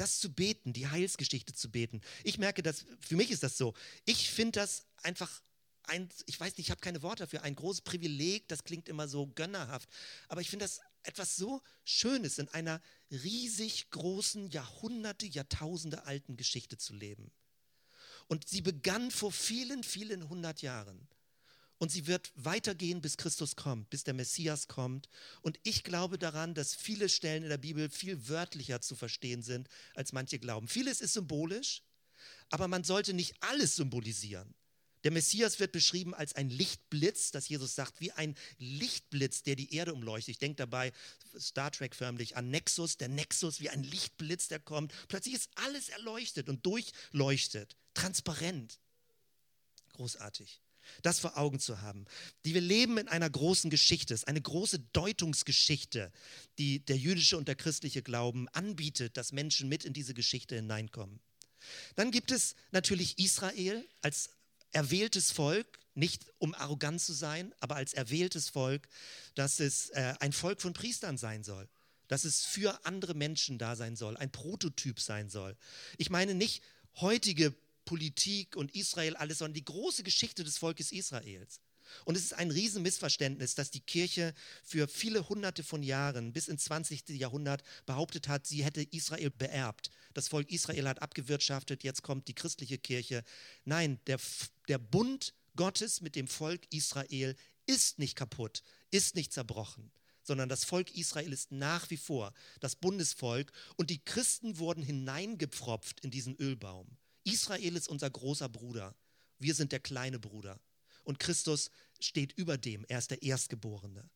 das 0.00 0.18
zu 0.18 0.32
beten, 0.32 0.72
die 0.72 0.88
Heilsgeschichte 0.88 1.52
zu 1.52 1.70
beten. 1.70 2.00
Ich 2.24 2.38
merke, 2.38 2.62
dass 2.62 2.86
für 3.00 3.16
mich 3.16 3.30
ist 3.30 3.42
das 3.42 3.58
so. 3.58 3.74
Ich 4.06 4.30
finde 4.30 4.60
das 4.60 4.86
einfach 5.02 5.42
ein, 5.90 6.08
ich 6.26 6.38
weiß 6.38 6.56
nicht, 6.56 6.66
ich 6.66 6.70
habe 6.70 6.80
keine 6.80 7.02
Worte 7.02 7.24
dafür, 7.24 7.42
ein 7.42 7.56
großes 7.56 7.82
Privileg, 7.82 8.48
das 8.48 8.64
klingt 8.64 8.88
immer 8.88 9.08
so 9.08 9.26
gönnerhaft, 9.26 9.88
aber 10.28 10.40
ich 10.40 10.48
finde 10.48 10.64
das 10.64 10.80
etwas 11.02 11.36
so 11.36 11.62
Schönes, 11.84 12.38
in 12.38 12.48
einer 12.48 12.80
riesig 13.10 13.90
großen, 13.90 14.50
Jahrhunderte, 14.50 15.26
Jahrtausende 15.26 16.04
alten 16.04 16.36
Geschichte 16.36 16.78
zu 16.78 16.94
leben. 16.94 17.30
Und 18.28 18.48
sie 18.48 18.60
begann 18.60 19.10
vor 19.10 19.32
vielen, 19.32 19.82
vielen 19.82 20.28
hundert 20.28 20.62
Jahren. 20.62 21.08
Und 21.78 21.90
sie 21.90 22.06
wird 22.06 22.30
weitergehen, 22.34 23.00
bis 23.00 23.16
Christus 23.16 23.56
kommt, 23.56 23.88
bis 23.88 24.04
der 24.04 24.12
Messias 24.12 24.68
kommt. 24.68 25.08
Und 25.40 25.58
ich 25.62 25.82
glaube 25.82 26.18
daran, 26.18 26.54
dass 26.54 26.74
viele 26.74 27.08
Stellen 27.08 27.42
in 27.42 27.48
der 27.48 27.56
Bibel 27.56 27.88
viel 27.88 28.28
wörtlicher 28.28 28.82
zu 28.82 28.94
verstehen 28.94 29.42
sind, 29.42 29.68
als 29.94 30.12
manche 30.12 30.38
glauben. 30.38 30.68
Vieles 30.68 31.00
ist 31.00 31.14
symbolisch, 31.14 31.82
aber 32.50 32.68
man 32.68 32.84
sollte 32.84 33.14
nicht 33.14 33.34
alles 33.40 33.76
symbolisieren. 33.76 34.54
Der 35.04 35.10
Messias 35.10 35.60
wird 35.60 35.72
beschrieben 35.72 36.14
als 36.14 36.34
ein 36.34 36.50
Lichtblitz, 36.50 37.30
das 37.30 37.48
Jesus 37.48 37.74
sagt, 37.74 38.00
wie 38.00 38.12
ein 38.12 38.34
Lichtblitz, 38.58 39.42
der 39.42 39.56
die 39.56 39.74
Erde 39.74 39.94
umleuchtet. 39.94 40.32
Ich 40.32 40.38
denke 40.38 40.56
dabei 40.56 40.92
Star 41.38 41.70
Trek 41.70 41.94
förmlich 41.94 42.36
an 42.36 42.50
Nexus, 42.50 42.96
der 42.96 43.08
Nexus 43.08 43.60
wie 43.60 43.70
ein 43.70 43.82
Lichtblitz, 43.82 44.48
der 44.48 44.60
kommt. 44.60 44.92
Plötzlich 45.08 45.34
ist 45.34 45.50
alles 45.54 45.88
erleuchtet 45.88 46.48
und 46.48 46.64
durchleuchtet, 46.66 47.76
transparent. 47.94 48.78
Großartig 49.94 50.60
das 51.02 51.20
vor 51.20 51.36
Augen 51.36 51.60
zu 51.60 51.80
haben. 51.80 52.04
Die 52.44 52.54
wir 52.54 52.60
leben 52.60 52.98
in 52.98 53.08
einer 53.08 53.30
großen 53.30 53.70
Geschichte, 53.70 54.14
es 54.14 54.20
ist 54.20 54.28
eine 54.28 54.40
große 54.40 54.78
Deutungsgeschichte, 54.92 56.12
die 56.58 56.84
der 56.84 56.96
jüdische 56.96 57.36
und 57.36 57.48
der 57.48 57.56
christliche 57.56 58.02
Glauben 58.02 58.48
anbietet, 58.48 59.16
dass 59.16 59.32
Menschen 59.32 59.68
mit 59.68 59.84
in 59.84 59.92
diese 59.92 60.14
Geschichte 60.14 60.56
hineinkommen. 60.56 61.20
Dann 61.94 62.10
gibt 62.10 62.30
es 62.30 62.54
natürlich 62.70 63.18
Israel 63.18 63.86
als 64.00 64.30
erwähltes 64.72 65.30
Volk, 65.30 65.78
nicht 65.94 66.26
um 66.38 66.54
arrogant 66.54 67.00
zu 67.00 67.12
sein, 67.12 67.54
aber 67.60 67.76
als 67.76 67.92
erwähltes 67.92 68.48
Volk, 68.48 68.88
dass 69.34 69.60
es 69.60 69.90
äh, 69.90 70.14
ein 70.20 70.32
Volk 70.32 70.62
von 70.62 70.72
Priestern 70.72 71.18
sein 71.18 71.44
soll, 71.44 71.68
dass 72.08 72.24
es 72.24 72.44
für 72.44 72.84
andere 72.84 73.14
Menschen 73.14 73.58
da 73.58 73.76
sein 73.76 73.96
soll, 73.96 74.16
ein 74.16 74.30
Prototyp 74.30 75.00
sein 75.00 75.28
soll. 75.28 75.56
Ich 75.98 76.10
meine 76.10 76.34
nicht 76.34 76.62
heutige 76.96 77.54
Politik 77.84 78.56
und 78.56 78.74
Israel 78.74 79.16
alles, 79.16 79.38
sondern 79.38 79.54
die 79.54 79.64
große 79.64 80.02
Geschichte 80.02 80.44
des 80.44 80.58
Volkes 80.58 80.92
Israels. 80.92 81.60
Und 82.04 82.16
es 82.16 82.24
ist 82.24 82.34
ein 82.34 82.50
Riesenmissverständnis, 82.50 83.54
dass 83.54 83.70
die 83.70 83.80
Kirche 83.80 84.34
für 84.62 84.88
viele 84.88 85.28
hunderte 85.28 85.62
von 85.62 85.82
Jahren 85.82 86.32
bis 86.32 86.48
ins 86.48 86.64
20. 86.64 87.08
Jahrhundert 87.10 87.62
behauptet 87.86 88.28
hat, 88.28 88.46
sie 88.46 88.64
hätte 88.64 88.82
Israel 88.82 89.30
beerbt. 89.30 89.90
Das 90.14 90.28
Volk 90.28 90.50
Israel 90.50 90.88
hat 90.88 91.02
abgewirtschaftet, 91.02 91.84
jetzt 91.84 92.02
kommt 92.02 92.28
die 92.28 92.34
christliche 92.34 92.78
Kirche. 92.78 93.22
Nein, 93.64 94.00
der, 94.06 94.18
der 94.68 94.78
Bund 94.78 95.34
Gottes 95.56 96.00
mit 96.00 96.16
dem 96.16 96.28
Volk 96.28 96.62
Israel 96.70 97.36
ist 97.66 97.98
nicht 97.98 98.16
kaputt, 98.16 98.62
ist 98.90 99.14
nicht 99.14 99.32
zerbrochen 99.32 99.90
sondern 100.22 100.48
das 100.48 100.64
Volk 100.64 100.94
Israel 100.96 101.32
ist 101.32 101.50
nach 101.50 101.90
wie 101.90 101.96
vor 101.96 102.32
das 102.60 102.76
Bundesvolk 102.76 103.50
und 103.76 103.90
die 103.90 104.04
Christen 104.04 104.58
wurden 104.58 104.82
hineingepfropft 104.82 106.00
in 106.04 106.12
diesen 106.12 106.36
Ölbaum. 106.36 106.86
Israel 107.24 107.74
ist 107.74 107.88
unser 107.88 108.10
großer 108.10 108.48
Bruder, 108.48 108.94
wir 109.38 109.54
sind 109.54 109.72
der 109.72 109.80
kleine 109.80 110.18
Bruder 110.18 110.60
und 111.04 111.18
Christus 111.18 111.70
steht 112.00 112.32
über 112.32 112.58
dem, 112.58 112.84
er 112.88 112.98
ist 112.98 113.10
der 113.10 113.22
Erstgeborene. 113.22 114.08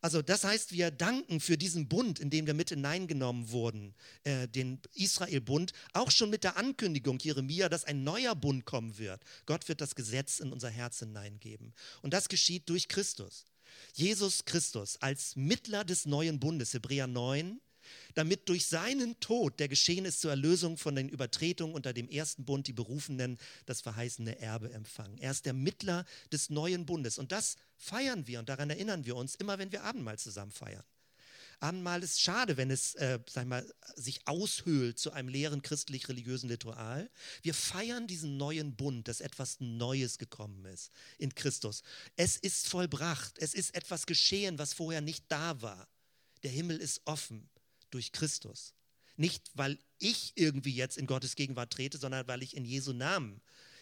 Also 0.00 0.22
das 0.22 0.44
heißt, 0.44 0.72
wir 0.72 0.90
danken 0.90 1.40
für 1.40 1.56
diesen 1.56 1.88
Bund, 1.88 2.18
in 2.18 2.30
den 2.30 2.46
wir 2.46 2.54
mit 2.54 2.70
hineingenommen 2.70 3.50
wurden, 3.50 3.94
äh, 4.24 4.48
den 4.48 4.80
Israel-Bund, 4.94 5.72
auch 5.92 6.10
schon 6.10 6.30
mit 6.30 6.44
der 6.44 6.56
Ankündigung 6.56 7.18
Jeremia, 7.20 7.68
dass 7.68 7.84
ein 7.84 8.02
neuer 8.02 8.34
Bund 8.34 8.64
kommen 8.64 8.98
wird. 8.98 9.22
Gott 9.46 9.68
wird 9.68 9.80
das 9.80 9.94
Gesetz 9.94 10.40
in 10.40 10.52
unser 10.52 10.70
Herz 10.70 10.98
hineingeben. 10.98 11.74
Und 12.02 12.12
das 12.12 12.28
geschieht 12.28 12.68
durch 12.68 12.88
Christus. 12.88 13.44
Jesus 13.94 14.44
Christus 14.44 14.96
als 15.00 15.36
Mittler 15.36 15.84
des 15.84 16.06
neuen 16.06 16.40
Bundes, 16.40 16.74
Hebräer 16.74 17.06
9, 17.06 17.60
damit 18.14 18.48
durch 18.48 18.66
seinen 18.66 19.18
Tod, 19.20 19.60
der 19.60 19.68
geschehen 19.68 20.04
ist 20.04 20.20
zur 20.20 20.30
Erlösung 20.30 20.76
von 20.76 20.94
den 20.94 21.08
Übertretungen 21.08 21.74
unter 21.74 21.92
dem 21.92 22.08
ersten 22.08 22.44
Bund, 22.44 22.66
die 22.66 22.72
Berufenen 22.72 23.38
das 23.66 23.80
verheißene 23.80 24.38
Erbe 24.38 24.72
empfangen. 24.72 25.18
Er 25.18 25.30
ist 25.30 25.46
der 25.46 25.52
Mittler 25.52 26.04
des 26.32 26.50
neuen 26.50 26.86
Bundes. 26.86 27.18
Und 27.18 27.32
das 27.32 27.56
feiern 27.76 28.26
wir 28.26 28.38
und 28.38 28.48
daran 28.48 28.70
erinnern 28.70 29.06
wir 29.06 29.16
uns 29.16 29.34
immer, 29.34 29.58
wenn 29.58 29.72
wir 29.72 29.84
Abendmahl 29.84 30.18
zusammen 30.18 30.52
feiern. 30.52 30.84
Abendmahl 31.62 32.02
ist 32.02 32.20
schade, 32.20 32.56
wenn 32.56 32.72
es 32.72 32.96
äh, 32.96 33.20
sag 33.30 33.46
mal, 33.46 33.64
sich 33.94 34.26
aushöhlt 34.26 34.98
zu 34.98 35.12
einem 35.12 35.28
leeren 35.28 35.62
christlich-religiösen 35.62 36.50
Ritual. 36.50 37.08
Wir 37.42 37.54
feiern 37.54 38.08
diesen 38.08 38.36
neuen 38.36 38.74
Bund, 38.74 39.06
dass 39.06 39.20
etwas 39.20 39.60
Neues 39.60 40.18
gekommen 40.18 40.64
ist 40.64 40.90
in 41.18 41.32
Christus. 41.36 41.84
Es 42.16 42.36
ist 42.36 42.66
vollbracht. 42.66 43.38
Es 43.38 43.54
ist 43.54 43.76
etwas 43.76 44.06
geschehen, 44.06 44.58
was 44.58 44.74
vorher 44.74 45.00
nicht 45.00 45.24
da 45.28 45.62
war. 45.62 45.88
Der 46.42 46.50
Himmel 46.50 46.78
ist 46.78 47.00
offen 47.04 47.48
durch 47.94 48.12
Christus. 48.12 48.74
Nicht, 49.16 49.50
weil 49.54 49.78
ich 49.98 50.32
irgendwie 50.36 50.74
jetzt 50.74 50.96
in 50.96 51.06
Gottes 51.06 51.36
Gegenwart 51.36 51.72
trete, 51.72 51.98
sondern 51.98 52.26
weil 52.26 52.42
ich 52.42 52.56
in 52.56 52.64
Jesu 52.64 52.92
Namen 52.92 53.40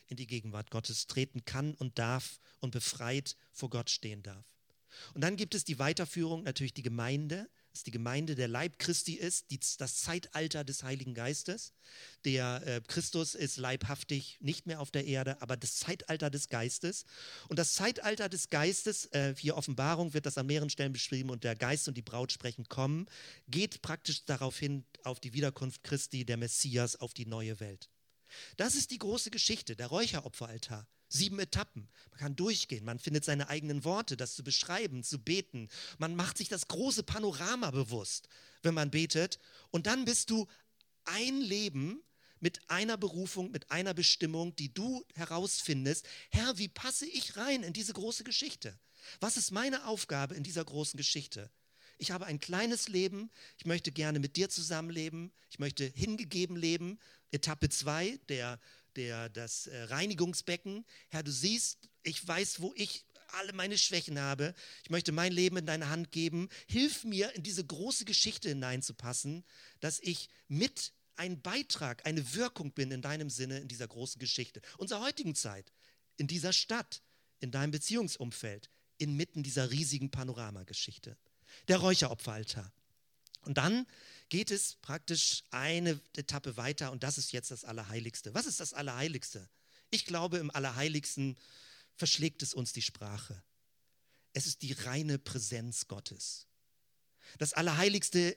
in 0.08 0.16
die 0.16 0.26
Gegenwart 0.26 0.70
Gottes 0.70 1.06
treten 1.06 1.44
kann 1.44 1.74
und 1.74 1.98
darf 1.98 2.40
und 2.58 2.72
befreit 2.72 3.36
vor 3.52 3.70
Gott 3.70 3.90
stehen 3.90 4.22
darf. 4.22 4.46
Und 5.14 5.22
dann 5.22 5.36
gibt 5.36 5.54
es 5.54 5.64
die 5.64 5.78
Weiterführung, 5.78 6.42
natürlich 6.42 6.74
die 6.74 6.82
Gemeinde, 6.82 7.48
dass 7.80 7.84
die 7.84 7.92
Gemeinde 7.92 8.34
der 8.34 8.48
Leib 8.48 8.78
Christi 8.78 9.14
ist, 9.14 9.50
die, 9.50 9.58
das 9.78 9.96
Zeitalter 9.96 10.64
des 10.64 10.82
Heiligen 10.82 11.14
Geistes. 11.14 11.72
Der 12.26 12.62
äh, 12.66 12.82
Christus 12.86 13.34
ist 13.34 13.56
leibhaftig 13.56 14.36
nicht 14.40 14.66
mehr 14.66 14.80
auf 14.80 14.90
der 14.90 15.06
Erde, 15.06 15.40
aber 15.40 15.56
das 15.56 15.76
Zeitalter 15.76 16.28
des 16.28 16.50
Geistes. 16.50 17.06
Und 17.48 17.58
das 17.58 17.72
Zeitalter 17.72 18.28
des 18.28 18.50
Geistes, 18.50 19.06
äh, 19.12 19.34
hier 19.34 19.56
Offenbarung 19.56 20.12
wird 20.12 20.26
das 20.26 20.36
an 20.36 20.44
mehreren 20.44 20.68
Stellen 20.68 20.92
beschrieben 20.92 21.30
und 21.30 21.42
der 21.42 21.56
Geist 21.56 21.88
und 21.88 21.96
die 21.96 22.02
Braut 22.02 22.32
sprechen 22.32 22.68
kommen, 22.68 23.06
geht 23.48 23.80
praktisch 23.80 24.26
darauf 24.26 24.58
hin, 24.58 24.84
auf 25.04 25.18
die 25.18 25.32
Wiederkunft 25.32 25.82
Christi, 25.82 26.26
der 26.26 26.36
Messias, 26.36 26.96
auf 26.96 27.14
die 27.14 27.24
neue 27.24 27.60
Welt. 27.60 27.88
Das 28.58 28.74
ist 28.74 28.90
die 28.90 28.98
große 28.98 29.30
Geschichte, 29.30 29.74
der 29.74 29.86
Räucheropferaltar. 29.86 30.86
Sieben 31.12 31.38
Etappen. 31.40 31.88
Man 32.10 32.18
kann 32.18 32.36
durchgehen, 32.36 32.84
man 32.84 32.98
findet 32.98 33.24
seine 33.24 33.48
eigenen 33.48 33.84
Worte, 33.84 34.16
das 34.16 34.34
zu 34.34 34.44
beschreiben, 34.44 35.02
zu 35.02 35.18
beten. 35.18 35.68
Man 35.98 36.14
macht 36.14 36.38
sich 36.38 36.48
das 36.48 36.68
große 36.68 37.02
Panorama 37.02 37.70
bewusst, 37.72 38.28
wenn 38.62 38.74
man 38.74 38.90
betet. 38.90 39.38
Und 39.70 39.86
dann 39.86 40.04
bist 40.04 40.30
du 40.30 40.46
ein 41.04 41.40
Leben 41.40 42.00
mit 42.38 42.70
einer 42.70 42.96
Berufung, 42.96 43.50
mit 43.50 43.70
einer 43.70 43.92
Bestimmung, 43.92 44.54
die 44.56 44.72
du 44.72 45.04
herausfindest. 45.14 46.06
Herr, 46.30 46.58
wie 46.58 46.68
passe 46.68 47.06
ich 47.06 47.36
rein 47.36 47.64
in 47.64 47.72
diese 47.72 47.92
große 47.92 48.24
Geschichte? 48.24 48.78
Was 49.18 49.36
ist 49.36 49.50
meine 49.50 49.86
Aufgabe 49.86 50.34
in 50.36 50.44
dieser 50.44 50.64
großen 50.64 50.96
Geschichte? 50.96 51.50
Ich 51.98 52.12
habe 52.12 52.24
ein 52.24 52.40
kleines 52.40 52.88
Leben, 52.88 53.30
ich 53.58 53.66
möchte 53.66 53.92
gerne 53.92 54.20
mit 54.20 54.36
dir 54.36 54.48
zusammenleben, 54.48 55.32
ich 55.50 55.58
möchte 55.58 55.84
hingegeben 55.84 56.56
leben. 56.56 56.98
Etappe 57.30 57.68
2, 57.68 58.18
der 58.28 58.58
der, 58.96 59.28
das 59.28 59.66
äh, 59.66 59.82
Reinigungsbecken. 59.84 60.84
Herr, 61.08 61.22
du 61.22 61.30
siehst, 61.30 61.88
ich 62.02 62.26
weiß, 62.26 62.60
wo 62.60 62.72
ich 62.76 63.04
alle 63.32 63.52
meine 63.52 63.78
Schwächen 63.78 64.18
habe. 64.18 64.54
Ich 64.82 64.90
möchte 64.90 65.12
mein 65.12 65.32
Leben 65.32 65.56
in 65.58 65.66
deine 65.66 65.88
Hand 65.88 66.10
geben. 66.12 66.48
Hilf 66.66 67.04
mir, 67.04 67.34
in 67.34 67.42
diese 67.42 67.64
große 67.64 68.04
Geschichte 68.04 68.48
hineinzupassen, 68.48 69.44
dass 69.80 70.00
ich 70.00 70.28
mit 70.48 70.92
ein 71.16 71.40
Beitrag, 71.42 72.06
eine 72.06 72.34
Wirkung 72.34 72.72
bin 72.72 72.90
in 72.90 73.02
deinem 73.02 73.30
Sinne 73.30 73.58
in 73.58 73.68
dieser 73.68 73.86
großen 73.86 74.18
Geschichte. 74.18 74.62
Unserer 74.78 75.02
heutigen 75.02 75.34
Zeit, 75.34 75.72
in 76.16 76.26
dieser 76.26 76.52
Stadt, 76.52 77.02
in 77.40 77.50
deinem 77.50 77.70
Beziehungsumfeld, 77.70 78.70
inmitten 78.98 79.42
dieser 79.42 79.70
riesigen 79.70 80.10
Panoramageschichte. 80.10 81.16
Der 81.68 81.78
Räucheropferaltar. 81.78 82.72
Und 83.42 83.58
dann 83.58 83.86
geht 84.30 84.50
es 84.50 84.76
praktisch 84.76 85.42
eine 85.50 86.00
Etappe 86.16 86.56
weiter 86.56 86.92
und 86.92 87.02
das 87.02 87.18
ist 87.18 87.32
jetzt 87.32 87.50
das 87.50 87.64
Allerheiligste. 87.64 88.32
Was 88.32 88.46
ist 88.46 88.60
das 88.60 88.72
Allerheiligste? 88.72 89.48
Ich 89.90 90.06
glaube, 90.06 90.38
im 90.38 90.50
Allerheiligsten 90.50 91.36
verschlägt 91.96 92.42
es 92.42 92.54
uns 92.54 92.72
die 92.72 92.80
Sprache. 92.80 93.42
Es 94.32 94.46
ist 94.46 94.62
die 94.62 94.72
reine 94.72 95.18
Präsenz 95.18 95.88
Gottes. 95.88 96.46
Das 97.38 97.52
Allerheiligste, 97.52 98.36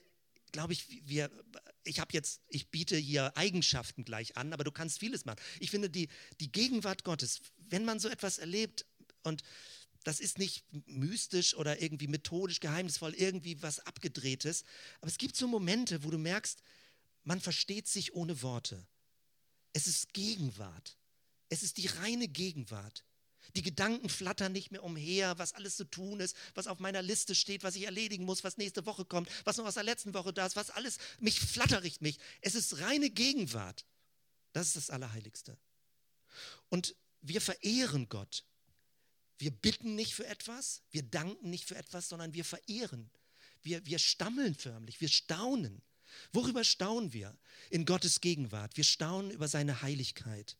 glaube 0.50 0.72
ich, 0.72 0.86
wir, 1.06 1.30
ich 1.84 2.00
habe 2.00 2.12
jetzt, 2.12 2.42
ich 2.48 2.68
biete 2.70 2.96
hier 2.96 3.36
Eigenschaften 3.36 4.04
gleich 4.04 4.36
an, 4.36 4.52
aber 4.52 4.64
du 4.64 4.72
kannst 4.72 4.98
vieles 4.98 5.24
machen. 5.24 5.40
Ich 5.60 5.70
finde 5.70 5.88
die, 5.88 6.08
die 6.40 6.50
Gegenwart 6.50 7.04
Gottes, 7.04 7.40
wenn 7.56 7.84
man 7.84 8.00
so 8.00 8.08
etwas 8.08 8.38
erlebt 8.38 8.84
und 9.22 9.42
das 10.04 10.20
ist 10.20 10.38
nicht 10.38 10.64
mystisch 10.86 11.54
oder 11.54 11.80
irgendwie 11.82 12.06
methodisch, 12.06 12.60
geheimnisvoll, 12.60 13.14
irgendwie 13.14 13.62
was 13.62 13.80
abgedrehtes. 13.80 14.64
Aber 15.00 15.10
es 15.10 15.18
gibt 15.18 15.34
so 15.34 15.48
Momente, 15.48 16.04
wo 16.04 16.10
du 16.10 16.18
merkst, 16.18 16.62
man 17.24 17.40
versteht 17.40 17.88
sich 17.88 18.14
ohne 18.14 18.42
Worte. 18.42 18.86
Es 19.72 19.86
ist 19.86 20.12
Gegenwart. 20.12 20.98
Es 21.48 21.62
ist 21.62 21.78
die 21.78 21.86
reine 21.86 22.28
Gegenwart. 22.28 23.04
Die 23.56 23.62
Gedanken 23.62 24.08
flattern 24.08 24.52
nicht 24.52 24.70
mehr 24.70 24.82
umher, 24.82 25.38
was 25.38 25.52
alles 25.52 25.76
zu 25.76 25.84
tun 25.84 26.20
ist, 26.20 26.36
was 26.54 26.66
auf 26.66 26.78
meiner 26.78 27.02
Liste 27.02 27.34
steht, 27.34 27.62
was 27.62 27.76
ich 27.76 27.84
erledigen 27.84 28.24
muss, 28.24 28.44
was 28.44 28.56
nächste 28.56 28.86
Woche 28.86 29.04
kommt, 29.04 29.28
was 29.44 29.56
noch 29.56 29.66
aus 29.66 29.74
der 29.74 29.82
letzten 29.82 30.14
Woche 30.14 30.32
da 30.32 30.46
ist, 30.46 30.56
was 30.56 30.70
alles, 30.70 30.98
mich 31.18 31.40
flatterigt 31.40 32.00
mich. 32.00 32.18
Es 32.40 32.54
ist 32.54 32.80
reine 32.80 33.10
Gegenwart. 33.10 33.84
Das 34.52 34.68
ist 34.68 34.76
das 34.76 34.90
Allerheiligste. 34.90 35.58
Und 36.68 36.94
wir 37.20 37.40
verehren 37.40 38.08
Gott. 38.08 38.44
Wir 39.38 39.50
bitten 39.50 39.94
nicht 39.94 40.14
für 40.14 40.26
etwas, 40.26 40.82
wir 40.90 41.02
danken 41.02 41.50
nicht 41.50 41.66
für 41.66 41.76
etwas, 41.76 42.08
sondern 42.08 42.34
wir 42.34 42.44
verehren. 42.44 43.10
Wir, 43.62 43.84
wir 43.86 43.98
stammeln 43.98 44.54
förmlich, 44.54 45.00
wir 45.00 45.08
staunen. 45.08 45.82
Worüber 46.32 46.64
staunen 46.64 47.12
wir 47.12 47.36
in 47.70 47.84
Gottes 47.84 48.20
Gegenwart? 48.20 48.76
Wir 48.76 48.84
staunen 48.84 49.30
über 49.30 49.48
seine 49.48 49.82
Heiligkeit, 49.82 50.56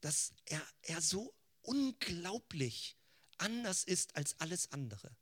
dass 0.00 0.32
er, 0.44 0.62
er 0.82 1.00
so 1.00 1.34
unglaublich 1.62 2.96
anders 3.38 3.84
ist 3.84 4.16
als 4.16 4.38
alles 4.40 4.72
andere. 4.72 5.16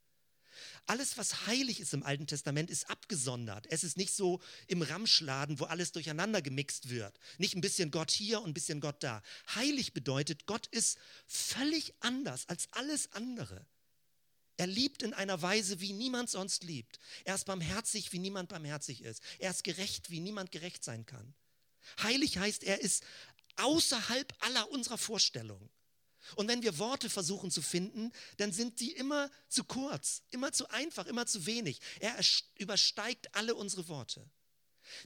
Alles, 0.85 1.17
was 1.17 1.47
heilig 1.47 1.79
ist 1.79 1.93
im 1.93 2.03
Alten 2.03 2.27
Testament, 2.27 2.69
ist 2.69 2.89
abgesondert. 2.89 3.67
Es 3.69 3.83
ist 3.83 3.97
nicht 3.97 4.13
so 4.13 4.41
im 4.67 4.81
Ramschladen, 4.81 5.59
wo 5.59 5.65
alles 5.65 5.91
durcheinander 5.91 6.41
gemixt 6.41 6.89
wird. 6.89 7.19
Nicht 7.37 7.55
ein 7.55 7.61
bisschen 7.61 7.91
Gott 7.91 8.11
hier 8.11 8.41
und 8.41 8.49
ein 8.49 8.53
bisschen 8.53 8.79
Gott 8.79 9.03
da. 9.03 9.21
Heilig 9.55 9.93
bedeutet, 9.93 10.45
Gott 10.45 10.67
ist 10.67 10.97
völlig 11.27 11.93
anders 11.99 12.47
als 12.49 12.67
alles 12.71 13.11
andere. 13.13 13.65
Er 14.57 14.67
liebt 14.67 15.03
in 15.03 15.13
einer 15.13 15.41
Weise, 15.41 15.79
wie 15.81 15.93
niemand 15.93 16.29
sonst 16.29 16.63
liebt. 16.63 16.99
Er 17.25 17.35
ist 17.35 17.45
barmherzig, 17.45 18.11
wie 18.11 18.19
niemand 18.19 18.49
barmherzig 18.49 19.03
ist. 19.03 19.21
Er 19.37 19.51
ist 19.51 19.63
gerecht, 19.63 20.09
wie 20.09 20.19
niemand 20.19 20.51
gerecht 20.51 20.83
sein 20.83 21.05
kann. 21.05 21.35
Heilig 22.01 22.39
heißt, 22.39 22.63
er 22.63 22.81
ist 22.81 23.03
außerhalb 23.57 24.33
aller 24.39 24.69
unserer 24.71 24.97
Vorstellungen. 24.97 25.69
Und 26.35 26.47
wenn 26.47 26.63
wir 26.63 26.77
Worte 26.77 27.09
versuchen 27.09 27.51
zu 27.51 27.61
finden, 27.61 28.11
dann 28.37 28.51
sind 28.51 28.79
die 28.79 28.91
immer 28.91 29.29
zu 29.47 29.63
kurz, 29.63 30.23
immer 30.31 30.51
zu 30.51 30.69
einfach, 30.69 31.05
immer 31.05 31.25
zu 31.25 31.45
wenig. 31.45 31.79
Er 31.99 32.15
übersteigt 32.55 33.33
alle 33.35 33.55
unsere 33.55 33.87
Worte. 33.87 34.29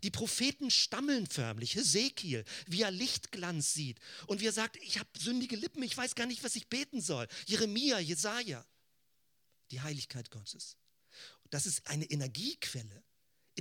Die 0.03 0.11
Propheten 0.11 0.69
stammeln 0.69 1.27
förmlich, 1.27 1.75
Hesekiel, 1.75 2.45
wie 2.67 2.83
er 2.83 2.91
Lichtglanz 2.91 3.73
sieht 3.73 3.99
und 4.27 4.39
wie 4.39 4.47
er 4.47 4.51
sagt, 4.51 4.77
ich 4.77 4.99
habe 4.99 5.09
sündige 5.17 5.55
Lippen, 5.55 5.81
ich 5.81 5.97
weiß 5.97 6.15
gar 6.15 6.27
nicht, 6.27 6.43
was 6.43 6.55
ich 6.55 6.67
beten 6.67 7.01
soll. 7.01 7.27
Jeremia, 7.47 7.99
Jesaja, 7.99 8.65
die 9.71 9.81
Heiligkeit 9.81 10.29
Gottes. 10.29 10.77
Das 11.49 11.65
ist 11.65 11.87
eine 11.87 12.05
Energiequelle 12.05 13.03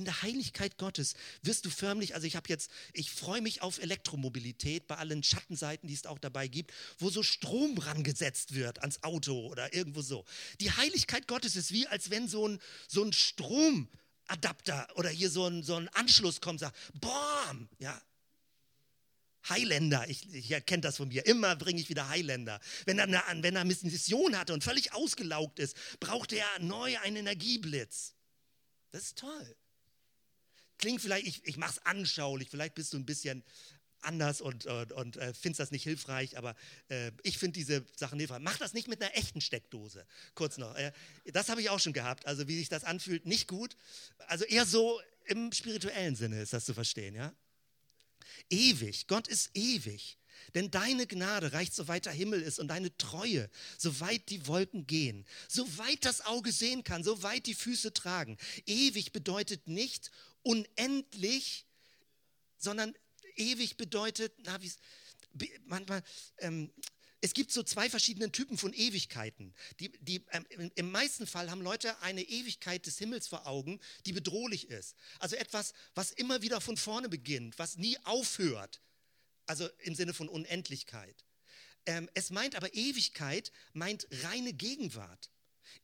in 0.00 0.06
der 0.06 0.22
Heiligkeit 0.22 0.78
Gottes 0.78 1.14
wirst 1.42 1.66
du 1.66 1.70
förmlich, 1.70 2.14
also 2.14 2.26
ich 2.26 2.34
habe 2.34 2.48
jetzt, 2.48 2.70
ich 2.94 3.10
freue 3.10 3.42
mich 3.42 3.60
auf 3.60 3.78
Elektromobilität 3.78 4.86
bei 4.88 4.96
allen 4.96 5.22
Schattenseiten, 5.22 5.88
die 5.88 5.94
es 5.94 6.06
auch 6.06 6.18
dabei 6.18 6.48
gibt, 6.48 6.72
wo 6.98 7.10
so 7.10 7.22
Strom 7.22 7.76
rangesetzt 7.76 8.54
wird 8.54 8.80
ans 8.80 9.02
Auto 9.02 9.46
oder 9.48 9.74
irgendwo 9.74 10.00
so. 10.00 10.24
Die 10.60 10.70
Heiligkeit 10.70 11.28
Gottes 11.28 11.54
ist 11.54 11.70
wie, 11.70 11.86
als 11.86 12.08
wenn 12.08 12.28
so 12.28 12.48
ein, 12.48 12.58
so 12.88 13.04
ein 13.04 13.12
Stromadapter 13.12 14.88
oder 14.94 15.10
hier 15.10 15.28
so 15.28 15.46
ein, 15.46 15.62
so 15.62 15.76
ein 15.76 15.88
Anschluss 15.90 16.40
kommt, 16.40 16.60
sagt, 16.60 16.76
boom, 16.98 17.68
ja, 17.78 18.00
Highlander, 19.50 20.08
ich, 20.08 20.32
ich 20.32 20.50
erkenne 20.50 20.80
das 20.80 20.96
von 20.96 21.08
mir, 21.08 21.26
immer 21.26 21.56
bringe 21.56 21.80
ich 21.80 21.90
wieder 21.90 22.08
Highlander. 22.08 22.58
Wenn 22.86 22.98
er, 22.98 23.04
eine, 23.04 23.42
wenn 23.42 23.54
er 23.54 23.62
eine 23.62 23.68
Mission 23.68 24.38
hatte 24.38 24.54
und 24.54 24.64
völlig 24.64 24.94
ausgelaugt 24.94 25.58
ist, 25.58 25.76
braucht 25.98 26.32
er 26.32 26.46
neu 26.60 26.98
einen 27.00 27.16
Energieblitz. 27.16 28.14
Das 28.92 29.02
ist 29.02 29.18
toll 29.18 29.56
klingt 30.80 31.00
vielleicht, 31.00 31.26
ich, 31.26 31.46
ich 31.46 31.56
mache 31.56 31.72
es 31.72 31.86
anschaulich, 31.86 32.48
vielleicht 32.50 32.74
bist 32.74 32.92
du 32.92 32.98
ein 32.98 33.06
bisschen 33.06 33.44
anders 34.02 34.40
und, 34.40 34.66
und, 34.66 34.92
und 34.92 35.16
äh, 35.16 35.34
findest 35.34 35.60
das 35.60 35.70
nicht 35.70 35.82
hilfreich, 35.82 36.38
aber 36.38 36.54
äh, 36.88 37.12
ich 37.22 37.38
finde 37.38 37.58
diese 37.58 37.84
Sachen 37.96 38.18
hilfreich. 38.18 38.40
Mach 38.40 38.58
das 38.58 38.72
nicht 38.72 38.88
mit 38.88 39.02
einer 39.02 39.14
echten 39.14 39.40
Steckdose. 39.40 40.06
Kurz 40.34 40.56
noch. 40.56 40.74
Äh, 40.74 40.92
das 41.26 41.48
habe 41.48 41.60
ich 41.60 41.70
auch 41.70 41.80
schon 41.80 41.92
gehabt. 41.92 42.26
Also 42.26 42.48
wie 42.48 42.56
sich 42.56 42.68
das 42.68 42.84
anfühlt, 42.84 43.26
nicht 43.26 43.46
gut. 43.46 43.76
Also 44.26 44.44
eher 44.44 44.66
so 44.66 45.00
im 45.26 45.52
spirituellen 45.52 46.16
Sinne 46.16 46.40
ist 46.40 46.52
das 46.52 46.64
zu 46.64 46.74
verstehen, 46.74 47.14
ja? 47.14 47.34
Ewig. 48.48 49.06
Gott 49.06 49.28
ist 49.28 49.50
ewig. 49.54 50.18
Denn 50.54 50.70
deine 50.70 51.06
Gnade 51.06 51.52
reicht, 51.52 51.74
so 51.74 51.86
weit 51.88 52.06
der 52.06 52.12
Himmel 52.12 52.40
ist 52.40 52.58
und 52.58 52.68
deine 52.68 52.96
Treue, 52.96 53.50
so 53.76 54.00
weit 54.00 54.30
die 54.30 54.46
Wolken 54.46 54.86
gehen, 54.86 55.26
so 55.48 55.66
weit 55.78 56.04
das 56.04 56.22
Auge 56.22 56.50
sehen 56.50 56.82
kann, 56.82 57.04
so 57.04 57.22
weit 57.22 57.46
die 57.46 57.54
Füße 57.54 57.92
tragen. 57.92 58.38
Ewig 58.66 59.12
bedeutet 59.12 59.68
nicht 59.68 60.10
unendlich, 60.42 61.66
sondern 62.58 62.94
ewig 63.36 63.76
bedeutet, 63.76 64.32
na, 64.44 64.60
wie 64.62 64.72
manchmal 65.66 66.02
ähm, 66.38 66.70
es 67.22 67.34
gibt 67.34 67.52
so 67.52 67.62
zwei 67.62 67.90
verschiedene 67.90 68.32
Typen 68.32 68.56
von 68.56 68.72
Ewigkeiten. 68.72 69.54
Die, 69.78 69.90
die, 70.00 70.24
ähm, 70.30 70.70
Im 70.74 70.90
meisten 70.90 71.26
Fall 71.26 71.50
haben 71.50 71.60
Leute 71.60 72.00
eine 72.00 72.22
Ewigkeit 72.22 72.86
des 72.86 72.98
Himmels 72.98 73.28
vor 73.28 73.46
Augen, 73.46 73.78
die 74.06 74.12
bedrohlich 74.12 74.68
ist. 74.68 74.96
Also 75.18 75.36
etwas, 75.36 75.74
was 75.94 76.12
immer 76.12 76.40
wieder 76.40 76.60
von 76.60 76.76
vorne 76.76 77.08
beginnt, 77.08 77.58
was 77.58 77.76
nie 77.76 77.98
aufhört. 78.04 78.80
Also 79.46 79.68
im 79.80 79.94
Sinne 79.94 80.14
von 80.14 80.28
Unendlichkeit. 80.28 81.24
Ähm, 81.84 82.08
es 82.14 82.30
meint 82.30 82.54
aber 82.54 82.72
Ewigkeit, 82.74 83.52
meint 83.72 84.06
reine 84.22 84.52
Gegenwart. 84.52 85.30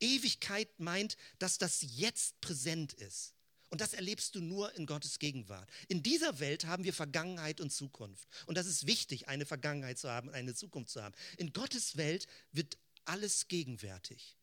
Ewigkeit 0.01 0.69
meint, 0.79 1.17
dass 1.39 1.59
das 1.59 1.81
jetzt 1.83 2.41
präsent 2.41 2.93
ist. 2.95 3.36
Und 3.77 3.83
das 3.83 3.93
erlebst 3.93 4.35
du 4.35 4.41
nur 4.41 4.75
in 4.77 4.87
Gottes 4.87 5.19
Gegenwart. 5.19 5.69
In 5.89 6.03
dieser 6.03 6.41
Welt 6.41 6.65
haben 6.65 6.85
wir 6.85 6.95
Vergangenheit 6.95 7.61
und 7.61 7.69
Zukunft. 7.69 8.27
Und 8.47 8.57
das 8.57 8.67
ist 8.67 8.87
wichtig, 8.87 9.29
eine 9.29 9.45
Vergangenheit 9.45 9.99
zu 9.99 10.09
haben, 10.09 10.31
eine 10.31 10.55
Zukunft 10.55 10.91
zu 10.91 11.03
haben. 11.03 11.15
In 11.37 11.53
Gottes 11.53 11.99
Welt 11.99 12.27
wird 12.53 12.79
alles 13.05 13.49
gegenwärtig. 13.49 14.39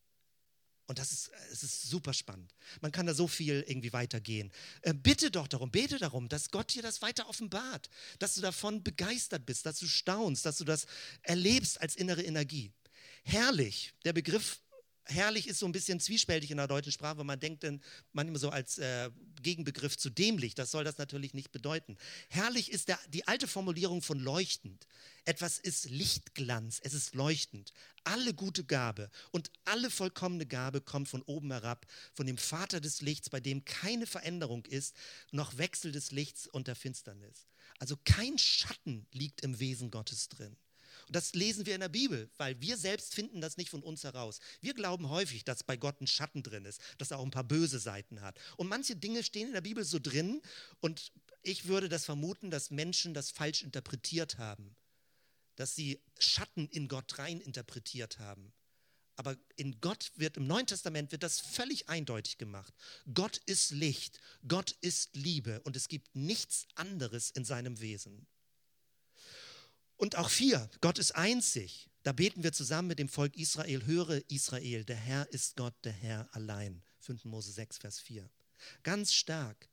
Und 0.85 0.99
das 0.99 1.11
ist, 1.11 1.31
es 1.51 1.63
ist 1.63 1.81
super 1.81 2.13
spannend. 2.13 2.53
Man 2.81 2.91
kann 2.91 3.07
da 3.07 3.15
so 3.15 3.27
viel 3.27 3.65
irgendwie 3.67 3.91
weitergehen. 3.91 4.51
Äh, 4.83 4.93
bitte 4.93 5.31
doch 5.31 5.47
darum, 5.47 5.71
bete 5.71 5.97
darum, 5.97 6.29
dass 6.29 6.51
Gott 6.51 6.71
dir 6.71 6.83
das 6.83 7.01
weiter 7.01 7.27
offenbart, 7.27 7.89
dass 8.19 8.35
du 8.35 8.41
davon 8.41 8.83
begeistert 8.83 9.47
bist, 9.47 9.65
dass 9.65 9.79
du 9.79 9.87
staunst, 9.87 10.45
dass 10.45 10.59
du 10.59 10.63
das 10.63 10.85
erlebst 11.23 11.81
als 11.81 11.95
innere 11.95 12.21
Energie. 12.21 12.71
Herrlich, 13.23 13.95
der 14.05 14.13
Begriff 14.13 14.61
herrlich 15.05 15.47
ist 15.47 15.59
so 15.59 15.65
ein 15.65 15.71
bisschen 15.71 15.99
zwiespältig 15.99 16.51
in 16.51 16.57
der 16.57 16.67
deutschen 16.67 16.91
Sprache, 16.91 17.17
weil 17.17 17.25
man 17.25 17.39
denkt 17.39 17.63
dann 17.63 17.81
manchmal 18.11 18.39
so 18.39 18.49
als 18.49 18.77
äh, 18.77 19.09
Gegenbegriff 19.41 19.97
zu 19.97 20.09
dämlich. 20.09 20.55
Das 20.55 20.71
soll 20.71 20.83
das 20.83 20.97
natürlich 20.97 21.33
nicht 21.33 21.51
bedeuten. 21.51 21.97
Herrlich 22.29 22.71
ist 22.71 22.87
der, 22.87 22.99
die 23.09 23.27
alte 23.27 23.47
Formulierung 23.47 24.01
von 24.01 24.19
leuchtend. 24.19 24.87
Etwas 25.25 25.59
ist 25.59 25.89
Lichtglanz, 25.89 26.79
es 26.83 26.93
ist 26.93 27.15
leuchtend. 27.15 27.73
Alle 28.03 28.33
gute 28.33 28.65
Gabe 28.65 29.09
und 29.31 29.51
alle 29.65 29.89
vollkommene 29.89 30.45
Gabe 30.45 30.81
kommt 30.81 31.07
von 31.07 31.21
oben 31.23 31.51
herab, 31.51 31.85
von 32.13 32.25
dem 32.25 32.37
Vater 32.37 32.81
des 32.81 33.01
Lichts, 33.01 33.29
bei 33.29 33.39
dem 33.39 33.63
keine 33.63 34.05
Veränderung 34.05 34.65
ist, 34.65 34.95
noch 35.31 35.57
Wechsel 35.57 35.91
des 35.91 36.11
Lichts 36.11 36.47
und 36.47 36.67
der 36.67 36.75
Finsternis. 36.75 37.47
Also 37.79 37.97
kein 38.03 38.37
Schatten 38.37 39.07
liegt 39.11 39.41
im 39.41 39.59
Wesen 39.59 39.91
Gottes 39.91 40.29
drin. 40.29 40.55
Und 41.07 41.15
das 41.15 41.33
lesen 41.33 41.65
wir 41.65 41.75
in 41.75 41.81
der 41.81 41.89
Bibel, 41.89 42.29
weil 42.37 42.59
wir 42.61 42.77
selbst 42.77 43.13
finden 43.13 43.41
das 43.41 43.57
nicht 43.57 43.69
von 43.69 43.83
uns 43.83 44.03
heraus. 44.03 44.39
Wir 44.61 44.73
glauben 44.73 45.09
häufig, 45.09 45.43
dass 45.45 45.63
bei 45.63 45.77
Gott 45.77 46.01
ein 46.01 46.07
Schatten 46.07 46.43
drin 46.43 46.65
ist, 46.65 46.81
dass 46.97 47.11
er 47.11 47.19
auch 47.19 47.25
ein 47.25 47.31
paar 47.31 47.43
böse 47.43 47.79
Seiten 47.79 48.21
hat. 48.21 48.39
Und 48.57 48.67
manche 48.67 48.95
Dinge 48.95 49.23
stehen 49.23 49.47
in 49.47 49.53
der 49.53 49.61
Bibel 49.61 49.83
so 49.83 49.99
drin 49.99 50.41
und 50.79 51.11
ich 51.41 51.67
würde 51.67 51.89
das 51.89 52.05
vermuten, 52.05 52.49
dass 52.49 52.71
Menschen 52.71 53.13
das 53.13 53.31
falsch 53.31 53.63
interpretiert 53.63 54.37
haben, 54.37 54.75
dass 55.55 55.75
sie 55.75 56.01
Schatten 56.17 56.67
in 56.69 56.87
Gott 56.87 57.19
rein 57.19 57.41
interpretiert 57.41 58.19
haben. 58.19 58.53
Aber 59.15 59.37
in 59.57 59.79
Gott 59.79 60.11
wird, 60.15 60.37
im 60.37 60.47
Neuen 60.47 60.65
Testament 60.65 61.11
wird 61.11 61.21
das 61.21 61.39
völlig 61.39 61.87
eindeutig 61.87 62.37
gemacht. 62.37 62.73
Gott 63.13 63.37
ist 63.45 63.71
Licht, 63.71 64.19
Gott 64.47 64.71
ist 64.81 65.15
Liebe 65.15 65.61
und 65.61 65.75
es 65.75 65.87
gibt 65.87 66.15
nichts 66.15 66.65
anderes 66.75 67.29
in 67.29 67.45
seinem 67.45 67.79
Wesen. 67.79 68.25
Und 70.03 70.17
auch 70.17 70.29
vier, 70.29 70.69
Gott 70.81 70.99
ist 70.99 71.15
einzig. 71.15 71.89
Da 72.03 72.11
beten 72.11 72.43
wir 72.43 72.51
zusammen 72.51 72.89
mit 72.89 72.99
dem 72.99 73.07
Volk 73.07 73.37
Israel, 73.37 73.85
höre 73.85 74.21
Israel, 74.29 74.83
der 74.83 74.97
Herr 74.97 75.31
ist 75.31 75.55
Gott, 75.55 75.73
der 75.85 75.93
Herr 75.93 76.27
allein. 76.33 76.83
5. 76.99 77.23
Mose 77.23 77.53
6, 77.53 77.77
Vers 77.77 78.01
4. 78.01 78.29
Ganz 78.83 79.13
stark. 79.13 79.69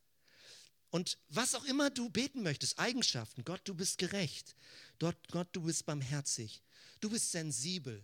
Und 0.91 1.19
was 1.31 1.57
auch 1.57 1.65
immer 1.65 1.91
du 1.91 2.11
beten 2.11 2.45
möchtest, 2.45 2.79
Eigenschaften, 2.79 3.43
Gott, 3.43 3.63
du 3.65 3.75
bist 3.75 3.99
gerecht. 3.99 4.55
Gott, 5.01 5.17
Gott, 5.33 5.49
du 5.51 5.63
bist 5.63 5.85
barmherzig. 5.85 6.63
Du 7.01 7.11
bist 7.11 7.33
sensibel. 7.33 8.01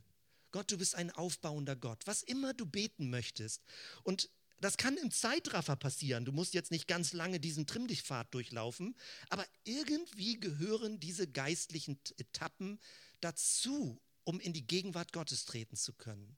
Gott, 0.51 0.73
du 0.73 0.79
bist 0.79 0.97
ein 0.97 1.13
aufbauender 1.13 1.77
Gott. 1.77 2.09
Was 2.09 2.25
immer 2.25 2.55
du 2.55 2.67
beten 2.67 3.09
möchtest. 3.09 3.63
Und 4.03 4.31
das 4.61 4.77
kann 4.77 4.97
im 4.97 5.11
Zeitraffer 5.11 5.77
passieren. 5.77 6.25
Du 6.25 6.33
musst 6.33 6.55
jetzt 6.55 6.71
nicht 6.71 6.89
ganz 6.89 7.13
lange 7.13 7.41
diesen 7.41 7.67
Trimmdichtpfad 7.67 8.33
durchlaufen, 8.33 8.97
aber 9.29 9.47
irgendwie 9.65 10.39
gehören 10.41 10.99
diese 11.01 11.27
geistlichen 11.27 11.99
Etappen 12.17 12.79
dazu, 13.21 14.01
um 14.25 14.41
in 14.41 14.53
die 14.53 14.67
Gegenwart 14.67 15.13
Gottes 15.13 15.45
treten 15.45 15.77
zu 15.77 15.93
können. 15.93 16.37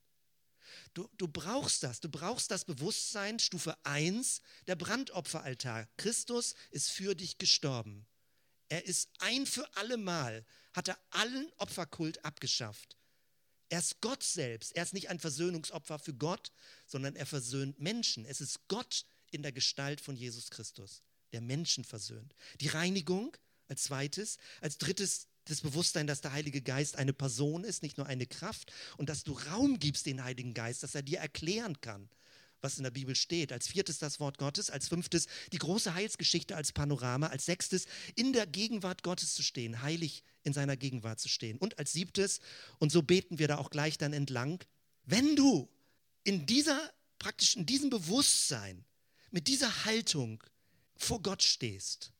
Du, 0.94 1.08
du 1.16 1.28
brauchst 1.28 1.82
das. 1.82 2.00
Du 2.00 2.08
brauchst 2.08 2.50
das 2.50 2.64
Bewusstsein, 2.64 3.38
Stufe 3.38 3.76
1, 3.84 4.42
der 4.66 4.76
Brandopferaltar. 4.76 5.88
Christus 5.96 6.54
ist 6.70 6.90
für 6.90 7.14
dich 7.14 7.38
gestorben. 7.38 8.06
Er 8.68 8.84
ist 8.84 9.08
ein 9.18 9.46
für 9.46 9.66
alle 9.76 9.96
Mal, 9.96 10.44
hat 10.74 10.88
er 10.88 10.98
allen 11.10 11.50
Opferkult 11.56 12.24
abgeschafft. 12.24 12.96
Er 13.68 13.80
ist 13.80 14.00
Gott 14.00 14.22
selbst. 14.22 14.74
Er 14.76 14.82
ist 14.82 14.94
nicht 14.94 15.10
ein 15.10 15.18
Versöhnungsopfer 15.18 15.98
für 15.98 16.14
Gott, 16.14 16.52
sondern 16.86 17.16
er 17.16 17.26
versöhnt 17.26 17.78
Menschen. 17.78 18.24
Es 18.24 18.40
ist 18.40 18.66
Gott 18.68 19.04
in 19.30 19.42
der 19.42 19.52
Gestalt 19.52 20.00
von 20.00 20.16
Jesus 20.16 20.50
Christus, 20.50 21.02
der 21.32 21.40
Menschen 21.40 21.84
versöhnt. 21.84 22.34
Die 22.60 22.68
Reinigung 22.68 23.36
als 23.68 23.84
zweites. 23.84 24.38
Als 24.60 24.78
drittes 24.78 25.26
das 25.44 25.60
Bewusstsein, 25.62 26.06
dass 26.06 26.20
der 26.20 26.32
Heilige 26.32 26.60
Geist 26.60 26.96
eine 26.96 27.12
Person 27.12 27.64
ist, 27.64 27.82
nicht 27.82 27.96
nur 27.96 28.06
eine 28.06 28.26
Kraft. 28.26 28.72
Und 28.96 29.08
dass 29.08 29.24
du 29.24 29.32
Raum 29.32 29.78
gibst 29.78 30.06
den 30.06 30.24
Heiligen 30.24 30.54
Geist, 30.54 30.82
dass 30.82 30.94
er 30.94 31.02
dir 31.02 31.18
erklären 31.18 31.80
kann, 31.80 32.08
was 32.60 32.78
in 32.78 32.84
der 32.84 32.90
Bibel 32.90 33.14
steht. 33.14 33.52
Als 33.52 33.68
viertes 33.68 33.98
das 33.98 34.20
Wort 34.20 34.38
Gottes, 34.38 34.70
als 34.70 34.88
fünftes 34.88 35.26
die 35.52 35.58
große 35.58 35.94
Heilsgeschichte 35.94 36.56
als 36.56 36.72
Panorama, 36.72 37.28
als 37.28 37.46
sechstes 37.46 37.86
in 38.14 38.32
der 38.32 38.46
Gegenwart 38.46 39.02
Gottes 39.02 39.34
zu 39.34 39.42
stehen, 39.42 39.82
heilig 39.82 40.24
in 40.42 40.52
seiner 40.52 40.76
Gegenwart 40.76 41.20
zu 41.20 41.28
stehen. 41.28 41.58
Und 41.58 41.78
als 41.78 41.92
siebtes, 41.92 42.40
und 42.78 42.90
so 42.92 43.02
beten 43.02 43.38
wir 43.38 43.48
da 43.48 43.58
auch 43.58 43.70
gleich 43.70 43.98
dann 43.98 44.12
entlang, 44.12 44.64
wenn 45.04 45.36
du 45.36 45.68
in 46.24 46.46
dieser 46.46 46.92
praktisch 47.18 47.56
in 47.56 47.66
diesem 47.66 47.90
Bewusstsein, 47.90 48.84
mit 49.30 49.48
dieser 49.48 49.84
Haltung 49.84 50.42
vor 50.96 51.22
Gott 51.22 51.42
stehst, 51.42 52.12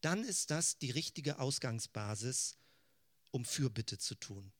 dann 0.00 0.24
ist 0.24 0.50
das 0.50 0.78
die 0.78 0.90
richtige 0.90 1.38
Ausgangsbasis, 1.38 2.56
um 3.30 3.44
Fürbitte 3.44 3.98
zu 3.98 4.14
tun. 4.14 4.52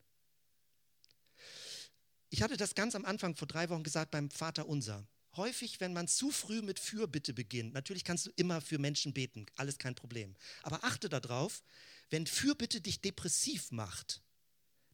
Ich 2.33 2.41
hatte 2.41 2.57
das 2.57 2.74
ganz 2.74 2.95
am 2.95 3.05
Anfang 3.05 3.37
vor 3.37 3.47
drei 3.47 3.68
Wochen 3.68 3.83
gesagt 3.83 4.11
beim 4.11 4.30
Vater 4.30 4.66
Unser. 4.66 5.07
Häufig, 5.37 5.80
wenn 5.80 5.93
man 5.93 6.09
zu 6.09 6.30
früh 6.30 6.62
mit 6.62 6.78
Fürbitte 6.78 7.35
beginnt, 7.35 7.74
natürlich 7.74 8.05
kannst 8.05 8.24
du 8.24 8.30
immer 8.37 8.62
für 8.62 8.78
Menschen 8.78 9.12
beten, 9.12 9.45
alles 9.55 9.76
kein 9.76 9.95
Problem. 9.95 10.35
Aber 10.62 10.83
achte 10.83 11.11
darauf, 11.11 11.62
wenn 12.09 12.26
Fürbitte 12.26 12.80
dich 12.80 13.03
depressiv 13.03 13.70
macht, 13.70 14.22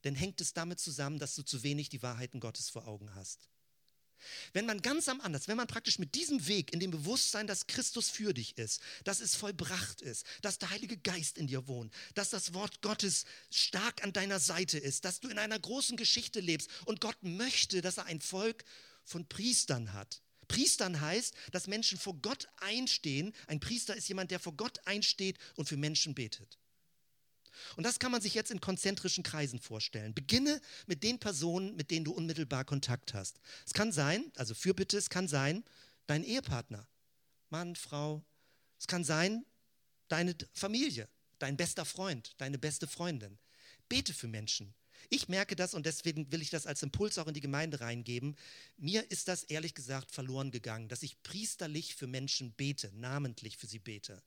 dann 0.03 0.17
hängt 0.17 0.41
es 0.41 0.53
damit 0.53 0.81
zusammen, 0.81 1.21
dass 1.21 1.37
du 1.37 1.45
zu 1.45 1.63
wenig 1.63 1.89
die 1.89 2.03
Wahrheiten 2.03 2.41
Gottes 2.41 2.71
vor 2.71 2.89
Augen 2.89 3.15
hast. 3.15 3.49
Wenn 4.53 4.67
man 4.67 4.83
ganz 4.83 5.09
am 5.09 5.21
anders, 5.21 5.49
wenn 5.49 5.57
man 5.57 5.67
praktisch 5.67 5.99
mit 5.99 6.15
diesem 6.15 6.47
Weg 6.47 6.73
in 6.73 6.81
dem 6.81 6.91
Bewusstsein, 6.91 7.47
dass 7.47 7.67
Christus 7.67 8.11
für 8.11 8.35
dich 8.35 8.57
ist, 8.59 8.81
dass 9.05 9.21
es 9.21 9.35
vollbracht 9.35 10.03
ist, 10.03 10.27
dass 10.43 10.59
der 10.59 10.71
Heilige 10.71 10.97
Geist 10.97 11.39
in 11.39 11.47
dir 11.47 11.67
wohnt, 11.67 11.93
dass 12.15 12.31
das 12.31 12.55
Wort 12.55 12.83
Gottes 12.83 13.25
stark 13.51 14.03
an 14.05 14.13
deiner 14.13 14.41
Seite 14.41 14.79
ist, 14.79 15.05
dass 15.05 15.21
du 15.21 15.29
in 15.29 15.39
einer 15.39 15.59
großen 15.59 15.97
Geschichte 15.97 16.41
lebst 16.41 16.71
und 16.87 17.01
Gott 17.01 17.23
möchte, 17.23 17.81
dass 17.81 17.99
er 17.99 18.07
ein 18.07 18.21
Volk 18.21 18.65
von 19.05 19.27
Priestern 19.29 19.93
hat. 19.93 20.23
Priestern 20.49 21.01
heißt, 21.01 21.35
dass 21.53 21.67
Menschen 21.67 21.99
vor 21.99 22.15
Gott 22.15 22.49
einstehen. 22.57 23.35
Ein 23.47 23.61
Priester 23.61 23.95
ist 23.95 24.09
jemand, 24.09 24.31
der 24.31 24.41
vor 24.41 24.55
Gott 24.55 24.81
einsteht 24.87 25.39
und 25.57 25.69
für 25.69 25.77
Menschen 25.77 26.15
betet. 26.15 26.59
Und 27.77 27.85
das 27.85 27.99
kann 27.99 28.13
man 28.13 28.21
sich 28.21 28.35
jetzt 28.35 28.51
in 28.51 28.61
konzentrischen 28.61 29.25
Kreisen 29.25 29.61
vorstellen. 29.61 30.15
Beginne 30.15 30.61
mit 30.87 31.03
den 31.03 31.19
Personen, 31.19 31.77
mit 31.77 31.91
denen 31.91 32.05
du 32.05 32.13
unmittelbar 32.13 32.65
Kontakt 32.65 33.15
hast. 33.15 33.41
Es 33.67 33.75
kann 33.75 33.93
sein, 33.93 34.31
also 34.37 34.55
Fürbitte, 34.55 34.97
es 34.97 35.11
kann 35.11 35.29
sein, 35.29 35.65
dein 36.07 36.25
Ehepartner, 36.25 36.87
Mann, 37.51 37.77
Frau. 37.77 38.25
Es 38.79 38.87
kann 38.87 39.05
sein, 39.05 39.45
deine 40.09 40.35
Familie, 40.53 41.09
dein 41.39 41.57
bester 41.57 41.85
Freund, 41.85 42.35
deine 42.39 42.59
beste 42.59 42.87
Freundin. 42.87 43.39
Bete 43.89 44.13
für 44.13 44.29
Menschen. 44.29 44.75
Ich 45.11 45.29
merke 45.29 45.57
das 45.57 45.75
und 45.75 45.87
deswegen 45.87 46.31
will 46.33 46.43
ich 46.43 46.51
das 46.51 46.67
als 46.67 46.83
Impuls 46.83 47.19
auch 47.19 47.29
in 47.29 47.35
die 47.35 47.41
Gemeinde 47.41 47.81
reingeben. 47.81 48.37
Mir 48.77 49.11
ist 49.11 49.29
das 49.29 49.45
ehrlich 49.45 49.75
gesagt 49.75 50.11
verloren 50.11 50.51
gegangen, 50.51 50.89
dass 50.89 51.03
ich 51.03 51.23
priesterlich 51.23 51.95
für 51.95 52.07
Menschen 52.07 52.53
bete, 52.53 52.91
namentlich 52.95 53.57
für 53.57 53.67
sie 53.67 53.79
bete. 53.79 54.23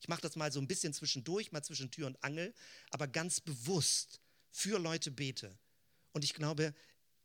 Ich 0.00 0.08
mache 0.08 0.20
das 0.20 0.36
mal 0.36 0.52
so 0.52 0.60
ein 0.60 0.68
bisschen 0.68 0.92
zwischendurch, 0.92 1.52
mal 1.52 1.62
zwischen 1.62 1.90
Tür 1.90 2.06
und 2.06 2.22
Angel, 2.22 2.54
aber 2.90 3.08
ganz 3.08 3.40
bewusst 3.40 4.20
für 4.50 4.78
Leute 4.78 5.10
bete. 5.10 5.58
Und 6.12 6.24
ich 6.24 6.34
glaube, 6.34 6.74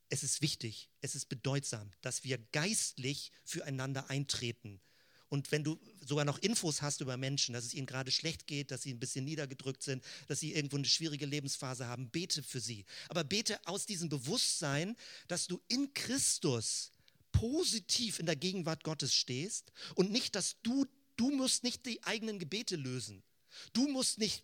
es 0.09 0.23
ist 0.23 0.41
wichtig, 0.41 0.89
es 0.99 1.15
ist 1.15 1.29
bedeutsam, 1.29 1.91
dass 2.01 2.23
wir 2.23 2.37
geistlich 2.51 3.31
füreinander 3.45 4.09
eintreten. 4.09 4.81
Und 5.29 5.49
wenn 5.53 5.63
du 5.63 5.79
sogar 6.05 6.25
noch 6.25 6.39
Infos 6.39 6.81
hast 6.81 6.99
über 6.99 7.15
Menschen, 7.15 7.53
dass 7.53 7.63
es 7.63 7.73
ihnen 7.73 7.87
gerade 7.87 8.11
schlecht 8.11 8.47
geht, 8.47 8.69
dass 8.69 8.81
sie 8.81 8.93
ein 8.93 8.99
bisschen 8.99 9.23
niedergedrückt 9.23 9.81
sind, 9.81 10.03
dass 10.27 10.41
sie 10.41 10.53
irgendwo 10.53 10.75
eine 10.75 10.85
schwierige 10.85 11.25
Lebensphase 11.25 11.87
haben, 11.87 12.09
bete 12.09 12.43
für 12.43 12.59
sie. 12.59 12.83
Aber 13.07 13.23
bete 13.23 13.65
aus 13.65 13.85
diesem 13.85 14.09
Bewusstsein, 14.09 14.97
dass 15.29 15.47
du 15.47 15.61
in 15.69 15.93
Christus 15.93 16.91
positiv 17.31 18.19
in 18.19 18.25
der 18.25 18.35
Gegenwart 18.35 18.83
Gottes 18.83 19.13
stehst 19.13 19.71
und 19.95 20.11
nicht, 20.11 20.35
dass 20.35 20.61
du 20.63 20.85
Du 21.21 21.29
musst 21.29 21.63
nicht 21.63 21.85
die 21.85 22.01
eigenen 22.01 22.39
Gebete 22.39 22.75
lösen. 22.75 23.21
Du 23.73 23.87
musst 23.87 24.17
nicht 24.17 24.43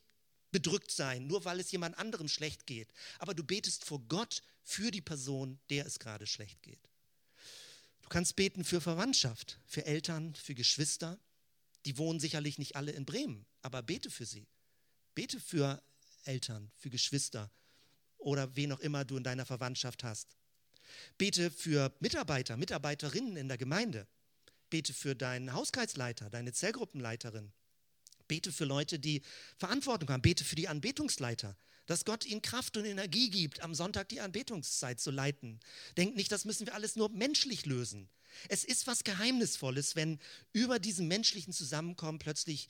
bedrückt 0.51 0.91
sein, 0.91 1.25
nur 1.25 1.43
weil 1.43 1.59
es 1.59 1.71
jemand 1.71 1.97
anderem 1.97 2.27
schlecht 2.27 2.67
geht. 2.67 2.93
Aber 3.17 3.33
du 3.33 3.43
betest 3.43 3.83
vor 3.83 3.99
Gott 4.07 4.43
für 4.61 4.91
die 4.91 5.01
Person, 5.01 5.59
der 5.71 5.87
es 5.87 5.97
gerade 5.97 6.27
schlecht 6.27 6.61
geht. 6.61 6.87
Du 8.03 8.09
kannst 8.09 8.35
beten 8.35 8.63
für 8.63 8.79
Verwandtschaft, 8.79 9.59
für 9.65 9.85
Eltern, 9.87 10.35
für 10.35 10.53
Geschwister. 10.53 11.19
Die 11.87 11.97
wohnen 11.97 12.19
sicherlich 12.19 12.59
nicht 12.59 12.75
alle 12.75 12.91
in 12.91 13.05
Bremen, 13.05 13.47
aber 13.63 13.81
bete 13.81 14.11
für 14.11 14.27
sie. 14.27 14.45
Bete 15.15 15.39
für 15.39 15.81
Eltern, 16.25 16.71
für 16.77 16.91
Geschwister 16.91 17.49
oder 18.19 18.55
wen 18.55 18.71
auch 18.71 18.81
immer 18.81 19.03
du 19.03 19.17
in 19.17 19.23
deiner 19.23 19.47
Verwandtschaft 19.47 20.03
hast. 20.03 20.37
Bete 21.17 21.49
für 21.49 21.91
Mitarbeiter, 22.01 22.55
Mitarbeiterinnen 22.55 23.35
in 23.35 23.47
der 23.47 23.57
Gemeinde. 23.57 24.07
Bete 24.69 24.93
für 24.93 25.15
deinen 25.15 25.53
Hauskreisleiter, 25.53 26.29
deine 26.29 26.53
Zellgruppenleiterin. 26.53 27.51
Bete 28.27 28.51
für 28.51 28.65
Leute, 28.65 28.99
die 28.99 29.21
Verantwortung 29.57 30.09
haben. 30.09 30.21
Bete 30.21 30.43
für 30.43 30.55
die 30.55 30.67
Anbetungsleiter, 30.67 31.57
dass 31.85 32.05
Gott 32.05 32.25
ihnen 32.25 32.41
Kraft 32.41 32.75
und 32.77 32.85
Energie 32.85 33.29
gibt, 33.29 33.61
am 33.61 33.73
Sonntag 33.73 34.09
die 34.09 34.19
Anbetungszeit 34.19 34.99
zu 34.99 35.11
leiten. 35.11 35.59
Denk 35.95 36.15
nicht, 36.15 36.31
das 36.31 36.45
müssen 36.45 36.67
wir 36.67 36.75
alles 36.75 36.95
nur 36.95 37.09
menschlich 37.09 37.65
lösen. 37.65 38.09
Es 38.49 38.63
ist 38.63 38.87
was 38.87 39.03
Geheimnisvolles, 39.03 39.95
wenn 39.95 40.19
über 40.51 40.79
diesem 40.79 41.07
menschlichen 41.07 41.53
Zusammenkommen 41.53 42.19
plötzlich 42.19 42.69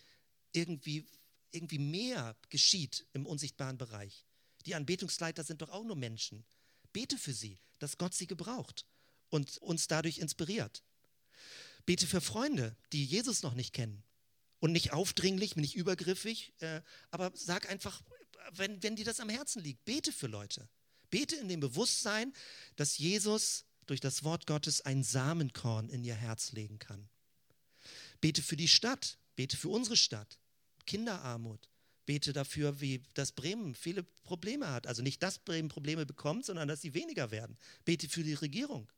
irgendwie, 0.54 1.06
irgendwie 1.52 1.80
mehr 1.80 2.36
geschieht 2.50 3.08
im 3.14 3.26
unsichtbaren 3.26 3.78
Bereich. 3.78 4.26
Die 4.66 4.76
Anbetungsleiter 4.76 5.43
sind 5.43 5.62
doch 5.62 5.70
auch 5.70 5.84
nur 5.84 5.95
Menschen. 5.95 6.45
Bete 6.93 7.18
für 7.18 7.34
sie, 7.34 7.60
dass 7.80 7.98
Gott 7.98 8.14
sie 8.14 8.28
gebraucht 8.28 8.86
und 9.30 9.58
uns 9.58 9.88
dadurch 9.88 10.20
inspiriert. 10.20 10.84
Bete 11.88 12.06
für 12.06 12.22
Freunde, 12.22 12.76
die 12.92 13.06
Jesus 13.06 13.42
noch 13.42 13.54
nicht 13.54 13.74
kennen. 13.74 14.04
Und 14.60 14.74
nicht 14.74 14.92
aufdringlich, 14.92 15.56
nicht 15.56 15.76
übergriffig, 15.76 16.54
äh, 16.60 16.82
aber 17.12 17.32
sag 17.34 17.70
einfach, 17.70 18.04
wenn, 18.52 18.84
wenn 18.84 18.96
dir 18.96 19.06
das 19.06 19.20
am 19.20 19.30
Herzen 19.30 19.64
liegt, 19.64 19.86
bete 19.86 20.12
für 20.12 20.28
Leute. 20.28 20.68
Bete 21.10 21.38
in 21.38 21.48
dem 21.48 21.62
Bewusstsein, 21.62 22.34
dass 22.76 22.98
Jesus 22.98 23.66
durch 23.86 24.02
das 24.02 24.24
Wort 24.24 24.48
Gottes 24.48 24.82
ein 24.82 25.04
Samenkorn 25.04 25.90
in 25.90 26.04
ihr 26.04 26.16
Herz 26.16 26.52
legen 26.52 26.78
kann. 26.78 27.08
Bete 28.20 28.42
für 28.42 28.58
die 28.58 28.68
Stadt, 28.68 29.18
bete 29.36 29.56
für 29.56 29.70
unsere 29.70 29.96
Stadt, 29.96 30.40
Kinderarmut. 30.86 31.70
Bete 32.06 32.34
dafür, 32.34 32.82
wie 32.82 33.04
das 33.14 33.32
Bremen 33.32 33.76
viele 33.76 34.04
Probleme 34.04 34.70
hat. 34.70 34.88
Also 34.88 35.04
nicht, 35.04 35.24
dass 35.24 35.40
Bremen 35.40 35.70
Probleme 35.70 36.06
bekommt, 36.06 36.46
sondern 36.46 36.68
dass 36.68 36.82
sie 36.82 36.94
weniger 36.94 37.32
werden. 37.32 37.58
Bete 37.86 38.10
für 38.10 38.24
die 38.24 38.34
Regierung. 38.34 38.90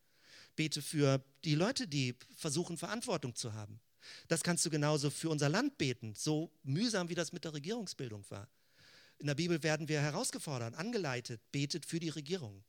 Bete 0.60 0.82
für 0.82 1.24
die 1.46 1.56
Leute, 1.56 1.88
die 1.88 2.18
versuchen, 2.36 2.78
Verantwortung 2.78 3.34
zu 3.34 3.54
haben. 3.54 3.80
Das 4.28 4.44
kannst 4.44 4.66
du 4.66 4.70
genauso 4.70 5.10
für 5.10 5.30
unser 5.30 5.48
Land 5.48 5.78
beten, 5.78 6.16
so 6.16 6.52
mühsam 6.64 7.08
wie 7.08 7.16
das 7.16 7.32
mit 7.32 7.46
der 7.46 7.54
Regierungsbildung 7.54 8.30
war. 8.30 8.50
In 9.20 9.28
der 9.28 9.36
Bibel 9.36 9.64
werden 9.64 9.88
wir 9.88 10.02
herausgefordert, 10.02 10.76
angeleitet, 10.76 11.40
betet 11.54 11.86
für 11.86 12.02
die 12.02 12.10
Regierung. 12.10 12.66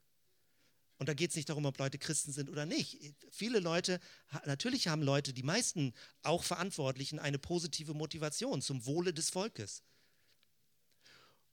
Und 0.99 1.09
da 1.09 1.15
geht 1.15 1.31
es 1.31 1.37
nicht 1.37 1.49
darum, 1.49 1.65
ob 1.65 1.79
Leute 1.79 1.99
Christen 1.99 2.31
sind 2.31 2.49
oder 2.49 2.65
nicht. 2.65 2.97
Viele 3.33 3.59
Leute, 3.59 3.99
natürlich 4.47 4.87
haben 4.87 5.03
Leute, 5.03 5.33
die 5.33 5.43
meisten 5.43 5.93
auch 6.23 6.45
Verantwortlichen, 6.45 7.19
eine 7.19 7.41
positive 7.41 7.95
Motivation 7.95 8.63
zum 8.63 8.87
Wohle 8.87 9.13
des 9.13 9.31
Volkes. 9.31 9.83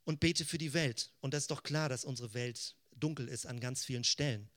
Und 0.04 0.20
bete 0.20 0.46
für 0.46 0.60
die 0.60 0.74
Welt. 0.74 1.12
Und 1.20 1.34
das 1.34 1.46
ist 1.46 1.52
doch 1.52 1.64
klar, 1.64 1.90
dass 1.90 2.06
unsere 2.06 2.36
Welt 2.36 2.76
dunkel 2.96 3.28
ist 3.28 3.48
an 3.48 3.60
ganz 3.60 3.84
vielen 3.84 4.04
Stellen. 4.04 4.52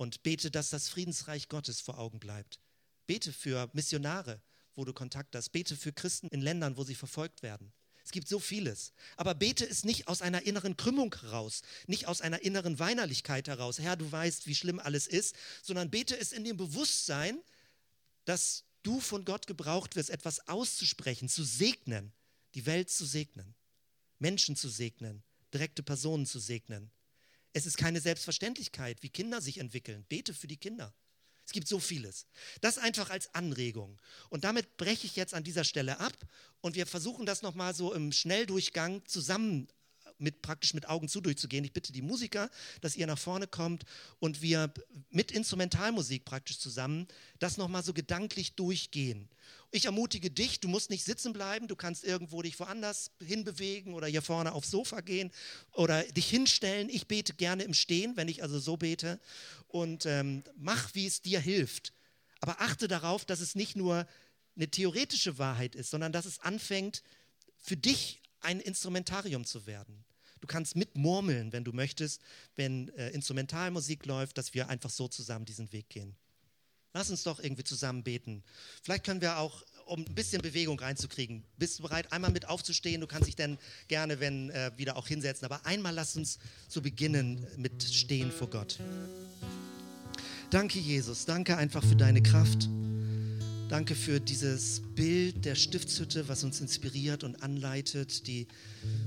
Und 0.00 0.22
bete, 0.22 0.50
dass 0.50 0.70
das 0.70 0.88
Friedensreich 0.88 1.50
Gottes 1.50 1.82
vor 1.82 1.98
Augen 1.98 2.20
bleibt. 2.20 2.58
Bete 3.06 3.34
für 3.34 3.68
Missionare, 3.74 4.40
wo 4.74 4.86
du 4.86 4.94
Kontakt 4.94 5.36
hast. 5.36 5.50
Bete 5.50 5.76
für 5.76 5.92
Christen 5.92 6.28
in 6.28 6.40
Ländern, 6.40 6.78
wo 6.78 6.84
sie 6.84 6.94
verfolgt 6.94 7.42
werden. 7.42 7.70
Es 8.02 8.10
gibt 8.10 8.26
so 8.26 8.38
vieles. 8.38 8.94
Aber 9.18 9.34
bete 9.34 9.68
es 9.68 9.84
nicht 9.84 10.08
aus 10.08 10.22
einer 10.22 10.40
inneren 10.46 10.78
Krümmung 10.78 11.14
heraus, 11.20 11.60
nicht 11.86 12.06
aus 12.06 12.22
einer 12.22 12.40
inneren 12.40 12.78
Weinerlichkeit 12.78 13.46
heraus. 13.46 13.78
Herr, 13.78 13.96
du 13.96 14.10
weißt, 14.10 14.46
wie 14.46 14.54
schlimm 14.54 14.78
alles 14.78 15.06
ist, 15.06 15.36
sondern 15.60 15.90
bete 15.90 16.18
es 16.18 16.32
in 16.32 16.44
dem 16.44 16.56
Bewusstsein, 16.56 17.38
dass 18.24 18.64
du 18.82 19.00
von 19.00 19.26
Gott 19.26 19.46
gebraucht 19.46 19.96
wirst, 19.96 20.08
etwas 20.08 20.48
auszusprechen, 20.48 21.28
zu 21.28 21.44
segnen, 21.44 22.10
die 22.54 22.64
Welt 22.64 22.88
zu 22.88 23.04
segnen, 23.04 23.54
Menschen 24.18 24.56
zu 24.56 24.70
segnen, 24.70 25.22
direkte 25.52 25.82
Personen 25.82 26.24
zu 26.24 26.38
segnen. 26.38 26.90
Es 27.52 27.66
ist 27.66 27.76
keine 27.76 28.00
Selbstverständlichkeit, 28.00 29.02
wie 29.02 29.08
Kinder 29.08 29.40
sich 29.40 29.58
entwickeln. 29.58 30.04
Bete 30.08 30.34
für 30.34 30.46
die 30.46 30.56
Kinder. 30.56 30.94
Es 31.46 31.52
gibt 31.52 31.66
so 31.66 31.80
vieles. 31.80 32.26
Das 32.60 32.78
einfach 32.78 33.10
als 33.10 33.34
Anregung. 33.34 34.00
Und 34.28 34.44
damit 34.44 34.76
breche 34.76 35.06
ich 35.06 35.16
jetzt 35.16 35.34
an 35.34 35.42
dieser 35.42 35.64
Stelle 35.64 35.98
ab 35.98 36.12
und 36.60 36.76
wir 36.76 36.86
versuchen 36.86 37.26
das 37.26 37.42
nochmal 37.42 37.74
so 37.74 37.92
im 37.92 38.12
Schnelldurchgang 38.12 39.04
zusammen 39.06 39.66
mit 40.20 40.42
praktisch 40.42 40.74
mit 40.74 40.88
Augen 40.88 41.08
zu 41.08 41.20
durchzugehen. 41.20 41.64
Ich 41.64 41.72
bitte 41.72 41.92
die 41.92 42.02
Musiker, 42.02 42.50
dass 42.80 42.96
ihr 42.96 43.06
nach 43.06 43.18
vorne 43.18 43.46
kommt 43.46 43.84
und 44.18 44.42
wir 44.42 44.72
mit 45.10 45.32
Instrumentalmusik 45.32 46.24
praktisch 46.24 46.58
zusammen 46.58 47.06
das 47.38 47.56
nochmal 47.56 47.82
so 47.82 47.92
gedanklich 47.92 48.54
durchgehen. 48.54 49.28
Ich 49.72 49.84
ermutige 49.84 50.30
dich, 50.30 50.58
du 50.58 50.68
musst 50.68 50.90
nicht 50.90 51.04
sitzen 51.04 51.32
bleiben, 51.32 51.68
du 51.68 51.76
kannst 51.76 52.02
irgendwo 52.02 52.42
dich 52.42 52.58
woanders 52.58 53.12
hinbewegen 53.24 53.94
oder 53.94 54.08
hier 54.08 54.22
vorne 54.22 54.52
aufs 54.52 54.70
Sofa 54.70 55.00
gehen 55.00 55.30
oder 55.72 56.02
dich 56.02 56.28
hinstellen. 56.28 56.88
Ich 56.88 57.06
bete 57.06 57.34
gerne 57.34 57.62
im 57.62 57.74
Stehen, 57.74 58.16
wenn 58.16 58.28
ich 58.28 58.42
also 58.42 58.58
so 58.58 58.76
bete. 58.76 59.20
Und 59.68 60.06
ähm, 60.06 60.42
mach, 60.56 60.94
wie 60.94 61.06
es 61.06 61.22
dir 61.22 61.38
hilft. 61.38 61.92
Aber 62.40 62.60
achte 62.60 62.88
darauf, 62.88 63.24
dass 63.24 63.40
es 63.40 63.54
nicht 63.54 63.76
nur 63.76 64.08
eine 64.56 64.68
theoretische 64.68 65.38
Wahrheit 65.38 65.76
ist, 65.76 65.90
sondern 65.90 66.12
dass 66.12 66.26
es 66.26 66.40
anfängt, 66.40 67.02
für 67.56 67.76
dich 67.76 68.20
ein 68.40 68.60
Instrumentarium 68.60 69.44
zu 69.44 69.66
werden. 69.66 70.04
Du 70.40 70.46
kannst 70.46 70.76
mitmurmeln, 70.76 71.52
wenn 71.52 71.64
du 71.64 71.72
möchtest, 71.72 72.22
wenn 72.56 72.88
äh, 72.90 73.10
Instrumentalmusik 73.10 74.06
läuft, 74.06 74.38
dass 74.38 74.54
wir 74.54 74.68
einfach 74.68 74.90
so 74.90 75.08
zusammen 75.08 75.44
diesen 75.44 75.72
Weg 75.72 75.88
gehen. 75.88 76.16
Lass 76.92 77.10
uns 77.10 77.22
doch 77.22 77.38
irgendwie 77.40 77.62
zusammen 77.62 78.02
beten. 78.02 78.42
Vielleicht 78.82 79.04
können 79.04 79.20
wir 79.20 79.38
auch, 79.38 79.62
um 79.86 80.00
ein 80.00 80.14
bisschen 80.14 80.42
Bewegung 80.42 80.78
reinzukriegen, 80.78 81.44
bist 81.56 81.78
du 81.78 81.84
bereit, 81.84 82.12
einmal 82.12 82.32
mit 82.32 82.48
aufzustehen? 82.48 83.00
Du 83.00 83.06
kannst 83.06 83.28
dich 83.28 83.36
dann 83.36 83.58
gerne, 83.86 84.18
wenn 84.18 84.50
äh, 84.50 84.72
wieder 84.76 84.96
auch 84.96 85.06
hinsetzen. 85.06 85.44
Aber 85.44 85.64
einmal 85.66 85.94
lass 85.94 86.16
uns 86.16 86.38
so 86.68 86.80
beginnen 86.80 87.46
mit 87.56 87.82
Stehen 87.82 88.32
vor 88.32 88.50
Gott. 88.50 88.78
Danke, 90.50 90.80
Jesus. 90.80 91.26
Danke 91.26 91.56
einfach 91.56 91.84
für 91.84 91.96
deine 91.96 92.22
Kraft. 92.22 92.68
Danke 93.70 93.94
für 93.94 94.18
dieses 94.18 94.82
Bild 94.96 95.44
der 95.44 95.54
Stiftshütte, 95.54 96.26
was 96.26 96.42
uns 96.42 96.60
inspiriert 96.60 97.22
und 97.22 97.40
anleitet, 97.40 98.26
die 98.26 98.48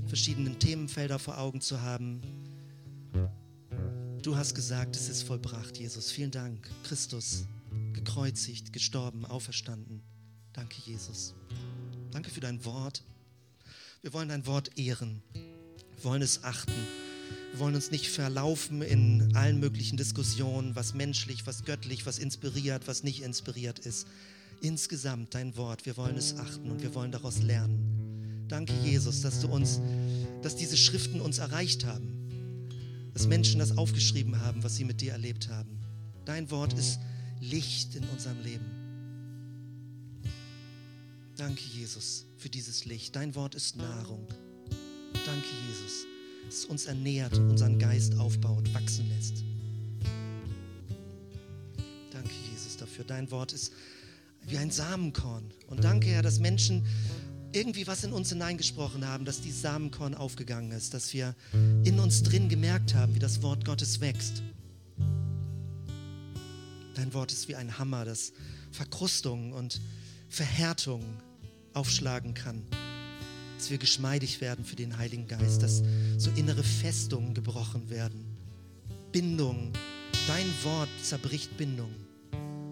verschiedenen 0.06 0.58
Themenfelder 0.58 1.18
vor 1.18 1.36
Augen 1.36 1.60
zu 1.60 1.82
haben. 1.82 2.22
Du 4.22 4.36
hast 4.38 4.54
gesagt, 4.54 4.96
es 4.96 5.10
ist 5.10 5.24
vollbracht, 5.24 5.76
Jesus. 5.76 6.10
Vielen 6.10 6.30
Dank, 6.30 6.66
Christus 6.82 7.44
gekreuzigt, 7.92 8.72
gestorben, 8.72 9.26
auferstanden. 9.26 10.00
Danke, 10.54 10.76
Jesus. 10.86 11.34
Danke 12.10 12.30
für 12.30 12.40
dein 12.40 12.64
Wort. 12.64 13.04
Wir 14.00 14.14
wollen 14.14 14.30
dein 14.30 14.46
Wort 14.46 14.78
ehren. 14.78 15.20
Wir 15.34 16.04
wollen 16.04 16.22
es 16.22 16.42
achten. 16.42 16.72
Wir 17.50 17.60
wollen 17.60 17.74
uns 17.74 17.90
nicht 17.90 18.08
verlaufen 18.08 18.80
in 18.80 19.36
allen 19.36 19.60
möglichen 19.60 19.98
Diskussionen, 19.98 20.74
was 20.74 20.94
menschlich, 20.94 21.46
was 21.46 21.66
göttlich, 21.66 22.06
was 22.06 22.18
inspiriert, 22.18 22.88
was 22.88 23.02
nicht 23.02 23.22
inspiriert 23.22 23.78
ist. 23.78 24.06
Insgesamt 24.64 25.34
dein 25.34 25.54
Wort, 25.58 25.84
wir 25.84 25.94
wollen 25.98 26.16
es 26.16 26.38
achten 26.38 26.70
und 26.70 26.80
wir 26.80 26.94
wollen 26.94 27.12
daraus 27.12 27.42
lernen. 27.42 28.46
Danke, 28.48 28.72
Jesus, 28.82 29.20
dass 29.20 29.40
du 29.40 29.48
uns, 29.48 29.78
dass 30.40 30.56
diese 30.56 30.78
Schriften 30.78 31.20
uns 31.20 31.36
erreicht 31.36 31.84
haben. 31.84 32.70
Dass 33.12 33.26
Menschen 33.26 33.58
das 33.58 33.76
aufgeschrieben 33.76 34.40
haben, 34.40 34.64
was 34.64 34.76
sie 34.76 34.84
mit 34.84 35.02
dir 35.02 35.12
erlebt 35.12 35.50
haben. 35.50 35.78
Dein 36.24 36.50
Wort 36.50 36.72
ist 36.72 36.98
Licht 37.42 37.94
in 37.94 38.04
unserem 38.04 38.40
Leben. 38.42 38.64
Danke, 41.36 41.62
Jesus, 41.74 42.24
für 42.38 42.48
dieses 42.48 42.86
Licht. 42.86 43.14
Dein 43.14 43.34
Wort 43.34 43.54
ist 43.54 43.76
Nahrung. 43.76 44.26
Danke, 45.26 45.48
Jesus, 45.68 46.06
dass 46.46 46.54
es 46.60 46.64
uns 46.64 46.86
ernährt, 46.86 47.36
unseren 47.36 47.78
Geist 47.78 48.16
aufbaut, 48.16 48.72
wachsen 48.72 49.10
lässt. 49.10 49.44
Danke, 52.10 52.32
Jesus, 52.50 52.78
dafür. 52.78 53.04
Dein 53.04 53.30
Wort 53.30 53.52
ist 53.52 53.70
wie 54.46 54.58
ein 54.58 54.70
Samenkorn. 54.70 55.50
Und 55.68 55.84
danke, 55.84 56.08
Herr, 56.08 56.22
dass 56.22 56.38
Menschen 56.38 56.84
irgendwie 57.52 57.86
was 57.86 58.02
in 58.02 58.12
uns 58.12 58.30
hineingesprochen 58.30 59.06
haben, 59.06 59.24
dass 59.24 59.40
dieses 59.40 59.62
Samenkorn 59.62 60.14
aufgegangen 60.14 60.72
ist, 60.72 60.92
dass 60.92 61.12
wir 61.12 61.34
in 61.84 62.00
uns 62.00 62.22
drin 62.22 62.48
gemerkt 62.48 62.94
haben, 62.94 63.14
wie 63.14 63.20
das 63.20 63.42
Wort 63.42 63.64
Gottes 63.64 64.00
wächst. 64.00 64.42
Dein 66.94 67.14
Wort 67.14 67.32
ist 67.32 67.48
wie 67.48 67.56
ein 67.56 67.78
Hammer, 67.78 68.04
das 68.04 68.32
Verkrustungen 68.72 69.52
und 69.52 69.80
Verhärtungen 70.28 71.16
aufschlagen 71.74 72.34
kann. 72.34 72.62
Dass 73.56 73.70
wir 73.70 73.78
geschmeidig 73.78 74.40
werden 74.40 74.64
für 74.64 74.76
den 74.76 74.98
Heiligen 74.98 75.28
Geist, 75.28 75.62
dass 75.62 75.82
so 76.18 76.30
innere 76.32 76.64
Festungen 76.64 77.34
gebrochen 77.34 77.88
werden. 77.88 78.24
Bindungen. 79.12 79.72
Dein 80.26 80.46
Wort 80.64 80.88
zerbricht 81.02 81.56
Bindungen. 81.56 82.03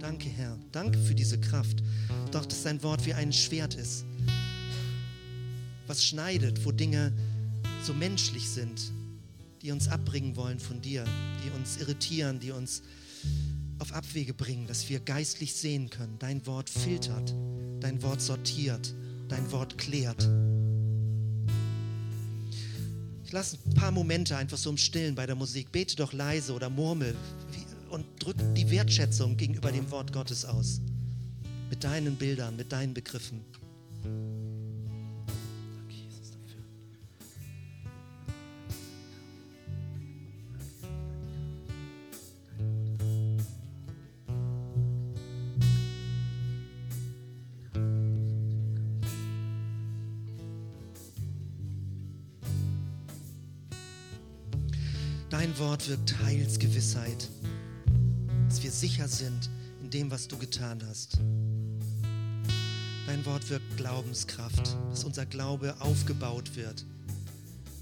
Danke, 0.03 0.29
Herr. 0.29 0.59
Danke 0.73 0.99
für 0.99 1.15
diese 1.15 1.39
Kraft. 1.39 1.81
Doch, 2.33 2.45
dass 2.45 2.65
dein 2.65 2.83
Wort 2.83 3.07
wie 3.07 3.15
ein 3.15 3.33
Schwert 3.33 3.77
ist, 3.77 4.05
was 5.87 6.05
schneidet, 6.05 6.65
wo 6.65 6.73
Dinge 6.73 7.13
so 7.85 7.95
menschlich 7.95 8.51
sind, 8.51 8.91
die 9.63 9.71
uns 9.71 9.87
abbringen 9.87 10.35
wollen 10.35 10.59
von 10.59 10.83
dir, 10.83 11.05
die 11.45 11.51
uns 11.57 11.77
irritieren, 11.77 12.41
die 12.41 12.51
uns 12.51 12.83
auf 13.79 13.93
Abwege 13.93 14.35
bringen, 14.35 14.67
dass 14.67 14.89
wir 14.89 14.99
geistlich 14.99 15.55
sehen 15.55 15.89
können. 15.89 16.19
Dein 16.19 16.45
Wort 16.47 16.69
filtert, 16.69 17.33
dein 17.79 18.03
Wort 18.03 18.21
sortiert, 18.21 18.93
dein 19.29 19.53
Wort 19.53 19.79
klärt. 19.79 20.29
Ich 23.25 23.31
lasse 23.31 23.57
ein 23.67 23.75
paar 23.75 23.93
Momente 23.93 24.37
einfach 24.37 24.59
so 24.59 24.69
im 24.69 24.79
Stillen 24.79 25.15
bei 25.15 25.27
der 25.27 25.37
Musik. 25.37 25.71
Bete 25.71 25.95
doch 25.95 26.13
leise 26.13 26.55
oder 26.55 26.69
murmel 26.69 27.15
und 27.93 28.07
drück 28.19 28.37
die 28.55 28.71
Wertschätzung 28.71 29.37
gegenüber 29.37 29.71
dem 29.71 29.91
Wort 29.91 30.13
Gottes 30.13 30.45
aus. 30.45 30.81
Mit 31.69 31.85
deinen 31.85 32.17
Bildern, 32.17 32.57
mit 32.57 32.73
deinen 32.73 32.95
Begriffen. 32.95 33.45
Dein 55.29 55.59
Wort 55.59 55.89
wirkt 55.89 56.15
Heilsgewissheit, 56.23 57.29
sicher 58.83 59.07
sind 59.07 59.49
in 59.81 59.91
dem, 59.91 60.11
was 60.11 60.27
du 60.27 60.37
getan 60.37 60.83
hast. 60.89 61.17
Dein 63.07 63.25
Wort 63.27 63.49
wirkt 63.49 63.77
Glaubenskraft, 63.77 64.77
dass 64.91 65.05
unser 65.05 65.25
Glaube 65.25 65.77
aufgebaut 65.79 66.57
wird, 66.57 66.85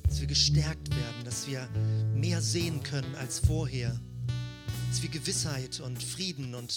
dass 0.06 0.20
wir 0.20 0.26
gestärkt 0.26 0.90
werden, 0.90 1.24
dass 1.24 1.46
wir 1.46 1.66
mehr 2.14 2.42
sehen 2.42 2.82
können 2.82 3.14
als 3.14 3.38
vorher, 3.38 3.98
dass 4.90 5.00
wir 5.00 5.08
Gewissheit 5.08 5.80
und 5.80 6.02
Frieden 6.02 6.54
und 6.54 6.76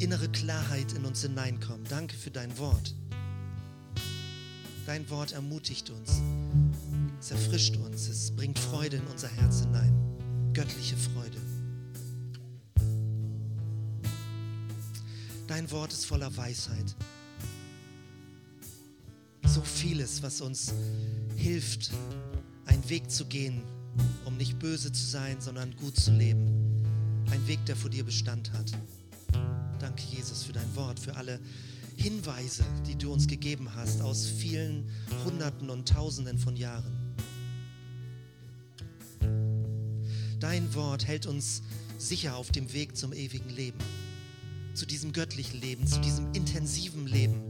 innere 0.00 0.28
Klarheit 0.30 0.92
in 0.92 1.04
uns 1.04 1.22
hineinkommen. 1.22 1.86
Danke 1.88 2.16
für 2.16 2.32
dein 2.32 2.58
Wort. 2.58 2.92
Dein 4.84 5.08
Wort 5.10 5.30
ermutigt 5.30 5.90
uns, 5.90 6.20
es 7.20 7.30
erfrischt 7.30 7.76
uns, 7.76 8.08
es 8.08 8.34
bringt 8.34 8.58
Freude 8.58 8.96
in 8.96 9.06
unser 9.06 9.28
Herz 9.28 9.60
hinein, 9.60 9.94
göttliche 10.54 10.96
Freude. 10.96 11.43
Dein 15.46 15.70
Wort 15.70 15.92
ist 15.92 16.06
voller 16.06 16.34
Weisheit. 16.36 16.96
So 19.46 19.60
vieles, 19.60 20.22
was 20.22 20.40
uns 20.40 20.72
hilft, 21.36 21.90
einen 22.66 22.88
Weg 22.88 23.10
zu 23.10 23.26
gehen, 23.26 23.62
um 24.24 24.36
nicht 24.36 24.58
böse 24.58 24.90
zu 24.90 25.04
sein, 25.04 25.40
sondern 25.40 25.76
gut 25.76 25.96
zu 25.96 26.12
leben. 26.12 26.82
Ein 27.30 27.46
Weg, 27.46 27.64
der 27.66 27.76
vor 27.76 27.90
dir 27.90 28.04
Bestand 28.04 28.52
hat. 28.52 28.72
Danke, 29.78 30.02
Jesus, 30.10 30.44
für 30.44 30.52
dein 30.52 30.74
Wort, 30.76 30.98
für 30.98 31.14
alle 31.16 31.38
Hinweise, 31.96 32.64
die 32.86 32.96
du 32.96 33.12
uns 33.12 33.26
gegeben 33.26 33.74
hast 33.74 34.00
aus 34.00 34.26
vielen 34.26 34.88
Hunderten 35.24 35.68
und 35.70 35.88
Tausenden 35.88 36.38
von 36.38 36.56
Jahren. 36.56 37.14
Dein 40.40 40.74
Wort 40.74 41.06
hält 41.06 41.26
uns 41.26 41.62
sicher 41.98 42.36
auf 42.36 42.50
dem 42.50 42.72
Weg 42.72 42.96
zum 42.96 43.12
ewigen 43.12 43.50
Leben, 43.50 43.78
zu 44.74 44.86
diesem 44.86 45.12
göttlichen 45.12 45.60
Leben, 45.60 45.86
zu 45.86 46.00
diesem 46.00 46.32
intensiven 46.32 47.06
Leben, 47.06 47.40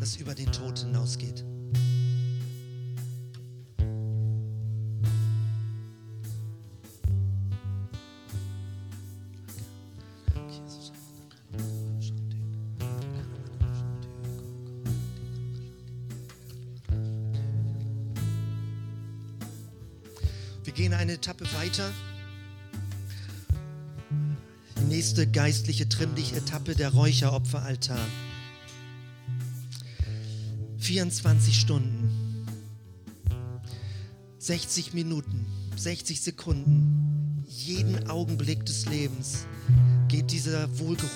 das 0.00 0.16
über 0.16 0.34
den 0.34 0.52
Tod 0.52 0.78
hinausgeht. 0.78 1.44
Etappe 21.24 21.46
weiter. 21.54 21.90
Nächste 25.04 25.26
geistliche 25.26 25.86
Trimm 25.86 26.14
dich 26.14 26.32
Etappe 26.32 26.74
der 26.74 26.88
Räucheropferaltar. 26.88 28.00
24 30.78 31.60
Stunden, 31.60 32.46
60 34.38 34.94
Minuten, 34.94 35.44
60 35.76 36.22
Sekunden, 36.22 37.44
jeden 37.46 38.08
Augenblick 38.08 38.64
des 38.64 38.86
Lebens 38.86 39.46
geht 40.08 40.30
dieser 40.30 40.78
Wohlgeruch 40.78 41.10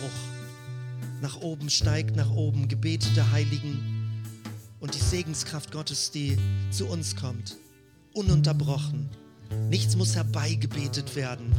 nach 1.22 1.40
oben, 1.40 1.70
steigt 1.70 2.14
nach 2.14 2.30
oben, 2.30 2.68
Gebete 2.68 3.08
der 3.14 3.30
Heiligen 3.30 4.22
und 4.80 4.94
die 4.94 5.02
Segenskraft 5.02 5.72
Gottes, 5.72 6.10
die 6.10 6.36
zu 6.70 6.84
uns 6.88 7.16
kommt, 7.16 7.56
ununterbrochen. 8.12 9.08
Nichts 9.70 9.96
muss 9.96 10.14
herbeigebetet 10.14 11.16
werden. 11.16 11.54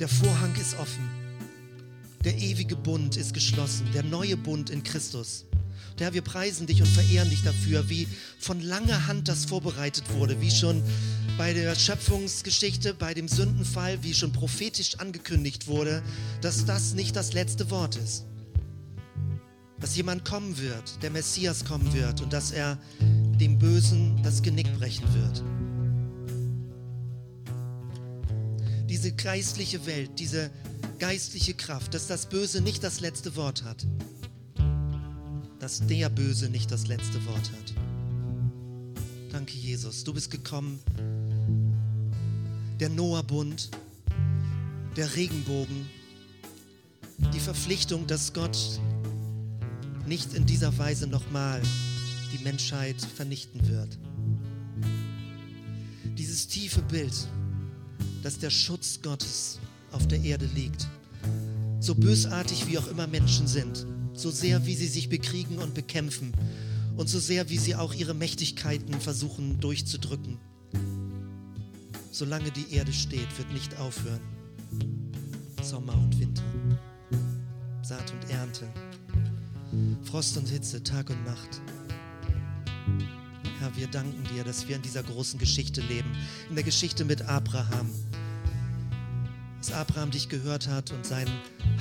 Der 0.00 0.08
Vorhang 0.08 0.56
ist 0.56 0.76
offen. 0.80 1.19
Der 2.24 2.36
ewige 2.36 2.76
Bund 2.76 3.16
ist 3.16 3.32
geschlossen. 3.32 3.86
Der 3.94 4.02
neue 4.02 4.36
Bund 4.36 4.68
in 4.68 4.82
Christus. 4.82 5.46
Herr, 5.98 6.14
wir 6.14 6.22
preisen 6.22 6.66
dich 6.66 6.80
und 6.80 6.88
verehren 6.88 7.28
dich 7.28 7.42
dafür, 7.42 7.90
wie 7.90 8.08
von 8.38 8.60
langer 8.60 9.06
Hand 9.06 9.28
das 9.28 9.44
vorbereitet 9.44 10.04
wurde, 10.14 10.40
wie 10.40 10.50
schon 10.50 10.82
bei 11.36 11.52
der 11.52 11.74
Schöpfungsgeschichte, 11.74 12.94
bei 12.94 13.12
dem 13.12 13.28
Sündenfall, 13.28 14.02
wie 14.02 14.14
schon 14.14 14.32
prophetisch 14.32 14.94
angekündigt 14.96 15.66
wurde, 15.66 16.02
dass 16.40 16.64
das 16.64 16.94
nicht 16.94 17.16
das 17.16 17.34
letzte 17.34 17.70
Wort 17.70 17.96
ist. 17.96 18.24
Dass 19.78 19.94
jemand 19.94 20.24
kommen 20.24 20.58
wird, 20.58 21.02
der 21.02 21.10
Messias 21.10 21.66
kommen 21.66 21.92
wird 21.92 22.22
und 22.22 22.32
dass 22.32 22.50
er 22.50 22.78
dem 23.02 23.58
Bösen 23.58 24.22
das 24.22 24.42
Genick 24.42 24.72
brechen 24.78 25.04
wird. 25.14 25.42
diese 28.90 29.12
geistliche 29.12 29.86
Welt, 29.86 30.10
diese 30.18 30.50
geistliche 30.98 31.54
Kraft, 31.54 31.94
dass 31.94 32.06
das 32.06 32.26
Böse 32.26 32.60
nicht 32.60 32.84
das 32.84 33.00
letzte 33.00 33.36
Wort 33.36 33.64
hat. 33.64 33.86
Dass 35.58 35.86
der 35.86 36.08
Böse 36.08 36.48
nicht 36.48 36.70
das 36.70 36.86
letzte 36.86 37.24
Wort 37.26 37.50
hat. 37.52 37.74
Danke, 39.32 39.54
Jesus. 39.56 40.04
Du 40.04 40.12
bist 40.12 40.30
gekommen. 40.30 40.80
Der 42.78 42.88
Noah-Bund, 42.88 43.70
der 44.96 45.14
Regenbogen, 45.16 45.86
die 47.34 47.40
Verpflichtung, 47.40 48.06
dass 48.06 48.32
Gott 48.32 48.80
nicht 50.06 50.34
in 50.34 50.46
dieser 50.46 50.76
Weise 50.78 51.06
nochmal 51.06 51.62
die 52.32 52.42
Menschheit 52.42 53.00
vernichten 53.00 53.68
wird. 53.68 53.98
Dieses 56.16 56.48
tiefe 56.48 56.82
Bild, 56.82 57.14
dass 58.22 58.38
der 58.38 58.50
Schutz 58.50 59.00
Gottes 59.02 59.58
auf 59.92 60.06
der 60.08 60.22
Erde 60.22 60.48
liegt. 60.54 60.88
So 61.80 61.94
bösartig 61.94 62.66
wie 62.66 62.78
auch 62.78 62.88
immer 62.88 63.06
Menschen 63.06 63.46
sind, 63.46 63.86
so 64.12 64.30
sehr 64.30 64.66
wie 64.66 64.74
sie 64.74 64.88
sich 64.88 65.08
bekriegen 65.08 65.58
und 65.58 65.74
bekämpfen 65.74 66.32
und 66.96 67.08
so 67.08 67.18
sehr 67.18 67.48
wie 67.48 67.58
sie 67.58 67.74
auch 67.74 67.94
ihre 67.94 68.14
Mächtigkeiten 68.14 69.00
versuchen 69.00 69.60
durchzudrücken. 69.60 70.38
Solange 72.10 72.50
die 72.50 72.74
Erde 72.74 72.92
steht, 72.92 73.38
wird 73.38 73.52
nicht 73.52 73.78
aufhören. 73.78 74.20
Sommer 75.62 75.94
und 75.94 76.18
Winter, 76.18 76.42
Saat 77.82 78.12
und 78.12 78.30
Ernte, 78.30 78.66
Frost 80.02 80.36
und 80.36 80.48
Hitze, 80.48 80.82
Tag 80.82 81.10
und 81.10 81.24
Nacht. 81.24 81.60
Herr, 83.60 83.76
wir 83.76 83.86
danken 83.86 84.24
dir, 84.34 84.42
dass 84.42 84.68
wir 84.68 84.76
in 84.76 84.82
dieser 84.82 85.02
großen 85.02 85.38
Geschichte 85.38 85.80
leben, 85.82 86.10
in 86.48 86.54
der 86.54 86.64
Geschichte 86.64 87.04
mit 87.04 87.22
Abraham. 87.22 87.90
Abraham 89.72 90.10
dich 90.10 90.28
gehört 90.28 90.68
hat 90.68 90.90
und 90.92 91.04
sein 91.06 91.28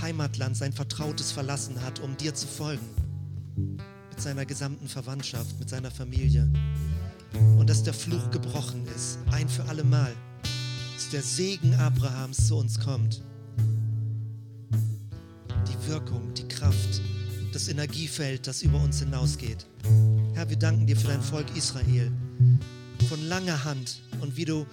Heimatland, 0.02 0.56
sein 0.56 0.74
Vertrautes 0.74 1.32
verlassen 1.32 1.82
hat, 1.82 2.00
um 2.00 2.16
dir 2.18 2.34
zu 2.34 2.48
folgen. 2.48 2.86
Mit 4.10 4.22
seiner 4.22 4.46
gesamten 4.46 4.88
Verwandtschaft, 4.88 5.60
mit 5.60 5.70
seiner 5.70 5.92
Familie. 5.92 6.52
Und 7.58 7.70
dass 7.70 7.84
der 7.84 7.94
Fluch 7.94 8.32
gebrochen 8.32 8.86
ist, 8.96 9.20
ein 9.32 9.48
für 9.48 9.64
alle 9.66 9.84
Mal. 9.84 10.14
Dass 10.96 11.10
der 11.10 11.22
Segen 11.22 11.74
Abrahams 11.76 12.48
zu 12.48 12.58
uns 12.58 12.80
kommt. 12.80 13.22
Die 15.68 15.88
Wirkung, 15.88 16.34
die 16.34 16.48
Kraft, 16.48 17.02
das 17.54 17.68
Energiefeld, 17.68 18.48
das 18.48 18.62
über 18.62 18.82
uns 18.82 19.00
hinausgeht. 19.00 19.66
Herr, 20.34 20.50
wir 20.50 20.58
danken 20.58 20.88
dir 20.88 20.98
für 20.98 21.08
dein 21.08 21.22
Volk 21.22 21.48
Israel. 21.56 22.12
Von 23.08 23.28
langer 23.28 23.64
Hand 23.64 24.02
und 24.22 24.38
wie 24.38 24.46
du 24.46 24.66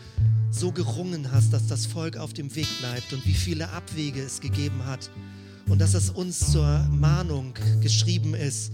so 0.51 0.73
gerungen 0.73 1.33
hast, 1.33 1.53
dass 1.53 1.67
das 1.67 1.87
Volk 1.87 2.17
auf 2.17 2.33
dem 2.33 2.55
Weg 2.55 2.69
bleibt 2.81 3.13
und 3.13 3.25
wie 3.27 3.35
viele 3.35 3.69
Abwege 3.71 4.21
es 4.23 4.41
gegeben 4.41 4.85
hat 4.85 5.11
und 5.69 5.81
dass 5.81 5.95
es 5.95 6.11
uns 6.11 6.53
zur 6.53 6.87
Mahnung 6.91 7.55
geschrieben 7.81 8.35
ist, 8.35 8.73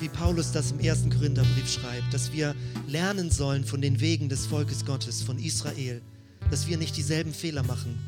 wie 0.00 0.08
Paulus 0.08 0.52
das 0.52 0.72
im 0.72 0.80
ersten 0.80 1.10
Korintherbrief 1.10 1.70
schreibt, 1.70 2.12
dass 2.12 2.32
wir 2.32 2.54
lernen 2.86 3.30
sollen 3.30 3.64
von 3.64 3.80
den 3.80 4.00
Wegen 4.00 4.28
des 4.28 4.46
Volkes 4.46 4.84
Gottes, 4.84 5.22
von 5.22 5.38
Israel, 5.38 6.02
dass 6.50 6.66
wir 6.66 6.76
nicht 6.76 6.96
dieselben 6.96 7.32
Fehler 7.32 7.62
machen, 7.62 7.98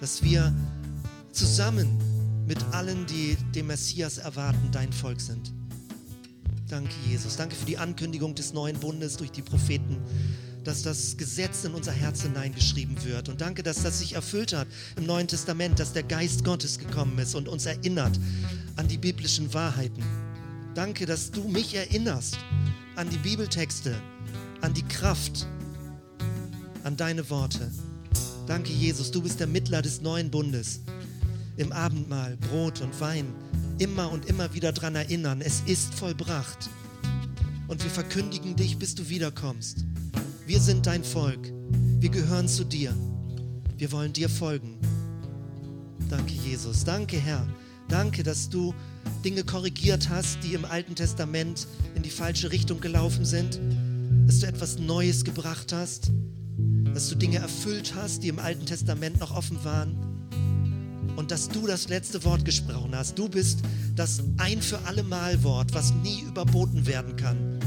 dass 0.00 0.22
wir 0.22 0.52
zusammen 1.32 1.98
mit 2.46 2.62
allen, 2.72 3.06
die 3.06 3.36
den 3.54 3.68
Messias 3.68 4.18
erwarten, 4.18 4.68
dein 4.72 4.92
Volk 4.92 5.20
sind. 5.20 5.52
Danke, 6.68 6.94
Jesus. 7.08 7.36
Danke 7.36 7.54
für 7.54 7.66
die 7.66 7.78
Ankündigung 7.78 8.34
des 8.34 8.52
neuen 8.52 8.76
Bundes 8.78 9.16
durch 9.16 9.30
die 9.30 9.42
Propheten, 9.42 9.98
dass 10.66 10.82
das 10.82 11.16
Gesetz 11.16 11.64
in 11.64 11.74
unser 11.74 11.92
Herz 11.92 12.22
hineingeschrieben 12.22 12.96
wird. 13.04 13.28
Und 13.28 13.40
danke, 13.40 13.62
dass 13.62 13.82
das 13.82 14.00
sich 14.00 14.14
erfüllt 14.14 14.52
hat 14.52 14.66
im 14.96 15.06
Neuen 15.06 15.28
Testament, 15.28 15.78
dass 15.78 15.92
der 15.92 16.02
Geist 16.02 16.44
Gottes 16.44 16.78
gekommen 16.78 17.18
ist 17.18 17.34
und 17.34 17.48
uns 17.48 17.66
erinnert 17.66 18.18
an 18.76 18.88
die 18.88 18.98
biblischen 18.98 19.52
Wahrheiten. 19.54 20.02
Danke, 20.74 21.06
dass 21.06 21.30
du 21.30 21.46
mich 21.48 21.74
erinnerst 21.74 22.36
an 22.96 23.08
die 23.08 23.18
Bibeltexte, 23.18 23.94
an 24.60 24.74
die 24.74 24.82
Kraft, 24.82 25.46
an 26.82 26.96
deine 26.96 27.30
Worte. 27.30 27.70
Danke, 28.46 28.72
Jesus, 28.72 29.10
du 29.10 29.22
bist 29.22 29.40
der 29.40 29.46
Mittler 29.46 29.82
des 29.82 30.00
neuen 30.00 30.30
Bundes. 30.30 30.80
Im 31.56 31.72
Abendmahl, 31.72 32.36
Brot 32.36 32.80
und 32.80 33.00
Wein, 33.00 33.32
immer 33.78 34.10
und 34.10 34.26
immer 34.26 34.52
wieder 34.52 34.72
daran 34.72 34.94
erinnern, 34.94 35.40
es 35.40 35.62
ist 35.66 35.94
vollbracht. 35.94 36.68
Und 37.68 37.82
wir 37.82 37.90
verkündigen 37.90 38.56
dich, 38.56 38.78
bis 38.78 38.94
du 38.94 39.08
wiederkommst. 39.08 39.84
Wir 40.46 40.60
sind 40.60 40.86
dein 40.86 41.04
Volk. 41.04 41.52
Wir 42.00 42.08
gehören 42.08 42.48
zu 42.48 42.64
dir. 42.64 42.94
Wir 43.76 43.92
wollen 43.92 44.12
dir 44.12 44.28
folgen. 44.28 44.78
Danke, 46.08 46.32
Jesus. 46.32 46.84
Danke, 46.84 47.18
Herr. 47.18 47.46
Danke, 47.88 48.22
dass 48.22 48.48
du 48.48 48.74
Dinge 49.24 49.44
korrigiert 49.44 50.08
hast, 50.08 50.38
die 50.42 50.54
im 50.54 50.64
Alten 50.64 50.94
Testament 50.94 51.66
in 51.94 52.02
die 52.02 52.10
falsche 52.10 52.52
Richtung 52.52 52.80
gelaufen 52.80 53.24
sind. 53.24 53.60
Dass 54.26 54.40
du 54.40 54.46
etwas 54.46 54.78
Neues 54.78 55.24
gebracht 55.24 55.72
hast 55.72 56.10
dass 56.96 57.10
du 57.10 57.14
Dinge 57.14 57.36
erfüllt 57.36 57.92
hast, 57.94 58.22
die 58.22 58.28
im 58.28 58.38
Alten 58.38 58.64
Testament 58.64 59.20
noch 59.20 59.36
offen 59.36 59.62
waren 59.64 59.94
und 61.16 61.30
dass 61.30 61.46
du 61.50 61.66
das 61.66 61.90
letzte 61.90 62.24
Wort 62.24 62.46
gesprochen 62.46 62.96
hast. 62.96 63.18
Du 63.18 63.28
bist 63.28 63.60
das 63.94 64.22
ein 64.38 64.62
für 64.62 64.78
alle 64.86 65.02
Mal 65.02 65.44
Wort, 65.44 65.74
was 65.74 65.92
nie 65.92 66.22
überboten 66.22 66.86
werden 66.86 67.14
kann. 67.16 67.60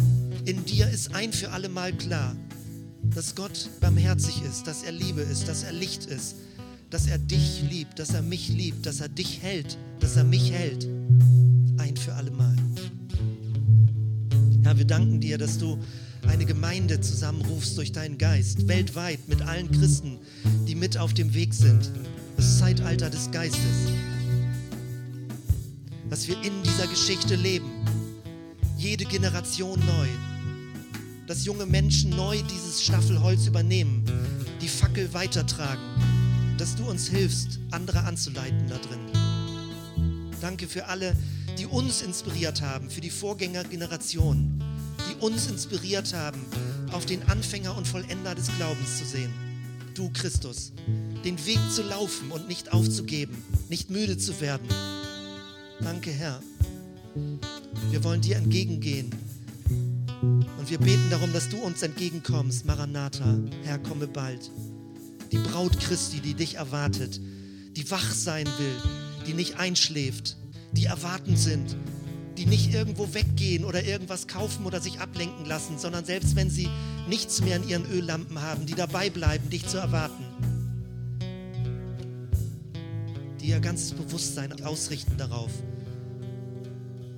In 0.46 0.66
dir 0.66 0.90
ist 0.90 1.14
ein 1.14 1.32
für 1.32 1.52
alle 1.52 1.70
Mal 1.70 1.94
klar, 1.94 2.36
dass 3.14 3.36
Gott 3.36 3.70
barmherzig 3.82 4.42
ist, 4.44 4.68
dass 4.68 4.84
er 4.84 4.92
Liebe 4.92 5.22
ist, 5.22 5.48
dass 5.48 5.64
er 5.64 5.74
Licht 5.74 6.06
ist, 6.06 6.36
dass 6.90 7.08
er 7.08 7.18
dich 7.18 7.62
liebt, 7.70 8.00
dass 8.00 8.14
er 8.14 8.22
mich 8.22 8.50
liebt, 8.50 8.86
dass 8.86 9.02
er 9.02 9.10
dich 9.10 9.42
hält, 9.42 9.78
dass 10.00 10.16
er 10.16 10.24
mich 10.24 10.52
hält. 10.52 10.88
Ein 11.78 11.98
für 11.98 12.14
alle 12.14 12.32
Mal. 12.32 12.56
Herr, 14.64 14.78
wir 14.78 14.86
danken 14.86 15.20
dir, 15.20 15.38
dass 15.38 15.58
du 15.58 15.78
eine 16.28 16.46
Gemeinde 16.46 17.00
zusammenrufst 17.02 17.78
durch 17.78 17.92
deinen 17.92 18.18
Geist, 18.18 18.68
weltweit 18.68 19.28
mit 19.28 19.42
allen 19.42 19.72
Christen, 19.72 20.20
die 20.68 20.76
mit 20.76 20.98
auf 20.98 21.14
dem 21.14 21.34
Weg 21.34 21.54
sind. 21.54 21.92
Das 22.38 22.60
Zeitalter 22.60 23.10
des 23.10 23.32
Geistes. 23.32 23.92
Dass 26.10 26.28
wir 26.28 26.36
in 26.44 26.64
dieser 26.64 26.88
Geschichte 26.88 27.36
leben. 27.36 27.70
Jede 28.78 29.06
Generation 29.06 29.80
neu. 29.80 30.29
Dass 31.30 31.46
junge 31.46 31.66
Menschen 31.66 32.10
neu 32.10 32.42
dieses 32.42 32.84
Staffelholz 32.84 33.48
übernehmen, 33.48 34.04
die 34.62 34.68
Fackel 34.68 35.14
weitertragen. 35.14 35.82
Dass 36.58 36.76
du 36.76 36.90
uns 36.90 37.08
hilfst, 37.08 37.60
andere 37.72 38.02
anzuleiten 38.04 38.68
da 38.68 38.78
drin. 38.78 39.00
Danke 40.42 40.68
für 40.68 40.88
alle, 40.88 41.16
die 41.58 41.68
uns 41.68 42.02
inspiriert 42.02 42.62
haben, 42.62 42.90
für 42.90 43.00
die 43.00 43.10
Vorgängergenerationen 43.10 44.62
die 45.10 45.24
uns 45.24 45.48
inspiriert 45.48 46.14
haben, 46.14 46.46
auf 46.92 47.06
den 47.06 47.24
Anfänger 47.24 47.76
und 47.78 47.88
Vollender 47.88 48.36
des 48.36 48.50
Glaubens 48.58 48.98
zu 48.98 49.06
sehen. 49.06 49.34
Du 49.94 50.10
Christus, 50.10 50.72
den 51.24 51.46
Weg 51.46 51.60
zu 51.72 51.84
laufen 51.84 52.32
und 52.32 52.48
nicht 52.48 52.72
aufzugeben, 52.72 53.44
nicht 53.70 53.90
müde 53.90 54.18
zu 54.18 54.40
werden. 54.42 54.68
Danke, 55.82 56.12
Herr. 56.12 56.42
Wir 57.92 58.04
wollen 58.04 58.22
dir 58.22 58.38
entgegengehen. 58.38 59.12
Und 60.70 60.86
wir 60.86 60.86
beten 60.86 61.10
darum, 61.10 61.34
dass 61.34 61.50
du 61.50 61.58
uns 61.58 61.82
entgegenkommst. 61.82 62.64
Maranatha, 62.64 63.40
Herr, 63.64 63.80
komme 63.80 64.06
bald. 64.06 64.52
Die 65.32 65.40
Braut 65.40 65.80
Christi, 65.80 66.20
die 66.20 66.36
dich 66.36 66.58
erwartet, 66.58 67.20
die 67.76 67.90
wach 67.90 68.12
sein 68.12 68.46
will, 68.46 68.76
die 69.26 69.34
nicht 69.34 69.58
einschläft, 69.58 70.38
die 70.74 70.86
erwartend 70.86 71.40
sind, 71.40 71.76
die 72.38 72.46
nicht 72.46 72.72
irgendwo 72.72 73.12
weggehen 73.16 73.66
oder 73.66 73.84
irgendwas 73.84 74.28
kaufen 74.28 74.68
oder 74.68 74.80
sich 74.80 75.00
ablenken 75.00 75.44
lassen, 75.46 75.80
sondern 75.80 76.06
selbst 76.06 76.36
wenn 76.36 76.52
sie 76.52 76.70
nichts 77.08 77.42
mehr 77.42 77.56
in 77.56 77.68
ihren 77.68 77.90
Öllampen 77.90 78.40
haben, 78.40 78.68
die 78.68 78.76
dabei 78.76 79.10
bleiben, 79.10 79.50
dich 79.50 79.66
zu 79.66 79.78
erwarten. 79.78 80.24
Die 83.42 83.48
ihr 83.48 83.60
ganzes 83.60 83.94
Bewusstsein 83.94 84.64
ausrichten 84.64 85.18
darauf, 85.18 85.52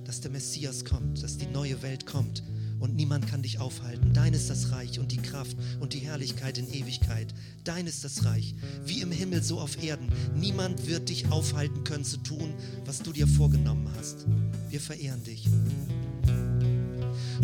dass 0.04 0.22
der 0.22 0.30
Messias 0.30 0.86
kommt, 0.86 1.22
dass 1.22 1.36
die 1.36 1.48
neue 1.48 1.82
Welt 1.82 2.06
kommt 2.06 2.42
und 2.82 2.96
niemand 2.96 3.28
kann 3.28 3.42
dich 3.42 3.60
aufhalten. 3.60 4.12
Dein 4.12 4.34
ist 4.34 4.50
das 4.50 4.72
Reich 4.72 4.98
und 4.98 5.12
die 5.12 5.22
Kraft 5.22 5.56
und 5.78 5.94
die 5.94 6.00
Herrlichkeit 6.00 6.58
in 6.58 6.68
Ewigkeit. 6.70 7.32
Dein 7.62 7.86
ist 7.86 8.02
das 8.02 8.24
Reich, 8.24 8.56
wie 8.84 9.00
im 9.00 9.12
Himmel 9.12 9.42
so 9.42 9.60
auf 9.60 9.82
Erden. 9.82 10.08
Niemand 10.34 10.88
wird 10.88 11.08
dich 11.08 11.30
aufhalten 11.30 11.84
können 11.84 12.04
zu 12.04 12.16
tun, 12.16 12.52
was 12.84 12.98
du 12.98 13.12
dir 13.12 13.28
vorgenommen 13.28 13.88
hast. 13.96 14.26
Wir 14.68 14.80
verehren 14.80 15.22
dich. 15.22 15.46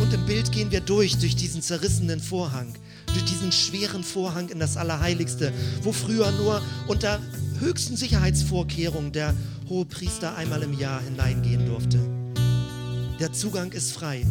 Und 0.00 0.12
im 0.12 0.26
Bild 0.26 0.50
gehen 0.50 0.72
wir 0.72 0.80
durch, 0.80 1.18
durch 1.18 1.36
diesen 1.36 1.62
zerrissenen 1.62 2.20
Vorhang, 2.20 2.74
durch 3.06 3.24
diesen 3.24 3.52
schweren 3.52 4.02
Vorhang 4.02 4.48
in 4.48 4.58
das 4.58 4.76
Allerheiligste, 4.76 5.52
wo 5.82 5.92
früher 5.92 6.32
nur 6.32 6.60
unter 6.88 7.20
höchsten 7.60 7.96
Sicherheitsvorkehrungen 7.96 9.12
der 9.12 9.34
hohe 9.68 9.84
Priester 9.84 10.34
einmal 10.36 10.64
im 10.64 10.76
Jahr 10.76 11.00
hineingehen 11.00 11.64
durfte. 11.66 12.00
Der 13.20 13.32
Zugang 13.32 13.70
ist 13.70 13.92
frei. 13.92 14.24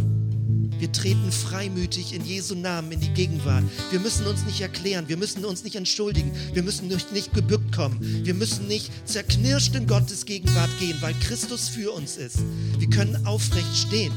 Wir 0.79 0.91
treten 0.91 1.31
freimütig 1.31 2.13
in 2.13 2.25
Jesu 2.25 2.55
Namen 2.55 2.91
in 2.91 2.99
die 2.99 3.13
Gegenwart. 3.13 3.63
Wir 3.91 3.99
müssen 3.99 4.25
uns 4.27 4.45
nicht 4.45 4.61
erklären, 4.61 5.07
wir 5.07 5.17
müssen 5.17 5.43
uns 5.45 5.63
nicht 5.63 5.75
entschuldigen, 5.75 6.31
wir 6.53 6.63
müssen 6.63 6.87
nicht, 6.87 7.33
gebückt 7.33 7.75
kommen, 7.75 7.97
wir 8.01 8.33
müssen 8.33 8.67
nicht 8.67 8.91
zerknirscht 9.05 9.75
in 9.75 9.87
Gottes 9.87 10.25
Gegenwart 10.25 10.69
gehen, 10.79 10.97
weil 11.01 11.13
Christus 11.15 11.67
für 11.69 11.91
uns 11.91 12.17
ist. 12.17 12.39
Wir 12.77 12.89
können 12.89 13.25
aufrecht 13.25 13.75
stehen. 13.75 14.13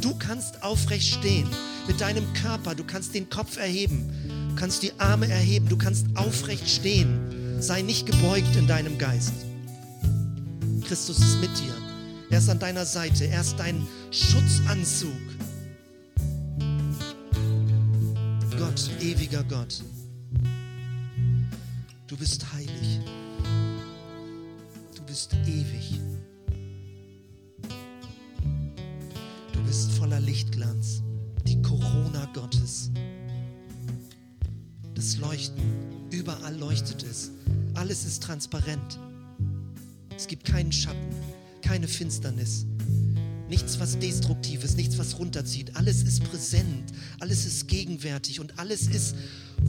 Du 0.00 0.14
kannst 0.16 0.62
aufrecht 0.62 1.06
stehen 1.06 1.48
mit 1.86 2.00
deinem 2.00 2.32
Körper, 2.34 2.74
du 2.74 2.84
kannst 2.84 3.14
den 3.14 3.28
Kopf 3.30 3.56
erheben, 3.56 4.08
du 4.50 4.54
kannst 4.56 4.82
die 4.82 4.92
Arme 4.98 5.28
erheben, 5.28 5.68
du 5.68 5.76
kannst 5.76 6.06
aufrecht 6.14 6.68
stehen. 6.68 7.60
Sei 7.60 7.82
nicht 7.82 8.06
gebeugt 8.06 8.54
in 8.56 8.66
deinem 8.66 8.98
Geist. 8.98 9.32
Christus 10.86 11.18
ist 11.18 11.40
mit 11.40 11.50
dir. 11.58 11.74
Er 12.30 12.38
ist 12.38 12.48
an 12.48 12.58
deiner 12.58 12.84
Seite. 12.84 13.26
Er 13.26 13.40
ist 13.40 13.56
dein 13.56 13.86
Schutzanzug. 14.10 15.10
Gott, 18.76 18.90
ewiger 19.00 19.42
Gott. 19.44 19.82
Du 22.06 22.14
bist 22.14 22.52
heilig. 22.52 23.00
Du 24.94 25.02
bist 25.06 25.32
ewig. 25.46 25.98
Du 29.54 29.62
bist 29.64 29.92
voller 29.92 30.20
Lichtglanz. 30.20 31.02
Die 31.46 31.62
Corona 31.62 32.26
Gottes. 32.34 32.90
Das 34.94 35.16
Leuchten. 35.16 35.64
Überall 36.10 36.54
leuchtet 36.56 37.02
es. 37.02 37.30
Alles 37.76 38.04
ist 38.04 38.22
transparent. 38.22 38.98
Es 40.14 40.26
gibt 40.26 40.44
keinen 40.44 40.70
Schatten, 40.70 41.14
keine 41.62 41.88
Finsternis. 41.88 42.66
Nichts, 43.48 43.78
was 43.78 43.98
destruktives, 43.98 44.74
nichts, 44.76 44.98
was 44.98 45.18
runterzieht. 45.18 45.76
Alles 45.76 46.02
ist 46.02 46.24
präsent, 46.24 46.92
alles 47.20 47.46
ist 47.46 47.68
gegenwärtig 47.68 48.40
und 48.40 48.58
alles 48.58 48.88
ist 48.88 49.14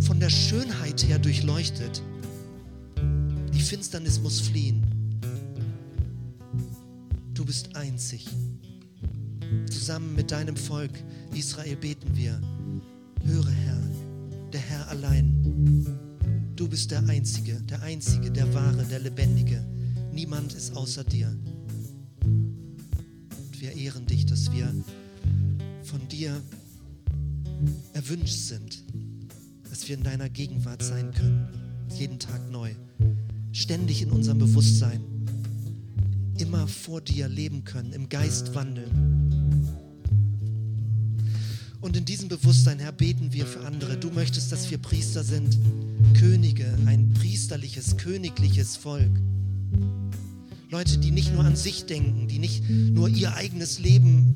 von 0.01 0.19
der 0.19 0.29
Schönheit 0.29 1.07
her 1.07 1.19
durchleuchtet. 1.19 2.01
Die 3.53 3.61
Finsternis 3.61 4.19
muss 4.19 4.39
fliehen. 4.39 4.83
Du 7.35 7.45
bist 7.45 7.75
einzig. 7.75 8.27
Zusammen 9.69 10.15
mit 10.15 10.31
deinem 10.31 10.57
Volk 10.57 10.91
Israel 11.35 11.75
beten 11.75 12.15
wir. 12.15 12.41
Höre, 13.23 13.51
Herr, 13.51 13.81
der 14.51 14.59
Herr 14.61 14.87
allein. 14.87 15.85
Du 16.55 16.67
bist 16.67 16.89
der 16.89 17.07
Einzige, 17.07 17.61
der 17.61 17.83
Einzige, 17.83 18.31
der 18.31 18.51
Wahre, 18.55 18.83
der 18.85 18.99
Lebendige. 18.99 19.63
Niemand 20.11 20.53
ist 20.53 20.75
außer 20.75 21.03
dir 21.03 21.37
ehren 23.77 24.05
dich, 24.05 24.25
dass 24.25 24.51
wir 24.51 24.73
von 25.83 26.07
dir 26.09 26.41
erwünscht 27.93 28.37
sind, 28.37 28.83
dass 29.69 29.87
wir 29.87 29.95
in 29.95 30.03
deiner 30.03 30.29
Gegenwart 30.29 30.83
sein 30.83 31.13
können, 31.13 31.47
jeden 31.97 32.19
Tag 32.19 32.51
neu, 32.51 32.71
ständig 33.51 34.01
in 34.01 34.11
unserem 34.11 34.39
Bewusstsein, 34.39 35.01
immer 36.37 36.67
vor 36.67 37.01
dir 37.01 37.27
leben 37.27 37.63
können, 37.63 37.93
im 37.93 38.09
Geist 38.09 38.53
wandeln. 38.55 38.91
Und 41.79 41.95
in 41.95 42.05
diesem 42.05 42.27
Bewusstsein, 42.27 42.79
Herr, 42.79 42.91
beten 42.91 43.31
wir 43.31 43.45
für 43.45 43.61
andere. 43.61 43.97
Du 43.97 44.09
möchtest, 44.09 44.51
dass 44.51 44.69
wir 44.71 44.77
Priester 44.79 45.23
sind, 45.23 45.57
Könige, 46.19 46.65
ein 46.85 47.13
priesterliches, 47.13 47.97
königliches 47.97 48.75
Volk. 48.75 49.11
Leute, 50.69 50.97
die 50.97 51.11
nicht 51.11 51.33
nur 51.33 51.45
an 51.45 51.55
sich 51.55 51.85
denken, 51.85 52.27
die 52.27 52.39
nicht 52.39 52.69
nur 52.69 53.07
ihr 53.07 53.33
eigenes 53.35 53.79
Leben 53.79 54.35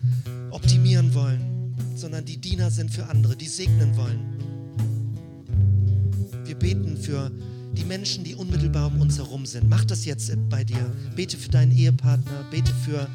optimieren 0.50 1.14
wollen, 1.14 1.76
sondern 1.96 2.24
die 2.24 2.38
Diener 2.38 2.72
sind 2.72 2.90
für 2.90 3.08
andere, 3.08 3.36
die 3.36 3.48
segnen 3.48 3.98
wollen. 3.98 4.20
Wir 6.46 6.56
beten 6.56 6.96
für 6.96 7.32
die 7.74 7.84
Menschen, 7.84 8.24
die 8.24 8.36
unmittelbar 8.36 8.88
um 8.88 9.02
uns 9.02 9.18
herum 9.18 9.46
sind. 9.46 9.70
Mach 9.70 9.84
das 9.84 10.06
jetzt 10.06 10.32
bei 10.50 10.64
dir. 10.64 10.94
Bete 11.16 11.38
für 11.38 11.50
deinen 11.50 11.72
Ehepartner, 11.72 12.46
bete 12.50 12.74
für 12.86 13.10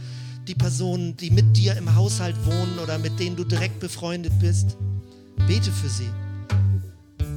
die 0.47 0.55
Personen, 0.55 1.17
die 1.17 1.31
mit 1.31 1.57
dir 1.57 1.75
im 1.77 1.95
Haushalt 1.95 2.37
wohnen 2.45 2.79
oder 2.83 2.99
mit 2.99 3.19
denen 3.19 3.37
du 3.37 3.45
direkt 3.45 3.81
befreundet 3.81 4.39
bist. 4.41 4.77
Bete 5.47 5.73
für 5.73 5.89
sie, 5.89 6.11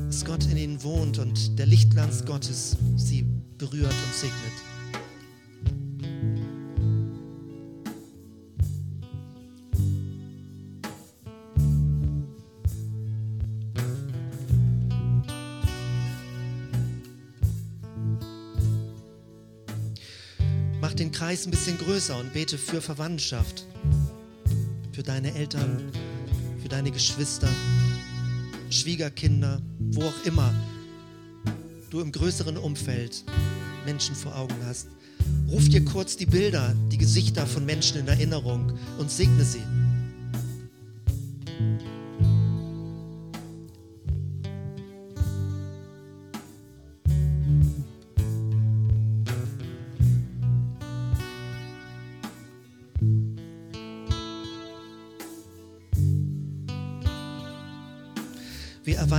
dass 0.07 0.25
Gott 0.25 0.45
in 0.45 0.57
ihnen 0.57 0.83
wohnt 0.83 1.19
und 1.19 1.57
der 1.57 1.67
Lichtglanz 1.67 2.25
Gottes 2.25 2.75
sie 2.97 3.25
berührt 3.57 3.85
und 3.85 4.13
segnet. 4.13 4.68
Kreis 21.19 21.45
ein 21.45 21.51
bisschen 21.51 21.77
größer 21.77 22.17
und 22.17 22.31
bete 22.31 22.57
für 22.57 22.79
Verwandtschaft, 22.79 23.65
für 24.93 25.03
deine 25.03 25.35
Eltern, 25.35 25.91
für 26.61 26.69
deine 26.69 26.91
Geschwister, 26.91 27.49
Schwiegerkinder, 28.69 29.61
wo 29.79 30.03
auch 30.03 30.23
immer 30.23 30.53
du 31.89 31.99
im 31.99 32.13
größeren 32.13 32.55
Umfeld 32.55 33.25
Menschen 33.85 34.15
vor 34.15 34.33
Augen 34.33 34.55
hast. 34.65 34.87
Ruf 35.49 35.67
dir 35.67 35.83
kurz 35.83 36.15
die 36.15 36.25
Bilder, 36.25 36.73
die 36.89 36.97
Gesichter 36.97 37.45
von 37.45 37.65
Menschen 37.65 37.99
in 37.99 38.07
Erinnerung 38.07 38.79
und 38.97 39.11
segne 39.11 39.43
sie. 39.43 39.78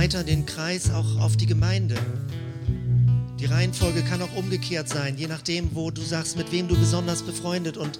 Erweitern 0.01 0.25
den 0.25 0.47
Kreis 0.47 0.89
auch 0.89 1.19
auf 1.19 1.37
die 1.37 1.45
Gemeinde. 1.45 1.93
Die 3.39 3.45
Reihenfolge 3.45 4.01
kann 4.01 4.19
auch 4.23 4.35
umgekehrt 4.35 4.89
sein, 4.89 5.15
je 5.15 5.27
nachdem, 5.27 5.75
wo 5.75 5.91
du 5.91 6.01
sagst, 6.01 6.37
mit 6.37 6.51
wem 6.51 6.67
du 6.67 6.75
besonders 6.75 7.21
befreundet 7.21 7.77
und 7.77 7.99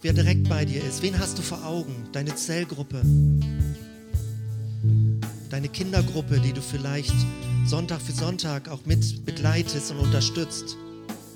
wer 0.00 0.14
direkt 0.14 0.48
bei 0.48 0.64
dir 0.64 0.82
ist. 0.82 1.02
Wen 1.02 1.18
hast 1.18 1.36
du 1.36 1.42
vor 1.42 1.62
Augen? 1.66 2.08
Deine 2.12 2.34
Zellgruppe, 2.34 3.02
deine 5.50 5.68
Kindergruppe, 5.68 6.40
die 6.40 6.54
du 6.54 6.62
vielleicht 6.62 7.12
Sonntag 7.66 8.00
für 8.00 8.12
Sonntag 8.12 8.70
auch 8.70 8.86
mit 8.86 9.26
begleitest 9.26 9.90
und 9.90 9.98
unterstützt. 9.98 10.78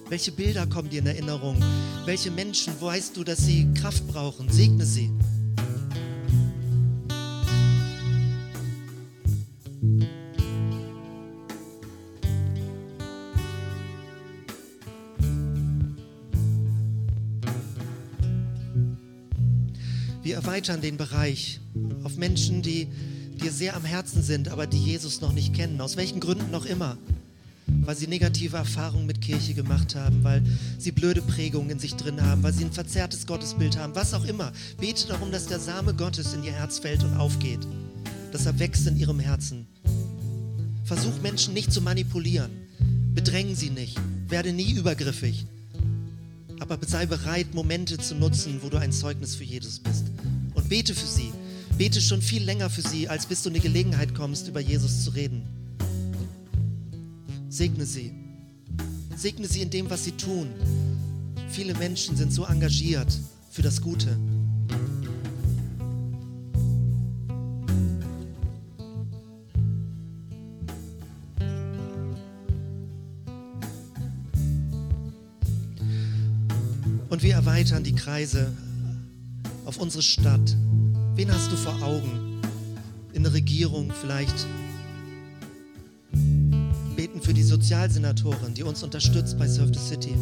Welche 0.09 0.33
Bilder 0.33 0.67
kommen 0.67 0.89
dir 0.89 1.01
in 1.01 1.09
Erinnerung? 1.09 1.62
Welche 2.07 2.31
Menschen 2.31 2.73
weißt 2.81 3.19
du, 3.19 3.23
dass 3.23 3.45
sie 3.45 3.69
Kraft 3.75 4.09
brauchen? 4.09 4.51
Segne 4.51 4.87
sie. 4.87 5.11
Erweitern 20.57 20.81
den 20.81 20.97
Bereich 20.97 21.61
auf 22.03 22.17
Menschen, 22.17 22.63
die 22.63 22.89
dir 23.43 23.53
sehr 23.53 23.77
am 23.77 23.85
Herzen 23.85 24.23
sind, 24.23 24.49
aber 24.49 24.67
die 24.67 24.83
Jesus 24.83 25.21
noch 25.21 25.35
nicht 25.35 25.53
kennen, 25.53 25.83
aus 25.83 25.99
welchen 25.99 26.19
Gründen 26.19 26.51
noch 26.51 26.65
immer. 26.65 26.97
Weil 27.67 27.95
sie 27.95 28.07
negative 28.07 28.57
Erfahrungen 28.57 29.05
mit 29.05 29.21
Kirche 29.21 29.53
gemacht 29.53 29.95
haben, 29.95 30.25
weil 30.25 30.43
sie 30.79 30.93
blöde 30.93 31.21
Prägungen 31.21 31.69
in 31.69 31.79
sich 31.79 31.95
drin 31.97 32.23
haben, 32.23 32.43
weil 32.43 32.55
sie 32.55 32.65
ein 32.65 32.73
verzerrtes 32.73 33.27
Gottesbild 33.27 33.77
haben, 33.77 33.95
was 33.95 34.15
auch 34.15 34.25
immer. 34.25 34.51
Bete 34.81 35.07
darum, 35.09 35.31
dass 35.31 35.47
der 35.47 35.61
Same 35.61 35.93
Gottes 35.93 36.33
in 36.33 36.43
ihr 36.43 36.53
Herz 36.53 36.79
fällt 36.79 37.05
und 37.05 37.19
aufgeht, 37.19 37.61
dass 38.33 38.47
er 38.47 38.59
wächst 38.59 38.87
in 38.87 38.97
ihrem 38.97 39.21
Herzen. 39.21 39.67
Versuch 40.85 41.21
Menschen 41.21 41.53
nicht 41.53 41.71
zu 41.71 41.83
manipulieren. 41.83 42.51
Bedrängen 43.15 43.57
sie 43.57 43.69
nicht. 43.69 44.01
Werde 44.29 44.55
nie 44.55 44.73
übergriffig. 44.73 45.45
Aber 46.61 46.79
sei 46.87 47.05
bereit, 47.05 47.53
Momente 47.53 47.99
zu 47.99 48.15
nutzen, 48.15 48.61
wo 48.63 48.71
du 48.71 48.79
ein 48.79 48.91
Zeugnis 48.91 49.37
für 49.37 49.45
Jesus 49.45 49.79
bist 49.79 50.07
bete 50.65 50.95
für 50.95 51.07
sie. 51.07 51.33
Bete 51.79 52.01
schon 52.01 52.23
viel 52.23 52.43
länger 52.43 52.71
für 52.71 52.83
sie, 52.83 53.09
als 53.09 53.27
bis 53.27 53.43
du 53.43 53.51
eine 53.51 53.61
Gelegenheit 53.61 54.15
kommst, 54.15 54.49
über 54.49 54.61
Jesus 54.61 55.05
zu 55.05 55.11
reden. 55.11 55.43
Segne 57.49 57.85
sie. 57.87 58.13
Segne 59.17 59.47
sie 59.47 59.63
in 59.63 59.71
dem, 59.71 59.91
was 59.91 60.05
sie 60.05 60.13
tun. 60.13 60.49
Viele 61.51 61.75
Menschen 61.75 62.17
sind 62.17 62.33
so 62.33 62.45
engagiert 62.45 63.13
für 63.51 63.63
das 63.63 63.81
Gute. 63.81 64.19
Und 77.09 77.23
wir 77.23 77.35
erweitern 77.35 77.83
die 77.85 77.95
Kreise 77.95 78.53
auf 79.67 79.79
unsere 79.79 80.03
Stadt. 80.03 80.57
Wen 81.17 81.33
hast 81.33 81.51
du 81.51 81.57
vor 81.57 81.75
Augen? 81.83 82.41
In 83.12 83.25
der 83.25 83.33
Regierung 83.33 83.91
vielleicht? 84.01 84.47
Beten 86.95 87.21
für 87.21 87.35
die 87.35 87.43
Sozialsenatorin, 87.43 88.55
die 88.55 88.62
uns 88.62 88.83
unterstützt 88.83 89.39
bei 89.39 89.49
Surf 89.49 89.71
the 89.75 89.81
City. 89.81 90.14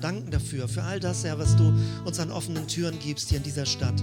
Danken 0.00 0.30
dafür, 0.30 0.68
für 0.68 0.82
all 0.82 0.98
das, 1.00 1.24
Herr, 1.24 1.38
was 1.38 1.56
du 1.56 1.72
uns 2.04 2.18
an 2.18 2.32
offenen 2.32 2.66
Türen 2.66 2.98
gibst 2.98 3.28
hier 3.28 3.38
in 3.38 3.44
dieser 3.44 3.66
Stadt. 3.66 4.02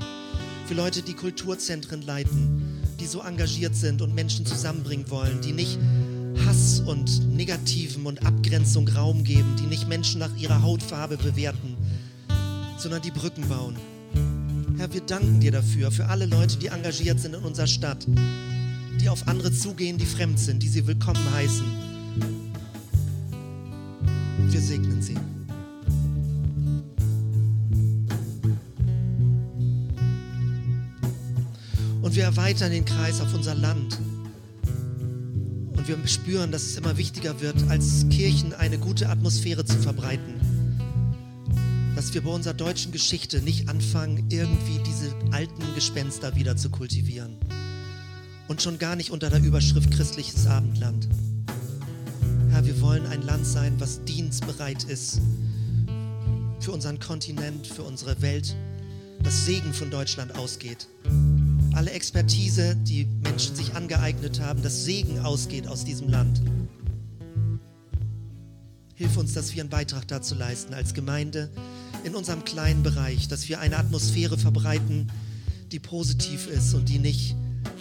Für 0.66 0.74
Leute, 0.74 1.02
die 1.02 1.14
Kulturzentren 1.14 2.02
leiten, 2.02 2.82
die 3.00 3.06
so 3.06 3.22
engagiert 3.22 3.76
sind 3.76 4.02
und 4.02 4.16
Menschen 4.16 4.46
zusammenbringen 4.46 5.10
wollen, 5.10 5.42
die 5.42 5.52
nicht 5.52 5.78
Hass 6.46 6.80
und 6.80 7.36
Negativen 7.36 8.06
und 8.06 8.26
Abgrenzung 8.26 8.88
Raum 8.88 9.24
geben, 9.24 9.56
die 9.60 9.68
nicht 9.68 9.88
Menschen 9.90 10.20
nach 10.20 10.36
ihrer 10.38 10.62
Hautfarbe 10.62 11.18
bewerten, 11.18 11.76
sondern 12.78 13.02
die 13.02 13.12
Brücken 13.12 13.48
bauen. 13.48 13.76
Herr, 14.78 14.94
wir 14.94 15.02
danken 15.02 15.40
dir 15.40 15.52
dafür, 15.52 15.90
für 15.90 16.06
alle 16.08 16.26
Leute, 16.26 16.58
die 16.58 16.68
engagiert 16.68 17.20
sind 17.20 17.34
in 17.34 17.44
unserer 17.44 17.68
Stadt, 17.68 18.06
die 19.00 19.08
auf 19.08 19.26
andere 19.28 19.52
zugehen, 19.54 19.98
die 19.98 20.06
fremd 20.06 20.38
sind, 20.38 20.62
die 20.62 20.68
sie 20.68 20.86
willkommen 20.86 21.24
heißen. 21.34 21.66
Wir 24.50 24.60
segnen 24.60 25.02
sie. 25.02 25.16
Und 32.02 32.14
wir 32.16 32.24
erweitern 32.24 32.72
den 32.72 32.84
Kreis 32.84 33.22
auf 33.22 33.34
unser 33.34 33.56
Land. 33.56 33.98
Und 35.72 35.88
wir 35.88 35.98
spüren, 36.06 36.52
dass 36.52 36.64
es 36.64 36.76
immer 36.76 36.98
wichtiger 36.98 37.40
wird, 37.40 37.56
als 37.70 38.06
Kirchen 38.10 38.54
eine 38.54 38.78
gute 38.78 39.08
Atmosphäre 39.08 39.64
zu 39.64 39.78
verbreiten 39.78 40.45
dass 42.06 42.14
wir 42.14 42.22
bei 42.22 42.30
unserer 42.30 42.54
deutschen 42.54 42.92
Geschichte 42.92 43.42
nicht 43.42 43.68
anfangen, 43.68 44.30
irgendwie 44.30 44.78
diese 44.86 45.12
alten 45.32 45.64
Gespenster 45.74 46.36
wieder 46.36 46.56
zu 46.56 46.70
kultivieren. 46.70 47.36
Und 48.48 48.62
schon 48.62 48.78
gar 48.78 48.96
nicht 48.96 49.10
unter 49.10 49.32
der 49.32 49.42
Überschrift 49.42 49.90
christliches 49.90 50.46
Abendland. 50.46 51.08
Herr, 52.52 52.64
wir 52.64 52.80
wollen 52.80 53.08
ein 53.08 53.24
Land 53.24 53.48
sein, 53.48 53.74
was 53.80 54.04
dienstbereit 54.04 54.84
ist 54.84 55.20
für 56.60 56.74
unseren 56.74 57.00
Kontinent, 57.00 57.66
für 57.66 57.82
unsere 57.82 58.22
Welt, 58.22 58.56
dass 59.24 59.48
Segen 59.48 59.74
von 59.74 59.90
Deutschland 59.90 60.36
ausgeht. 60.36 60.88
Alle 61.74 61.90
Expertise, 61.90 62.76
die 62.76 63.06
Menschen 63.24 63.56
sich 63.56 63.74
angeeignet 63.74 64.42
haben, 64.42 64.62
dass 64.62 64.86
Segen 64.86 65.26
ausgeht 65.26 65.66
aus 65.66 65.86
diesem 65.86 66.10
Land. 66.10 66.40
Hilf 68.94 69.18
uns, 69.18 69.34
dass 69.34 69.56
wir 69.56 69.64
einen 69.64 69.72
Beitrag 69.72 70.08
dazu 70.08 70.36
leisten 70.36 70.76
als 70.76 70.94
Gemeinde, 70.94 71.50
in 72.06 72.14
unserem 72.16 72.46
kleinen 72.46 72.84
Bereich, 72.84 73.28
dass 73.28 73.50
wir 73.50 73.60
eine 73.60 73.78
Atmosphäre 73.78 74.38
verbreiten, 74.38 75.12
die 75.72 75.80
positiv 75.80 76.48
ist 76.48 76.76
und 76.76 76.88
die 76.88 77.00
nicht 77.00 77.36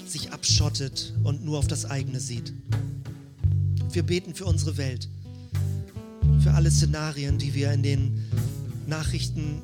sich 0.07 0.33
abschottet 0.33 1.13
und 1.23 1.45
nur 1.45 1.59
auf 1.59 1.67
das 1.67 1.85
eigene 1.85 2.21
sieht. 2.21 2.55
Wir 3.93 4.03
beten 4.03 4.35
für 4.35 4.47
unsere 4.47 4.79
Welt, 4.79 5.09
für 6.41 6.53
alle 6.53 6.71
Szenarien, 6.71 7.37
die 7.39 7.55
wir 7.55 7.71
in 7.73 7.83
den 7.83 8.25
Nachrichten 8.87 9.61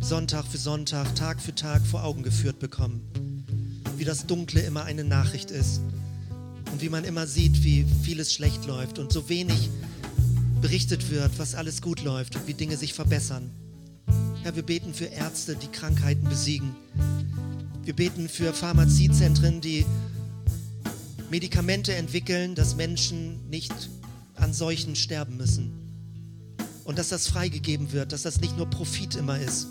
Sonntag 0.00 0.44
für 0.46 0.58
Sonntag, 0.58 1.14
Tag 1.14 1.40
für 1.40 1.54
Tag 1.54 1.86
vor 1.86 2.02
Augen 2.02 2.22
geführt 2.22 2.58
bekommen. 2.58 3.00
wie 3.96 4.04
das 4.04 4.24
Dunkle 4.24 4.62
immer 4.62 4.84
eine 4.84 5.04
Nachricht 5.04 5.50
ist 5.50 5.82
und 6.72 6.80
wie 6.80 6.88
man 6.88 7.04
immer 7.04 7.26
sieht, 7.26 7.62
wie 7.64 7.84
vieles 8.02 8.32
schlecht 8.32 8.64
läuft 8.64 8.98
und 8.98 9.12
so 9.12 9.28
wenig 9.28 9.68
berichtet 10.62 11.10
wird, 11.10 11.38
was 11.38 11.54
alles 11.54 11.82
gut 11.82 12.02
läuft 12.02 12.34
und 12.34 12.46
wie 12.46 12.54
Dinge 12.54 12.78
sich 12.78 12.94
verbessern. 12.94 13.50
Herr, 14.42 14.56
wir 14.56 14.62
beten 14.62 14.94
für 14.94 15.04
Ärzte, 15.04 15.54
die 15.54 15.66
Krankheiten 15.66 16.26
besiegen. 16.26 16.74
Wir 17.84 17.94
beten 17.94 18.26
für 18.26 18.54
Pharmaziezentren, 18.54 19.60
die 19.60 19.84
Medikamente 21.30 21.94
entwickeln, 21.94 22.54
dass 22.54 22.74
Menschen 22.74 23.50
nicht 23.50 23.90
an 24.36 24.54
Seuchen 24.54 24.96
sterben 24.96 25.36
müssen. 25.36 25.72
Und 26.84 26.98
dass 26.98 27.10
das 27.10 27.28
freigegeben 27.28 27.92
wird, 27.92 28.12
dass 28.12 28.22
das 28.22 28.40
nicht 28.40 28.56
nur 28.56 28.64
Profit 28.64 29.14
immer 29.14 29.38
ist. 29.38 29.66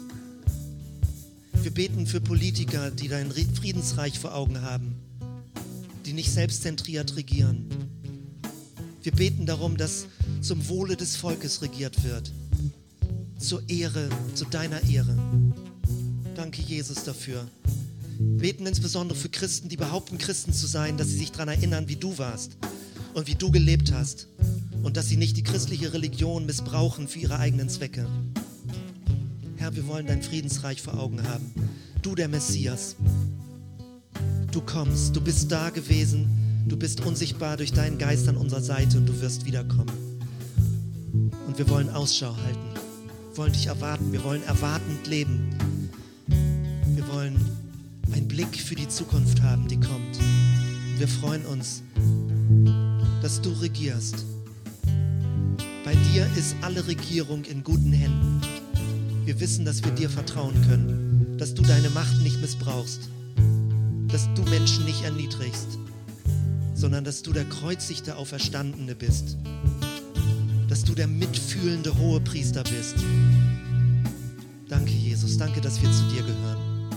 Wir 1.63 1.71
beten 1.71 2.05
für 2.05 2.21
Politiker, 2.21 2.91
die 2.91 3.07
dein 3.07 3.31
Friedensreich 3.31 4.19
vor 4.19 4.35
Augen 4.35 4.61
haben, 4.61 4.95
die 6.05 6.13
nicht 6.13 6.31
selbstzentriert 6.31 7.15
regieren. 7.15 7.65
Wir 9.01 9.13
beten 9.13 9.47
darum, 9.47 9.77
dass 9.77 10.05
zum 10.41 10.69
Wohle 10.69 10.95
des 10.95 11.15
Volkes 11.15 11.63
regiert 11.63 12.03
wird, 12.03 12.31
zur 13.39 13.67
Ehre, 13.69 14.09
zu 14.35 14.45
deiner 14.45 14.83
Ehre. 14.83 15.17
Danke, 16.35 16.61
Jesus, 16.61 17.03
dafür. 17.03 17.47
Beten 18.19 18.65
insbesondere 18.65 19.17
für 19.17 19.29
Christen, 19.29 19.69
die 19.69 19.77
behaupten, 19.77 20.17
Christen 20.17 20.53
zu 20.53 20.67
sein, 20.67 20.97
dass 20.97 21.07
sie 21.07 21.17
sich 21.17 21.31
daran 21.31 21.47
erinnern, 21.47 21.87
wie 21.87 21.95
du 21.95 22.17
warst 22.17 22.57
und 23.13 23.27
wie 23.27 23.35
du 23.35 23.49
gelebt 23.49 23.93
hast 23.93 24.27
und 24.83 24.97
dass 24.97 25.07
sie 25.07 25.17
nicht 25.17 25.37
die 25.37 25.43
christliche 25.43 25.93
Religion 25.93 26.45
missbrauchen 26.45 27.07
für 27.07 27.19
ihre 27.19 27.39
eigenen 27.39 27.69
Zwecke. 27.69 28.07
Herr, 29.55 29.75
wir 29.75 29.87
wollen 29.87 30.07
dein 30.07 30.21
Friedensreich 30.21 30.81
vor 30.81 30.99
Augen 30.99 31.23
haben. 31.23 31.53
Du 32.01 32.15
der 32.15 32.27
Messias. 32.27 32.95
Du 34.51 34.61
kommst, 34.61 35.15
du 35.15 35.21
bist 35.21 35.51
da 35.51 35.69
gewesen, 35.69 36.27
du 36.67 36.75
bist 36.75 37.01
unsichtbar 37.01 37.55
durch 37.55 37.71
deinen 37.71 37.97
Geist 37.97 38.27
an 38.27 38.35
unserer 38.35 38.61
Seite 38.61 38.97
und 38.97 39.05
du 39.05 39.21
wirst 39.21 39.45
wiederkommen. 39.45 39.91
Und 41.47 41.57
wir 41.57 41.69
wollen 41.69 41.89
Ausschau 41.89 42.35
halten, 42.35 42.68
wollen 43.39 43.53
dich 43.53 43.67
erwarten, 43.67 44.11
wir 44.11 44.21
wollen 44.25 44.43
erwartend 44.43 45.07
leben. 45.07 45.49
Wir 46.27 47.07
wollen 47.07 47.39
einen 48.11 48.27
Blick 48.27 48.53
für 48.59 48.75
die 48.75 48.89
Zukunft 48.89 49.41
haben, 49.41 49.65
die 49.69 49.79
kommt. 49.79 50.19
Wir 50.97 51.07
freuen 51.07 51.45
uns, 51.45 51.81
dass 53.21 53.39
du 53.39 53.51
regierst. 53.61 54.25
Bei 55.85 55.95
dir 56.11 56.27
ist 56.35 56.53
alle 56.61 56.85
Regierung 56.85 57.45
in 57.45 57.63
guten 57.63 57.93
Händen. 57.93 58.41
Wir 59.23 59.39
wissen, 59.39 59.63
dass 59.63 59.85
wir 59.85 59.91
dir 59.93 60.09
vertrauen 60.09 60.61
können, 60.67 61.37
dass 61.37 61.53
du 61.53 61.61
deine 61.61 61.89
Macht 61.91 62.21
nicht 62.21 62.41
missbrauchst, 62.41 63.07
dass 64.09 64.27
du 64.35 64.41
Menschen 64.49 64.83
nicht 64.83 65.05
erniedrigst, 65.05 65.79
sondern 66.75 67.05
dass 67.05 67.21
du 67.21 67.31
der 67.31 67.45
kreuzigte 67.45 68.17
Auferstandene 68.17 68.95
bist, 68.95 69.37
dass 70.79 70.85
du 70.85 70.95
der 70.95 71.07
mitfühlende 71.07 71.93
hohe 71.97 72.21
Priester 72.21 72.63
bist. 72.63 72.95
Danke, 74.69 74.91
Jesus, 74.91 75.37
danke, 75.37 75.59
dass 75.59 75.81
wir 75.81 75.91
zu 75.91 76.03
dir 76.03 76.23
gehören. 76.23 76.89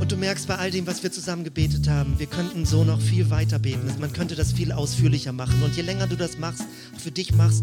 Und 0.00 0.10
du 0.10 0.16
merkst 0.16 0.48
bei 0.48 0.56
all 0.56 0.70
dem, 0.70 0.86
was 0.86 1.02
wir 1.02 1.12
zusammen 1.12 1.44
gebetet 1.44 1.90
haben, 1.90 2.18
wir 2.18 2.28
könnten 2.28 2.64
so 2.64 2.82
noch 2.82 2.98
viel 2.98 3.28
weiter 3.28 3.58
beten. 3.58 3.92
Man 4.00 4.10
könnte 4.10 4.36
das 4.36 4.52
viel 4.52 4.72
ausführlicher 4.72 5.32
machen. 5.32 5.62
Und 5.62 5.76
je 5.76 5.82
länger 5.82 6.06
du 6.06 6.16
das 6.16 6.38
machst, 6.38 6.64
für 6.96 7.10
dich 7.10 7.34
machst, 7.34 7.62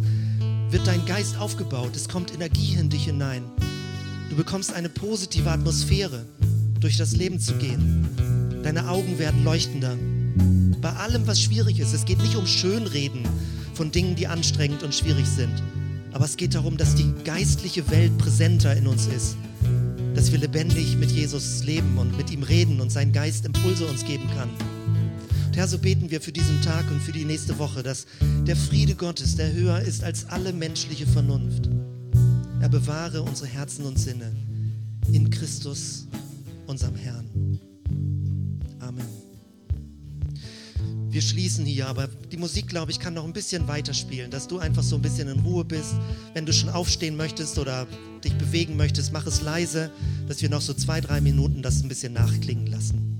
wird 0.69 0.85
dein 0.85 1.03
Geist 1.07 1.35
aufgebaut. 1.39 1.95
Es 1.95 2.07
kommt 2.07 2.31
Energie 2.31 2.75
in 2.75 2.91
dich 2.91 3.05
hinein. 3.05 3.41
Du 4.29 4.35
bekommst 4.35 4.71
eine 4.71 4.89
positive 4.89 5.49
Atmosphäre, 5.49 6.27
durch 6.79 6.97
das 6.97 7.15
Leben 7.15 7.39
zu 7.39 7.55
gehen. 7.55 8.07
Deine 8.61 8.89
Augen 8.89 9.17
werden 9.17 9.43
leuchtender. 9.43 9.97
Bei 10.81 10.93
allem, 10.93 11.25
was 11.25 11.41
schwierig 11.41 11.79
ist, 11.79 11.93
es 11.93 12.05
geht 12.05 12.21
nicht 12.21 12.35
um 12.35 12.45
Schönreden 12.45 13.27
von 13.79 13.91
Dingen, 13.91 14.15
die 14.15 14.27
anstrengend 14.27 14.83
und 14.83 14.93
schwierig 14.93 15.25
sind. 15.25 15.63
Aber 16.11 16.25
es 16.25 16.35
geht 16.35 16.53
darum, 16.53 16.75
dass 16.75 16.95
die 16.95 17.13
geistliche 17.23 17.89
Welt 17.89 18.17
präsenter 18.17 18.75
in 18.75 18.87
uns 18.87 19.07
ist 19.07 19.37
dass 20.19 20.33
wir 20.33 20.39
lebendig 20.39 20.97
mit 20.97 21.11
Jesus 21.11 21.63
leben 21.63 21.97
und 21.97 22.17
mit 22.17 22.29
ihm 22.29 22.43
reden 22.43 22.81
und 22.81 22.91
sein 22.91 23.13
Geist 23.13 23.45
Impulse 23.45 23.85
uns 23.85 24.03
geben 24.03 24.27
kann. 24.35 24.49
Und 25.45 25.55
Herr, 25.55 25.65
so 25.65 25.77
beten 25.77 26.11
wir 26.11 26.19
für 26.19 26.33
diesen 26.33 26.61
Tag 26.61 26.91
und 26.91 26.99
für 26.99 27.13
die 27.13 27.23
nächste 27.23 27.57
Woche, 27.57 27.83
dass 27.83 28.05
der 28.45 28.57
Friede 28.57 28.95
Gottes, 28.95 29.37
der 29.37 29.53
höher 29.53 29.79
ist 29.79 30.03
als 30.03 30.25
alle 30.25 30.51
menschliche 30.51 31.07
Vernunft, 31.07 31.69
er 32.59 32.67
bewahre 32.67 33.21
unsere 33.21 33.47
Herzen 33.47 33.85
und 33.85 33.97
Sinne 33.97 34.35
in 35.13 35.29
Christus, 35.29 36.05
unserem 36.67 36.95
Herrn. 36.95 37.59
Wir 41.11 41.21
schließen 41.21 41.65
hier, 41.65 41.87
aber 41.87 42.07
die 42.31 42.37
Musik, 42.37 42.67
glaube 42.67 42.91
ich, 42.91 42.99
kann 42.99 43.15
noch 43.15 43.25
ein 43.25 43.33
bisschen 43.33 43.67
weiterspielen, 43.67 44.29
dass 44.29 44.47
du 44.47 44.59
einfach 44.59 44.83
so 44.83 44.95
ein 44.95 45.01
bisschen 45.01 45.27
in 45.27 45.39
Ruhe 45.39 45.65
bist. 45.65 45.95
Wenn 46.33 46.45
du 46.45 46.53
schon 46.53 46.69
aufstehen 46.69 47.17
möchtest 47.17 47.57
oder 47.57 47.87
dich 48.23 48.33
bewegen 48.35 48.77
möchtest, 48.77 49.11
mach 49.11 49.25
es 49.25 49.41
leise, 49.41 49.89
dass 50.27 50.41
wir 50.41 50.49
noch 50.49 50.61
so 50.61 50.73
zwei, 50.73 51.01
drei 51.01 51.19
Minuten 51.19 51.63
das 51.63 51.81
ein 51.81 51.87
bisschen 51.87 52.13
nachklingen 52.13 52.67
lassen. 52.67 53.18